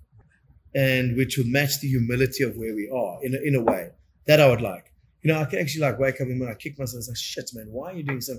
and 0.75 1.17
which 1.17 1.37
would 1.37 1.49
match 1.49 1.81
the 1.81 1.89
humility 1.89 2.45
of 2.45 2.57
where 2.57 2.75
we 2.75 2.89
are 2.89 3.19
in 3.23 3.35
a, 3.35 3.39
in 3.39 3.55
a 3.55 3.63
way 3.63 3.91
that 4.27 4.41
I 4.41 4.49
would 4.49 4.61
like. 4.61 4.92
You 5.23 5.33
know, 5.33 5.41
I 5.41 5.45
can 5.45 5.59
actually 5.61 5.83
like 5.83 5.99
wake 5.99 6.17
up 6.21 6.27
and 6.29 6.41
when 6.41 6.49
I 6.51 6.55
kick 6.55 6.79
myself, 6.79 6.97
I 6.97 6.99
was 6.99 7.09
like, 7.09 7.17
shit, 7.17 7.51
man, 7.55 7.67
why 7.71 7.93
are 7.93 7.95
you 7.95 8.03
doing 8.03 8.21
so? 8.21 8.39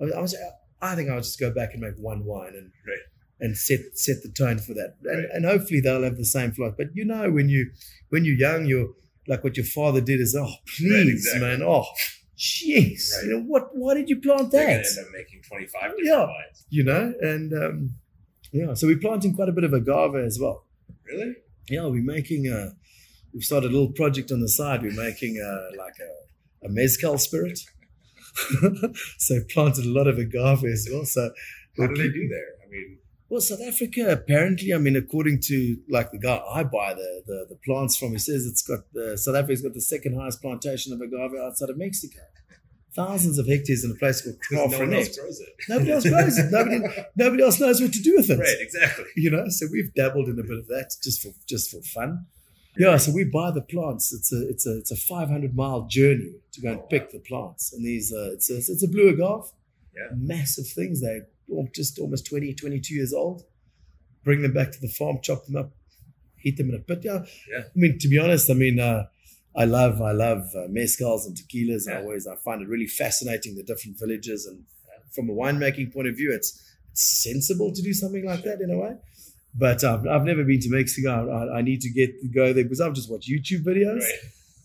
I 0.00 0.04
was, 0.04 0.12
I, 0.14 0.20
was, 0.20 0.36
I 0.80 0.94
think 0.96 1.10
I'll 1.10 1.18
just 1.18 1.38
go 1.38 1.50
back 1.52 1.72
and 1.74 1.82
make 1.82 1.94
one 1.96 2.24
wine 2.24 2.54
and 2.56 2.70
Right. 2.86 2.98
and 3.40 3.56
set 3.56 3.80
set 3.98 4.22
the 4.22 4.30
tone 4.30 4.58
for 4.58 4.72
that, 4.74 4.96
and, 5.04 5.18
Right. 5.24 5.28
and 5.34 5.44
hopefully 5.44 5.80
they'll 5.80 6.02
have 6.04 6.16
the 6.16 6.24
same 6.24 6.52
philosophy. 6.52 6.84
But 6.84 6.96
you 6.96 7.04
know, 7.04 7.30
when 7.30 7.48
you 7.48 7.70
when 8.08 8.24
you're 8.24 8.36
young, 8.36 8.66
you're 8.66 8.90
like 9.28 9.44
what 9.44 9.56
your 9.56 9.66
father 9.66 10.00
did 10.00 10.20
is, 10.20 10.34
oh 10.34 10.52
please, 10.76 11.26
exactly. 11.26 11.40
man, 11.48 11.62
oh 11.62 11.84
jeez, 12.38 13.12
Right. 13.14 13.24
you 13.26 13.30
know 13.32 13.42
what? 13.42 13.68
Why 13.76 13.94
did 13.94 14.08
you 14.08 14.20
plant 14.20 14.50
They're 14.50 14.66
that? 14.66 14.86
end 14.86 15.06
up 15.06 15.12
making 15.12 15.42
25 15.42 15.82
different 15.82 16.06
Yeah. 16.06 16.24
wines. 16.24 16.66
You 16.70 16.84
know, 16.84 17.14
and 17.20 17.52
um, 17.52 17.90
yeah, 18.52 18.74
so 18.74 18.86
we're 18.86 18.98
planting 18.98 19.34
quite 19.34 19.48
a 19.48 19.52
bit 19.52 19.64
of 19.64 19.72
agave 19.72 20.14
as 20.16 20.38
well. 20.40 20.66
Really? 21.04 21.34
Yeah, 21.68 21.86
we're 21.86 22.02
making 22.02 22.48
a. 22.48 22.72
We've 23.32 23.44
started 23.44 23.70
a 23.70 23.72
little 23.74 23.92
project 23.92 24.30
on 24.32 24.40
the 24.40 24.48
side. 24.48 24.82
We're 24.82 24.92
making 24.92 25.38
a 25.38 25.76
like 25.76 25.94
a, 26.00 26.10
a 26.64 26.68
mezcal 26.68 27.18
spirit. 27.18 27.60
so 29.18 29.40
planted 29.50 29.84
a 29.84 29.88
lot 29.88 30.06
of 30.06 30.18
agave 30.18 30.64
as 30.64 30.88
well. 30.90 31.04
So 31.04 31.30
How 31.78 31.86
do 31.86 31.94
they 31.94 32.08
do 32.08 32.28
there? 32.28 32.48
I 32.64 32.70
mean, 32.70 32.98
Well, 33.28 33.40
South 33.40 33.60
Africa 33.66 34.10
apparently, 34.10 34.72
I 34.72 34.78
mean, 34.78 34.96
according 34.96 35.40
to 35.48 35.76
like 35.88 36.10
the 36.12 36.18
guy 36.18 36.40
I 36.50 36.64
buy 36.64 36.94
the 36.94 37.22
the, 37.26 37.46
the 37.50 37.58
plants 37.64 37.96
from, 37.96 38.12
he 38.12 38.18
says 38.18 38.46
it's 38.46 38.62
got 38.62 38.80
the 38.92 39.18
South 39.18 39.36
Africa's 39.36 39.62
got 39.62 39.74
the 39.74 39.80
second 39.80 40.18
highest 40.18 40.40
plantation 40.40 40.92
of 40.92 41.00
agave 41.00 41.38
outside 41.40 41.70
of 41.70 41.78
Mexico. 41.78 42.20
Thousands 42.94 43.38
of 43.38 43.46
hectares 43.46 43.84
in 43.84 43.90
a 43.90 43.94
place 43.94 44.20
called 44.20 44.36
because 44.38 44.72
no 44.72 44.78
one 44.78 44.92
else 44.92 45.16
grows 45.16 45.40
it. 45.40 45.48
Nobody 45.66 45.92
else 45.92 46.06
grows 46.06 46.36
it. 46.36 46.50
Nobody, 46.50 46.80
nobody 47.16 47.42
else 47.42 47.58
knows 47.58 47.80
what 47.80 47.90
to 47.94 48.02
do 48.02 48.16
with 48.16 48.28
it. 48.28 48.38
Right, 48.38 48.56
exactly. 48.60 49.06
You 49.16 49.30
know, 49.30 49.44
so 49.48 49.66
we've 49.72 49.94
dabbled 49.94 50.28
in 50.28 50.38
a 50.38 50.42
bit 50.42 50.58
of 50.58 50.68
that 50.68 50.92
just 51.02 51.22
for 51.22 51.32
just 51.48 51.70
for 51.70 51.80
fun. 51.82 52.26
Yeah, 52.78 52.96
so 52.96 53.12
we 53.12 53.24
buy 53.24 53.50
the 53.50 53.60
plants. 53.62 54.12
It's 54.12 54.32
a 54.32 54.48
it's 54.48 54.66
a 54.66 54.78
it's 54.78 54.90
a 54.90 54.96
500 54.96 55.54
mile 55.54 55.86
journey 55.88 56.36
to 56.52 56.60
go 56.60 56.70
and 56.70 56.80
Oh, 56.80 56.86
pick 56.88 57.10
the 57.10 57.18
plants. 57.18 57.72
And 57.72 57.84
these 57.84 58.12
uh, 58.12 58.30
it's 58.32 58.50
a 58.50 58.56
it's 58.56 58.82
a 58.82 58.88
blue 58.88 59.08
agave. 59.10 59.52
Yeah. 59.94 60.08
Massive 60.16 60.66
things. 60.68 61.02
They're 61.02 61.26
just 61.74 61.98
almost 61.98 62.26
20, 62.26 62.54
22 62.54 62.94
years 62.94 63.12
old. 63.12 63.42
Bring 64.24 64.40
them 64.42 64.54
back 64.54 64.72
to 64.72 64.80
the 64.80 64.88
farm, 64.88 65.18
chop 65.22 65.44
them 65.46 65.56
up, 65.56 65.72
heat 66.38 66.56
them 66.56 66.70
in 66.70 66.76
a 66.76 66.78
pit. 66.78 67.00
Yeah. 67.04 67.24
Yeah. 67.50 67.64
I 67.66 67.70
mean, 67.74 67.98
to 67.98 68.08
be 68.08 68.18
honest, 68.18 68.48
I 68.50 68.54
mean, 68.54 68.78
uh, 68.80 69.04
I 69.54 69.64
love 69.66 70.00
I 70.00 70.12
love 70.12 70.44
uh, 70.54 70.68
mezcals 70.68 71.26
and 71.26 71.36
tequilas. 71.36 71.86
I 71.88 71.92
Yeah. 71.92 72.00
always 72.00 72.26
I 72.26 72.36
find 72.36 72.62
it 72.62 72.68
really 72.68 72.86
fascinating 72.86 73.54
the 73.56 73.62
different 73.64 73.98
villages 73.98 74.46
and 74.46 74.64
from 75.14 75.28
a 75.28 75.34
winemaking 75.34 75.92
point 75.92 76.08
of 76.08 76.16
view, 76.16 76.32
it's 76.32 76.58
it's 76.90 77.22
sensible 77.22 77.70
to 77.72 77.82
do 77.82 77.92
something 77.92 78.24
like 78.24 78.44
that 78.44 78.60
in 78.62 78.70
a 78.70 78.78
way. 78.78 78.96
But 79.54 79.84
I've, 79.84 80.06
I've 80.06 80.24
never 80.24 80.44
been 80.44 80.60
to 80.60 80.70
Mexico. 80.70 81.30
I, 81.30 81.58
I 81.58 81.62
need 81.62 81.80
to 81.82 81.90
get 81.90 82.10
go 82.34 82.52
there 82.52 82.64
because 82.64 82.80
I've 82.80 82.94
just 82.94 83.10
watched 83.10 83.28
YouTube 83.30 83.64
videos 83.64 84.00
Right. 84.00 84.18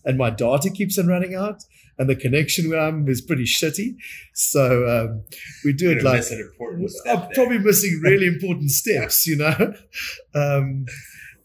and 0.06 0.16
my 0.16 0.30
data 0.30 0.70
keeps 0.70 0.98
on 0.98 1.06
running 1.08 1.34
out 1.34 1.62
and 1.98 2.08
the 2.08 2.16
connection 2.16 2.70
where 2.70 2.80
I'm 2.80 3.06
is 3.08 3.20
pretty 3.20 3.44
shitty. 3.44 3.96
So 4.32 4.86
um, 4.88 5.24
we 5.64 5.72
do 5.72 5.90
You're 5.90 5.98
it 5.98 6.04
like 6.04 6.22
I'm 7.06 7.28
probably 7.34 7.58
missing 7.58 8.00
really 8.04 8.26
important 8.28 8.70
steps, 8.70 9.26
you 9.26 9.36
know. 9.36 9.74
Um, 10.34 10.86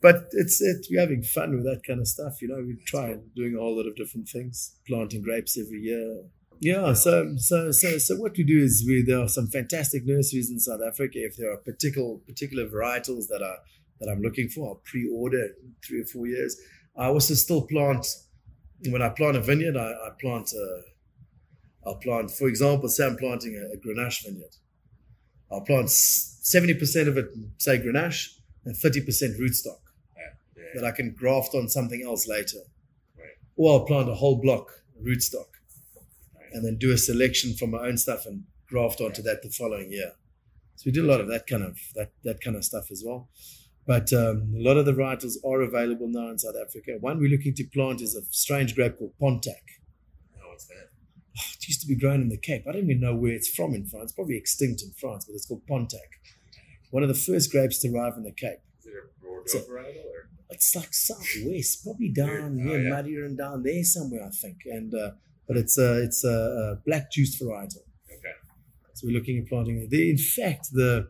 but 0.01 0.27
it's 0.33 0.61
it, 0.61 0.85
we're 0.91 0.99
having 1.01 1.23
fun 1.23 1.55
with 1.55 1.63
that 1.63 1.81
kind 1.87 1.99
of 1.99 2.07
stuff, 2.07 2.41
you 2.41 2.47
know. 2.49 2.57
We 2.65 2.75
try 2.85 3.17
doing 3.35 3.55
a 3.55 3.59
whole 3.59 3.75
lot 3.75 3.87
of 3.87 3.95
different 3.95 4.27
things, 4.29 4.75
planting 4.87 5.21
grapes 5.23 5.57
every 5.57 5.79
year. 5.79 6.23
Yeah, 6.63 6.93
so 6.93 7.35
so 7.35 7.71
so 7.71 7.97
so 7.97 8.15
what 8.15 8.37
we 8.37 8.43
do 8.45 8.57
is 8.57 8.85
we 8.87 9.03
there 9.05 9.19
are 9.19 9.27
some 9.27 9.47
fantastic 9.47 10.05
nurseries 10.05 10.49
in 10.49 10.59
South 10.59 10.79
Africa. 10.81 11.19
If 11.19 11.35
there 11.35 11.51
are 11.51 11.57
particular 11.57 12.15
particular 12.25 12.69
varietals 12.69 13.27
that 13.27 13.41
are 13.43 13.57
that 13.99 14.09
I'm 14.09 14.21
looking 14.21 14.47
for, 14.47 14.69
I'll 14.69 14.81
pre-order 14.85 15.43
in 15.61 15.75
three 15.85 16.01
or 16.01 16.05
four 16.05 16.25
years. 16.25 16.55
I 16.95 17.07
also 17.07 17.33
still 17.33 17.63
plant 17.63 18.07
when 18.89 19.01
I 19.01 19.09
plant 19.09 19.35
a 19.35 19.41
vineyard. 19.41 19.75
I, 19.75 19.91
I 19.91 20.09
plant 20.21 20.53
a, 20.53 20.81
I'll 21.85 21.95
plant, 21.95 22.31
for 22.31 22.47
example, 22.47 22.87
say 22.87 23.05
I'm 23.05 23.17
planting 23.17 23.55
a, 23.57 23.75
a 23.75 23.77
Grenache 23.77 24.23
vineyard. 24.23 24.55
I'll 25.51 25.61
plant 25.61 25.89
seventy 25.89 26.75
percent 26.75 27.09
of 27.09 27.17
it, 27.17 27.27
say 27.57 27.77
Grenache, 27.77 28.37
and 28.63 28.77
thirty 28.77 29.01
percent 29.01 29.37
rootstock 29.37 29.81
Yeah, 30.15 30.23
yeah, 30.55 30.63
that 30.81 30.85
I 30.85 30.91
can 30.91 31.13
graft 31.13 31.55
on 31.55 31.67
something 31.67 32.01
else 32.05 32.25
later. 32.25 32.59
Right. 33.17 33.35
Or 33.57 33.73
I'll 33.73 33.85
plant 33.85 34.07
a 34.07 34.15
whole 34.15 34.41
block 34.41 34.71
rootstock. 35.05 35.52
And 36.53 36.65
then 36.65 36.77
do 36.77 36.91
a 36.91 36.97
selection 36.97 37.53
from 37.55 37.71
my 37.71 37.79
own 37.87 37.97
stuff 37.97 38.25
and 38.25 38.43
graft 38.67 39.01
onto 39.01 39.21
that 39.23 39.41
the 39.43 39.49
following 39.49 39.91
year. 39.91 40.11
So 40.75 40.83
we 40.87 40.91
did 40.91 41.03
a 41.03 41.07
lot 41.07 41.21
of 41.21 41.27
that 41.27 41.45
kind 41.47 41.63
of 41.63 41.77
that 41.95 42.11
that 42.23 42.41
kind 42.41 42.55
of 42.55 42.63
stuff 42.65 42.91
as 42.91 43.03
well. 43.05 43.29
But 43.85 44.13
um, 44.13 44.53
a 44.57 44.61
lot 44.63 44.77
of 44.77 44.85
the 44.85 44.93
varietals 44.93 45.33
are 45.45 45.61
available 45.61 46.07
now 46.07 46.29
in 46.29 46.39
South 46.39 46.55
Africa. 46.59 46.97
One 47.01 47.19
we're 47.19 47.29
looking 47.29 47.53
to 47.55 47.63
plant 47.65 48.01
is 48.01 48.15
a 48.15 48.21
strange 48.31 48.75
grape 48.75 48.97
called 48.97 49.13
Pontac. 49.21 49.63
Oh, 50.37 50.49
what's 50.49 50.65
that? 50.67 50.89
It 51.57 51.67
used 51.67 51.81
to 51.81 51.87
be 51.87 51.95
grown 51.95 52.21
in 52.21 52.29
the 52.29 52.37
Cape. 52.37 52.63
I 52.67 52.71
don't 52.73 52.83
even 52.83 52.99
know 53.01 53.15
where 53.15 53.33
it's 53.33 53.47
from 53.49 53.73
in 53.73 53.85
France. 53.85 54.11
Probably 54.11 54.37
extinct 54.37 54.81
in 54.83 54.91
France, 54.91 55.25
but 55.25 55.33
it's 55.33 55.45
called 55.47 55.65
Pontac. 55.67 56.09
one 56.91 57.03
of 57.03 57.09
the 57.09 57.15
first 57.15 57.51
grapes 57.51 57.79
to 57.79 57.91
arrive 57.93 58.13
in 58.17 58.23
the 58.23 58.31
Cape. 58.31 58.59
Is 58.79 58.85
it 58.87 58.93
a 58.93 59.25
Bordeaux 59.25 59.47
So- 59.47 59.59
varietal 59.59 60.05
or? 60.05 60.29
It's 60.49 60.75
like 60.75 60.93
southwest, 60.93 61.83
probably 61.83 62.09
down 62.09 62.29
Oh, 62.43 62.49
near 62.49 62.83
yeah. 62.83 62.89
Muddier 62.89 63.25
and 63.25 63.35
down 63.35 63.63
there 63.63 63.83
somewhere, 63.83 64.23
I 64.23 64.29
think. 64.29 64.57
And 64.65 64.93
uh, 64.93 65.11
but 65.47 65.57
it's 65.57 65.77
a 65.77 66.01
it's 66.03 66.23
a, 66.23 66.29
a 66.29 66.75
black 66.85 67.11
juice 67.11 67.39
varietal. 67.41 67.83
Okay. 68.11 68.33
So 68.93 69.07
we're 69.07 69.13
looking 69.17 69.39
at 69.39 69.47
planting 69.47 69.77
it. 69.77 69.89
There, 69.91 70.01
in 70.01 70.17
fact, 70.17 70.67
the 70.71 71.09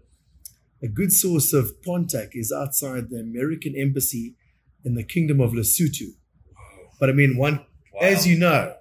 a 0.81 0.87
good 0.87 1.11
source 1.13 1.53
of 1.53 1.71
Pontac 1.85 2.29
is 2.33 2.51
outside 2.51 3.09
the 3.09 3.19
American 3.19 3.73
embassy 3.77 4.35
in 4.83 4.95
the 4.95 5.03
Kingdom 5.03 5.39
of 5.39 5.51
Lesotho. 5.51 6.09
But 6.99 7.09
I 7.09 7.13
mean, 7.13 7.37
one 7.37 7.65
Wow. 7.93 7.99
as 8.07 8.25
you 8.27 8.37
know, 8.39 8.73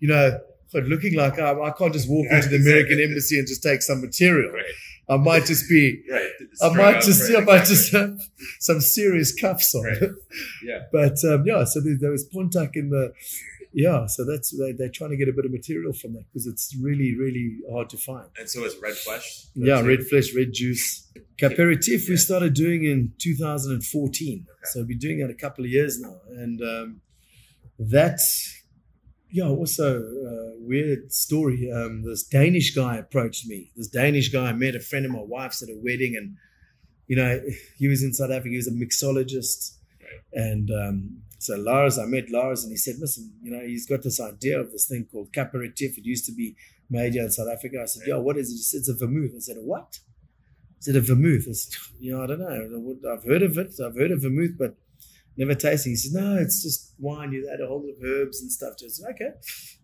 you 0.00 0.08
know, 0.08 0.40
but 0.72 0.84
looking 0.84 1.14
like 1.14 1.38
I, 1.38 1.52
I 1.52 1.70
can't 1.72 1.92
just 1.92 2.08
walk 2.08 2.26
Yeah, 2.30 2.36
into 2.38 2.48
the 2.48 2.56
American 2.56 2.92
exactly. 2.92 3.04
embassy 3.04 3.38
and 3.38 3.46
just 3.46 3.62
take 3.62 3.82
some 3.82 4.00
material. 4.00 4.50
Right. 4.52 4.64
I 5.06 5.16
might 5.18 5.44
just 5.44 5.68
be, 5.68 6.02
Right. 6.10 6.30
I 6.62 6.68
might 6.74 7.02
just, 7.02 7.30
right, 7.30 7.42
I 7.42 7.44
might 7.44 7.66
just 7.66 7.92
have 7.92 8.18
some 8.60 8.80
serious 8.80 9.34
cuffs 9.38 9.74
on. 9.74 9.84
Yeah. 10.64 10.78
But 10.90 11.22
um, 11.24 11.44
yeah, 11.46 11.64
so 11.64 11.80
there, 11.82 11.96
there 12.00 12.10
was 12.10 12.26
Pontac 12.34 12.70
in 12.74 12.88
the, 12.88 13.12
yeah, 13.76 14.06
so 14.06 14.24
that's 14.24 14.56
they, 14.56 14.70
they're 14.70 14.88
trying 14.88 15.10
to 15.10 15.16
get 15.16 15.28
a 15.28 15.32
bit 15.32 15.44
of 15.44 15.50
material 15.50 15.92
from 15.92 16.12
that 16.14 16.24
because 16.32 16.46
it's 16.46 16.76
really, 16.80 17.16
really 17.18 17.58
hard 17.72 17.90
to 17.90 17.96
find. 17.96 18.28
And 18.38 18.48
so 18.48 18.64
it's 18.64 18.76
red 18.80 18.94
flesh. 18.94 19.46
Yeah, 19.56 19.80
red 19.80 20.00
it? 20.00 20.08
flesh, 20.08 20.32
red 20.34 20.52
juice. 20.52 21.10
Caperitif 21.38 22.08
we 22.08 22.16
started 22.16 22.54
doing 22.54 22.84
in 22.84 23.12
2014. 23.18 24.46
Okay. 24.48 24.58
So 24.64 24.80
we've 24.80 24.88
been 24.88 24.98
doing 24.98 25.20
it 25.20 25.28
a 25.28 25.34
couple 25.34 25.64
of 25.64 25.72
years 25.72 26.00
now. 26.00 26.20
And 26.28 26.62
um, 26.62 27.00
that, 27.80 28.20
yeah, 29.32 29.48
also 29.48 29.98
uh, 29.98 30.56
weird 30.60 31.12
story. 31.12 31.68
Um, 31.72 32.04
this 32.04 32.22
Danish 32.22 32.76
guy 32.76 32.96
approached 32.96 33.44
me. 33.48 33.72
This 33.74 33.88
Danish 33.88 34.28
guy 34.28 34.52
met 34.52 34.76
a 34.76 34.80
friend 34.80 35.04
of 35.04 35.10
my 35.10 35.22
wife's 35.22 35.64
at 35.64 35.68
a 35.68 35.76
wedding 35.82 36.14
and, 36.16 36.36
you 37.08 37.16
know, 37.16 37.40
he 37.76 37.88
was 37.88 38.04
in 38.04 38.12
South 38.12 38.30
Africa. 38.30 38.50
He 38.50 38.56
was 38.56 38.68
a 38.68 38.70
mixologist. 38.70 39.78
Right. 40.00 40.44
And 40.44 40.70
um, 40.70 41.22
so 41.44 41.56
Lars, 41.56 41.98
I 41.98 42.06
met 42.06 42.30
Lars 42.30 42.64
and 42.64 42.72
he 42.72 42.76
said, 42.78 42.94
listen, 42.98 43.30
you 43.42 43.50
know, 43.50 43.60
he's 43.60 43.86
got 43.86 44.02
this 44.02 44.18
idea 44.18 44.58
of 44.58 44.72
this 44.72 44.88
thing 44.88 45.06
called 45.12 45.30
Caperitif. 45.30 45.98
It 45.98 46.06
used 46.06 46.24
to 46.24 46.32
be 46.32 46.56
made 46.88 47.12
here 47.12 47.22
in 47.22 47.30
South 47.30 47.48
Africa. 47.52 47.80
I 47.82 47.84
said, 47.84 48.06
yo, 48.06 48.18
what 48.18 48.38
is 48.38 48.48
it? 48.48 48.54
He 48.54 48.62
said, 48.62 48.78
it's 48.78 48.88
a 48.88 48.94
vermouth. 48.94 49.32
I 49.36 49.40
said, 49.40 49.56
what? 49.60 49.98
Said, 50.80 50.96
a 50.96 51.02
vermouth. 51.02 51.44
I 51.46 51.52
said, 51.52 51.78
you 52.00 52.16
know, 52.16 52.24
I 52.24 52.26
don't 52.28 52.40
know. 52.40 53.12
I've 53.12 53.24
heard 53.24 53.42
of 53.42 53.58
it. 53.58 53.74
I've 53.78 53.94
heard 53.94 54.10
of 54.10 54.22
vermouth, 54.22 54.56
but 54.58 54.74
never 55.36 55.54
tasting. 55.54 55.92
He 55.92 55.96
said, 55.96 56.18
no, 56.18 56.38
it's 56.38 56.62
just 56.62 56.94
wine. 56.98 57.32
You 57.32 57.46
add 57.52 57.60
a 57.60 57.66
whole 57.66 57.82
lot 57.82 57.90
of 57.90 58.02
herbs 58.02 58.40
and 58.40 58.50
stuff 58.50 58.76
to 58.76 58.86
it. 58.86 58.88
I 58.88 58.92
said, 58.92 59.10
okay, 59.10 59.32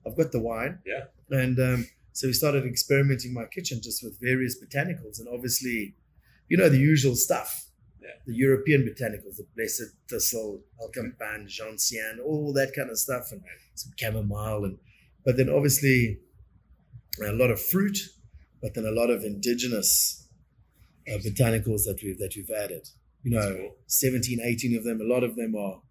I've 0.07 0.17
got 0.17 0.33
the 0.33 0.41
wine. 0.41 0.79
Yeah. 0.87 1.09
And 1.29 1.59
um, 1.61 1.87
so 2.15 2.27
we 2.27 2.33
started 2.33 2.65
experimenting 2.65 3.33
in 3.33 3.35
my 3.35 3.45
kitchen 3.45 3.83
just 3.83 4.03
with 4.03 4.19
various 4.19 4.57
botanicals. 4.59 5.21
And 5.21 5.29
obviously, 5.29 5.95
you 6.49 6.57
know, 6.57 6.71
the 6.71 6.79
usual 6.79 7.17
stuff. 7.17 7.67
Yeah. 8.03 8.09
The 8.27 8.35
European 8.35 8.83
botanicals, 8.83 9.37
the 9.37 9.47
blessed 9.57 9.95
thistle, 10.09 10.63
elecampane, 10.81 11.47
gentian, 11.47 12.21
all 12.25 12.53
that 12.55 12.73
kind 12.75 12.91
of 12.91 12.99
stuff, 12.99 13.31
and 13.33 13.43
some 13.75 13.93
chamomile, 13.97 14.65
and 14.65 14.79
but 15.25 15.37
then 15.37 15.51
obviously 15.51 16.19
a 17.23 17.33
lot 17.33 17.51
of 17.51 17.61
fruit, 17.61 17.99
but 18.63 18.75
then 18.75 18.87
a 18.87 18.91
lot 18.91 19.11
of 19.11 19.23
indigenous 19.25 20.27
uh, 21.09 21.19
botanicals 21.19 21.85
that 21.85 22.01
we've 22.03 22.19
that 22.19 22.35
we've 22.37 22.51
added. 22.51 22.89
You 23.23 23.33
know, 23.33 23.55
cool. 23.55 23.77
17, 23.87 24.41
18 24.43 24.79
of 24.79 24.85
them. 24.85 25.01
A 25.01 25.05
lot 25.05 25.23
of 25.23 25.37
them 25.37 25.55
are 25.55 25.83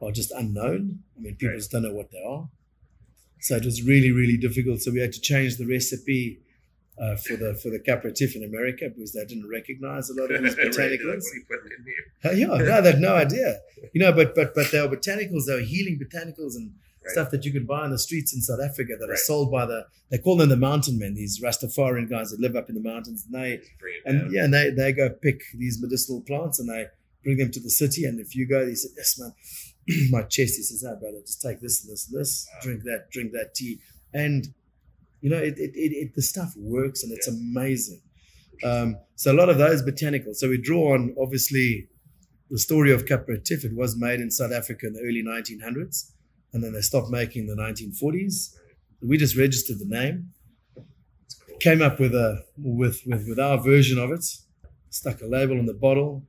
are 0.00 0.12
just 0.12 0.30
unknown. 0.30 1.00
I 1.16 1.20
mean, 1.20 1.36
people 1.36 1.50
Right. 1.50 1.58
just 1.58 1.70
don't 1.70 1.82
know 1.82 1.92
what 1.94 2.10
they 2.10 2.22
are. 2.26 2.48
So 3.40 3.56
it 3.56 3.64
was 3.64 3.82
really, 3.82 4.10
really 4.10 4.36
difficult. 4.38 4.80
So 4.80 4.90
we 4.90 5.00
had 5.00 5.12
to 5.12 5.20
change 5.20 5.56
the 5.56 5.66
recipe 5.66 6.40
uh, 7.00 7.16
for 7.16 7.36
the 7.36 7.54
for 7.62 7.70
the 7.70 7.78
Caperitif 7.78 8.34
in 8.36 8.42
America 8.44 8.88
because 8.88 9.12
they 9.12 9.24
didn't 9.24 9.48
recognize 9.48 10.08
a 10.10 10.14
lot 10.14 10.30
of 10.30 10.42
these 10.42 10.56
Right, 10.58 10.66
like, 10.66 10.74
botanicals. 10.74 11.22
what 11.24 11.34
you 11.34 11.44
putting 11.48 11.72
in 11.78 11.84
here? 11.84 12.04
Uh, 12.24 12.34
yeah, 12.34 12.46
no, 12.74 12.80
they 12.82 12.90
had 12.92 13.00
no 13.00 13.14
idea. 13.14 13.58
You 13.92 14.00
know, 14.02 14.12
but 14.12 14.34
but 14.34 14.54
but 14.54 14.70
they 14.70 14.80
were 14.80 14.88
botanicals. 14.96 15.44
They 15.46 15.54
were 15.54 15.60
healing 15.60 15.98
botanicals 15.98 16.54
and 16.56 16.72
Right. 17.04 17.12
stuff 17.12 17.30
that 17.30 17.44
you 17.44 17.52
can 17.52 17.66
buy 17.66 17.82
on 17.82 17.90
the 17.92 18.00
streets 18.00 18.34
in 18.34 18.40
South 18.40 18.58
Africa 18.60 18.96
that 18.98 19.08
are 19.08 19.16
sold 19.16 19.52
by 19.52 19.64
the. 19.64 19.86
They 20.10 20.18
call 20.18 20.36
them 20.36 20.48
the 20.48 20.56
mountain 20.56 20.98
men. 20.98 21.14
These 21.14 21.40
Rastafarian 21.40 22.10
guys 22.10 22.30
that 22.32 22.40
live 22.40 22.56
up 22.56 22.68
in 22.68 22.74
the 22.74 22.80
mountains. 22.80 23.24
And 23.26 23.32
they 23.44 23.58
Just 23.58 23.70
bring 23.78 23.94
it 23.94 24.02
and 24.10 24.20
down. 24.22 24.32
yeah, 24.32 24.44
and 24.44 24.52
they 24.52 24.70
they 24.70 24.92
go 24.92 25.10
pick 25.10 25.40
these 25.54 25.80
medicinal 25.80 26.20
plants 26.22 26.58
and 26.58 26.68
they 26.68 26.86
bring 27.22 27.36
them 27.36 27.52
to 27.52 27.60
the 27.60 27.70
city. 27.70 28.04
And 28.06 28.18
if 28.18 28.34
you 28.34 28.44
go, 28.48 28.66
they 28.66 28.74
said, 28.74 28.90
"Yes, 28.96 29.20
man." 29.20 29.32
My 30.10 30.22
chest. 30.22 30.56
He 30.56 30.62
says, 30.64 30.82
"No, 30.82 30.96
brother, 30.96 31.20
just 31.20 31.40
take 31.40 31.60
this 31.60 31.84
and 31.84 31.92
this 31.92 32.08
and 32.10 32.18
this. 32.20 32.48
Wow. 32.52 32.60
Drink 32.62 32.82
that. 32.82 33.10
Drink 33.12 33.30
that 33.34 33.54
tea." 33.54 33.78
And 34.12 34.48
you 35.20 35.30
know, 35.30 35.38
it 35.38 35.54
it, 35.58 35.72
it, 35.74 36.14
the 36.14 36.22
stuff 36.22 36.52
works 36.56 37.02
and 37.02 37.12
it's 37.12 37.26
Yeah. 37.28 37.34
amazing. 37.34 38.02
Um, 38.64 38.96
so 39.16 39.32
a 39.32 39.36
lot 39.36 39.48
of 39.50 39.58
those 39.58 39.82
botanicals. 39.82 40.36
So 40.36 40.48
we 40.48 40.58
draw 40.58 40.94
on 40.94 41.14
obviously 41.20 41.88
the 42.50 42.58
story 42.58 42.92
of 42.92 43.04
Caperitif. 43.04 43.64
It 43.64 43.74
was 43.74 43.96
made 43.96 44.20
in 44.20 44.30
South 44.30 44.52
Africa 44.52 44.86
in 44.86 44.92
the 44.94 45.00
early 45.00 45.22
1900s, 45.22 46.12
and 46.52 46.62
then 46.64 46.72
they 46.72 46.80
stopped 46.80 47.10
making 47.10 47.48
in 47.48 47.56
the 47.56 47.62
1940s. 47.62 48.54
We 49.02 49.18
just 49.18 49.36
registered 49.36 49.78
the 49.78 49.84
name, 49.86 50.30
cool. 51.46 51.56
came 51.60 51.82
up 51.82 52.00
with 52.00 52.14
a 52.14 52.44
with 52.56 53.02
with, 53.06 53.26
with 53.28 53.38
our 53.38 53.58
version 53.62 53.98
of 53.98 54.10
it, 54.10 54.24
stuck 54.90 55.20
a 55.20 55.26
label 55.26 55.58
on 55.58 55.66
the 55.66 55.74
bottle. 55.74 56.24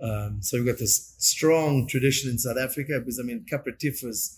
Um, 0.00 0.38
so 0.42 0.58
we've 0.58 0.66
got 0.66 0.78
this 0.78 1.16
strong 1.18 1.88
tradition 1.88 2.30
in 2.30 2.38
South 2.38 2.56
Africa 2.56 3.00
because 3.00 3.18
I 3.18 3.24
mean 3.24 3.44
Capra 3.50 3.72
Caperitif 3.72 4.04
was 4.04 4.36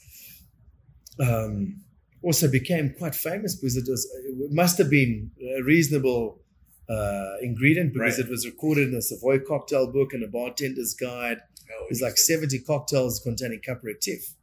um, 1.18 1.83
also 2.23 2.51
became 2.51 2.95
quite 2.99 3.14
famous 3.14 3.55
because 3.57 3.77
it 3.77 3.87
was 3.89 4.03
it 4.25 4.53
must 4.53 4.77
have 4.79 4.91
been 4.91 5.31
a 5.59 5.62
reasonable 5.62 6.41
uh, 6.89 7.35
ingredient 7.43 7.93
because 7.95 8.18
Right. 8.18 8.27
it 8.27 8.31
was 8.31 8.45
recorded 8.47 8.89
in 8.89 8.95
a 8.95 9.03
Savoy 9.03 9.39
cocktail 9.39 9.87
book 9.93 10.12
and 10.12 10.23
a 10.25 10.29
bartender's 10.29 10.95
guide. 10.95 11.39
Oh, 11.73 11.87
There's 11.89 12.01
like 12.03 12.18
70 12.18 12.59
cocktails 12.61 13.21
containing 13.21 13.61
Caperitif. 13.66 14.35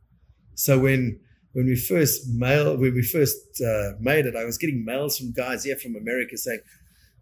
So 0.55 0.79
when 0.79 1.19
when 1.53 1.65
we 1.65 1.75
first 1.75 2.27
mail 2.33 2.77
when 2.77 2.93
we 2.93 3.01
first 3.03 3.37
uh, 3.61 3.91
made 3.99 4.25
it, 4.25 4.35
I 4.35 4.45
was 4.45 4.57
getting 4.57 4.85
mails 4.85 5.17
from 5.17 5.33
guys 5.33 5.63
here 5.65 5.75
from 5.75 5.95
America 5.95 6.37
saying, 6.37 6.61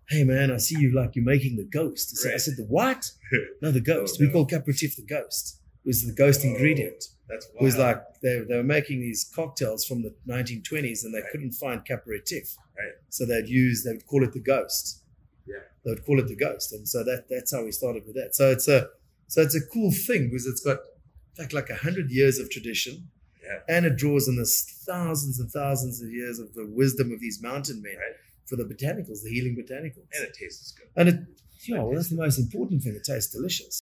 "Hey 0.10 0.24
man, 0.24 0.52
I 0.52 0.58
see 0.58 0.78
you 0.80 0.94
like 0.94 1.16
you're 1.16 1.26
making 1.26 1.56
the 1.58 1.66
ghost." 1.80 2.06
I 2.14 2.16
said, 2.22 2.34
I 2.34 2.38
said 2.38 2.54
"The 2.58 2.64
what? 2.66 3.12
No, 3.62 3.72
the 3.72 3.82
ghost. 3.82 4.18
Oh, 4.20 4.26
We 4.26 4.32
call 4.32 4.46
Caperitif 4.46 4.96
the 4.96 5.04
ghost. 5.06 5.60
Was 5.86 6.06
the 6.06 6.14
ghost 6.14 6.44
ingredient. 6.44 7.04
That's 7.30 7.46
It 7.46 7.62
was 7.62 7.78
like 7.78 8.02
they, 8.22 8.40
they 8.48 8.56
were 8.56 8.64
making 8.64 9.00
these 9.02 9.24
cocktails 9.36 9.86
from 9.86 10.02
the 10.04 10.14
1920s 10.28 11.04
and 11.04 11.14
they 11.14 11.22
Right. 11.22 11.32
couldn't 11.32 11.52
find 11.54 11.84
Caperitif. 11.86 12.56
Right. 12.78 12.94
So 13.10 13.26
they'd 13.26 13.48
use, 13.48 13.84
they 13.84 13.92
would 13.94 14.06
call 14.08 14.24
it 14.24 14.34
the 14.34 14.40
ghost. 14.40 15.02
Yeah. 15.48 15.56
They 15.84 15.92
would 15.92 16.06
call 16.06 16.20
it 16.20 16.28
the 16.28 16.36
ghost. 16.36 16.74
And 16.74 16.88
so 16.88 17.04
that 17.04 17.26
that's 17.30 17.54
how 17.54 17.64
we 17.64 17.72
started 17.72 18.06
with 18.06 18.16
that. 18.16 18.36
So 18.36 18.52
it's 18.52 18.68
a 18.68 18.90
so 19.28 19.42
it's 19.42 19.56
a 19.56 19.62
cool 19.74 19.92
thing 19.92 20.30
because 20.30 20.46
it's 20.48 20.62
got 20.62 20.78
in 20.78 21.36
fact 21.44 21.54
like 21.54 21.70
a 21.70 21.76
hundred 21.76 22.10
years 22.12 22.40
of 22.40 22.50
tradition. 22.50 23.10
Yeah. 23.44 23.60
And 23.76 23.86
it 23.86 23.96
draws 23.96 24.28
on 24.28 24.38
this 24.38 24.64
thousands 24.88 25.40
and 25.40 25.50
thousands 25.52 26.02
of 26.02 26.10
years 26.12 26.40
of 26.40 26.54
the 26.56 26.66
wisdom 26.66 27.12
of 27.12 27.20
these 27.20 27.42
mountain 27.42 27.82
men 27.82 27.96
Right. 27.96 28.16
for 28.48 28.56
the 28.56 28.64
botanicals, 28.66 29.22
the 29.24 29.30
healing 29.30 29.56
botanicals. 29.56 30.08
and 30.16 30.24
it 30.28 30.34
tastes 30.40 30.72
good. 30.72 30.88
And 30.96 31.10
it, 31.10 31.20
yeah, 31.68 31.82
well, 31.84 31.94
that's 31.96 32.10
the 32.10 32.16
most 32.16 32.40
important 32.40 32.82
thing. 32.84 32.94
It 32.96 33.04
tastes 33.04 33.32
delicious. 33.32 33.80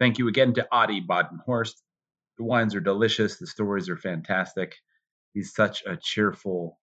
Thank 0.00 0.18
you 0.18 0.28
again 0.28 0.54
to 0.54 0.66
Adi 0.72 1.02
Badenhorst. 1.02 1.74
The 2.38 2.44
wines 2.44 2.74
are 2.74 2.80
delicious. 2.80 3.36
The 3.36 3.46
stories 3.46 3.90
are 3.90 3.98
fantastic. 3.98 4.74
He's 5.34 5.54
such 5.54 5.84
a 5.86 5.98
cheerful, 6.02 6.80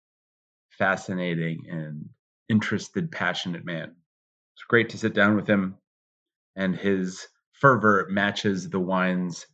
fascinating, 0.70 1.64
and 1.70 2.10
interested, 2.48 3.10
passionate 3.10 3.64
man. 3.64 3.96
It's 4.54 4.64
great 4.68 4.90
to 4.90 4.98
sit 4.98 5.14
down 5.14 5.34
with 5.34 5.48
him, 5.48 5.76
and 6.56 6.76
his 6.76 7.26
fervor 7.52 8.06
matches 8.10 8.68
the 8.68 8.80
wines 8.80 9.46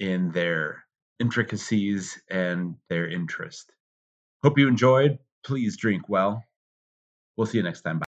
in 0.00 0.32
their 0.32 0.84
intricacies 1.20 2.20
and 2.28 2.76
their 2.88 3.08
interest. 3.08 3.72
Hope 4.42 4.58
you 4.58 4.68
enjoyed. 4.68 5.18
Please 5.44 5.76
drink 5.76 6.08
well. 6.08 6.44
We'll 7.36 7.46
see 7.46 7.58
you 7.58 7.64
next 7.64 7.82
time. 7.82 8.00
Bye. 8.00 8.04